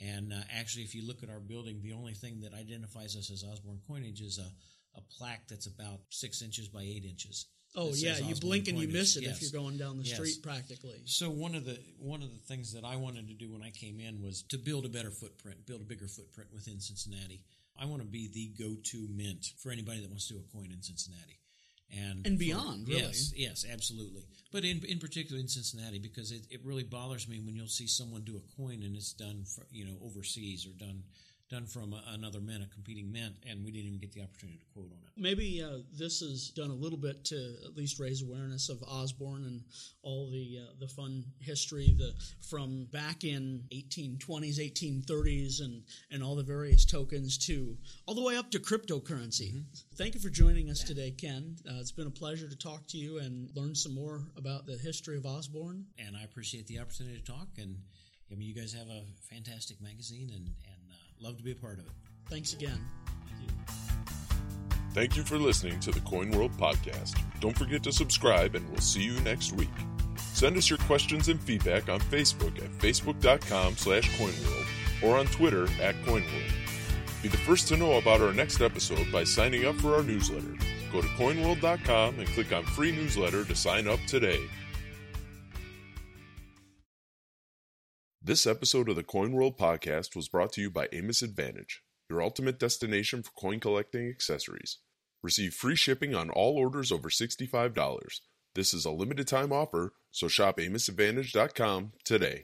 And 0.00 0.32
uh, 0.32 0.40
actually, 0.52 0.82
if 0.82 0.94
you 0.94 1.06
look 1.06 1.22
at 1.22 1.30
our 1.30 1.38
building, 1.38 1.80
the 1.80 1.92
only 1.92 2.14
thing 2.14 2.40
that 2.40 2.52
identifies 2.52 3.14
us 3.16 3.30
as 3.30 3.44
Osborne 3.44 3.78
Coinage 3.86 4.20
is 4.20 4.38
a, 4.38 4.50
a 4.96 5.00
plaque 5.18 5.48
that's 5.48 5.66
about 5.66 6.00
six 6.10 6.42
inches 6.42 6.68
by 6.68 6.82
eight 6.82 7.04
inches. 7.04 7.46
Oh, 7.76 7.92
yeah, 7.92 8.18
you 8.18 8.36
blink 8.36 8.68
and 8.68 8.78
you 8.78 8.86
miss 8.86 9.16
it 9.16 9.24
Yes. 9.24 9.36
if 9.36 9.42
you're 9.42 9.60
going 9.60 9.76
down 9.76 9.98
the 9.98 10.04
Yes. 10.04 10.14
street 10.14 10.42
practically. 10.42 11.02
So 11.06 11.28
one 11.28 11.56
of 11.56 11.64
the 11.64 11.76
one 11.98 12.22
of 12.22 12.30
the 12.30 12.38
things 12.38 12.72
that 12.72 12.84
I 12.84 12.94
wanted 12.96 13.26
to 13.28 13.34
do 13.34 13.50
when 13.50 13.62
I 13.62 13.70
came 13.70 13.98
in 13.98 14.22
was 14.22 14.42
to 14.50 14.58
build 14.58 14.84
a 14.86 14.88
better 14.88 15.10
footprint, 15.10 15.66
build 15.66 15.80
a 15.80 15.84
bigger 15.84 16.06
footprint 16.06 16.52
within 16.52 16.80
Cincinnati. 16.80 17.42
I 17.76 17.86
want 17.86 18.02
to 18.02 18.06
be 18.08 18.28
the 18.28 18.52
go-to 18.62 19.08
mint 19.10 19.46
for 19.58 19.72
anybody 19.72 20.00
that 20.02 20.08
wants 20.08 20.28
to 20.28 20.34
do 20.34 20.40
a 20.40 20.52
coin 20.56 20.70
in 20.70 20.80
Cincinnati. 20.82 21.40
And, 21.90 22.24
And 22.26 22.36
for- 22.36 22.44
beyond, 22.44 22.86
really. 22.88 23.00
Yes, 23.02 23.32
yes, 23.34 23.64
absolutely. 23.68 24.22
But 24.52 24.64
in 24.64 24.84
in 24.84 25.00
particular 25.00 25.40
in 25.40 25.48
Cincinnati, 25.48 25.98
because 25.98 26.30
it, 26.30 26.46
it 26.50 26.64
really 26.64 26.84
bothers 26.84 27.26
me 27.26 27.40
when 27.40 27.56
you'll 27.56 27.66
see 27.66 27.88
someone 27.88 28.22
do 28.22 28.36
a 28.36 28.56
coin 28.56 28.84
and 28.84 28.94
it's 28.96 29.12
done 29.12 29.44
for, 29.44 29.66
you 29.72 29.84
know 29.84 29.98
overseas 30.00 30.64
or 30.64 30.70
done 30.78 31.02
done 31.50 31.66
from 31.66 31.92
a, 31.92 32.02
another 32.08 32.40
mint, 32.40 32.64
a 32.64 32.66
competing 32.74 33.12
mint, 33.12 33.34
and 33.48 33.64
we 33.64 33.70
didn't 33.70 33.86
even 33.86 33.98
get 33.98 34.12
the 34.12 34.22
opportunity 34.22 34.58
to 34.58 34.64
quote 34.72 34.90
on 34.90 34.98
it. 35.04 35.12
Maybe 35.16 35.62
uh, 35.62 35.78
this 35.96 36.20
has 36.20 36.48
done 36.50 36.70
a 36.70 36.74
little 36.74 36.98
bit 36.98 37.24
to 37.26 37.54
at 37.64 37.76
least 37.76 38.00
raise 38.00 38.22
awareness 38.22 38.68
of 38.68 38.82
Osborne 38.82 39.44
and 39.44 39.62
all 40.02 40.30
the 40.30 40.60
uh, 40.62 40.72
the 40.80 40.88
fun 40.88 41.24
history 41.40 41.94
the 41.98 42.12
from 42.48 42.86
back 42.92 43.24
in 43.24 43.62
1820s, 43.72 44.58
1830s, 44.58 45.60
and 45.60 45.82
and 46.10 46.22
all 46.22 46.34
the 46.34 46.42
various 46.42 46.84
tokens 46.84 47.38
to 47.46 47.76
all 48.06 48.14
the 48.14 48.22
way 48.22 48.36
up 48.36 48.50
to 48.50 48.58
cryptocurrency. 48.58 49.62
Thank 49.96 50.14
you 50.14 50.20
for 50.20 50.30
joining 50.30 50.70
us 50.70 50.82
today, 50.82 51.10
Ken. 51.10 51.56
Uh, 51.68 51.74
it's 51.80 51.92
been 51.92 52.06
a 52.06 52.10
pleasure 52.10 52.48
to 52.48 52.56
talk 52.56 52.86
to 52.88 52.96
you 52.96 53.18
and 53.18 53.50
learn 53.54 53.74
some 53.74 53.94
more 53.94 54.22
about 54.36 54.66
the 54.66 54.78
history 54.78 55.16
of 55.16 55.26
Osborne. 55.26 55.84
And 55.98 56.16
I 56.16 56.24
appreciate 56.24 56.66
the 56.66 56.78
opportunity 56.78 57.18
to 57.18 57.24
talk. 57.24 57.48
And 57.58 57.76
I 58.30 58.34
mean, 58.34 58.48
you 58.48 58.54
guys 58.54 58.72
have 58.72 58.88
a 58.88 59.04
fantastic 59.30 59.80
magazine, 59.80 60.30
and 60.34 60.48
and 60.72 60.73
love 61.24 61.38
to 61.38 61.42
be 61.42 61.52
a 61.52 61.56
part 61.56 61.78
of 61.78 61.86
it. 61.86 61.92
Thanks 62.28 62.52
again. 62.52 62.78
Thank 64.92 65.16
you 65.16 65.24
for 65.24 65.38
listening 65.38 65.80
to 65.80 65.90
the 65.90 66.00
Coin 66.00 66.30
World 66.30 66.52
podcast. 66.52 67.18
Don't 67.40 67.56
forget 67.58 67.82
to 67.82 67.92
subscribe, 67.92 68.54
and 68.54 68.68
we'll 68.70 68.80
see 68.80 69.02
you 69.02 69.18
next 69.22 69.52
week. 69.54 69.70
Send 70.18 70.56
us 70.56 70.70
your 70.70 70.78
questions 70.80 71.28
and 71.28 71.40
feedback 71.40 71.88
on 71.88 71.98
Facebook 72.00 72.62
at 72.62 72.70
facebook.com 72.78 73.76
slash 73.76 74.08
coinworld 74.18 74.66
or 75.02 75.16
on 75.16 75.26
Twitter 75.26 75.64
at 75.82 75.96
coinworld. 76.02 76.52
Be 77.22 77.28
the 77.28 77.38
first 77.38 77.68
to 77.68 77.76
know 77.76 77.94
about 77.94 78.20
our 78.20 78.32
next 78.32 78.60
episode 78.60 79.10
by 79.10 79.24
signing 79.24 79.64
up 79.64 79.76
for 79.76 79.94
our 79.94 80.02
newsletter. 80.02 80.54
Go 80.92 81.00
to 81.00 81.08
coinworld.com 81.08 82.18
and 82.18 82.28
click 82.28 82.52
on 82.52 82.64
free 82.64 82.92
newsletter 82.92 83.44
to 83.44 83.54
sign 83.56 83.88
up 83.88 83.98
today. 84.06 84.40
This 88.26 88.46
episode 88.46 88.88
of 88.88 88.96
the 88.96 89.02
Coin 89.02 89.32
World 89.32 89.58
podcast 89.58 90.16
was 90.16 90.30
brought 90.30 90.50
to 90.54 90.62
you 90.62 90.70
by 90.70 90.88
Amos 90.92 91.20
Advantage, 91.20 91.82
your 92.08 92.22
ultimate 92.22 92.58
destination 92.58 93.22
for 93.22 93.30
coin 93.32 93.60
collecting 93.60 94.08
accessories. 94.08 94.78
Receive 95.22 95.52
free 95.52 95.76
shipping 95.76 96.14
on 96.14 96.30
all 96.30 96.56
orders 96.56 96.90
over 96.90 97.10
$65. 97.10 98.20
This 98.54 98.72
is 98.72 98.86
a 98.86 98.90
limited 98.90 99.28
time 99.28 99.52
offer, 99.52 99.92
so 100.10 100.26
shop 100.28 100.56
AmosAdvantage.com 100.56 101.92
today. 102.02 102.42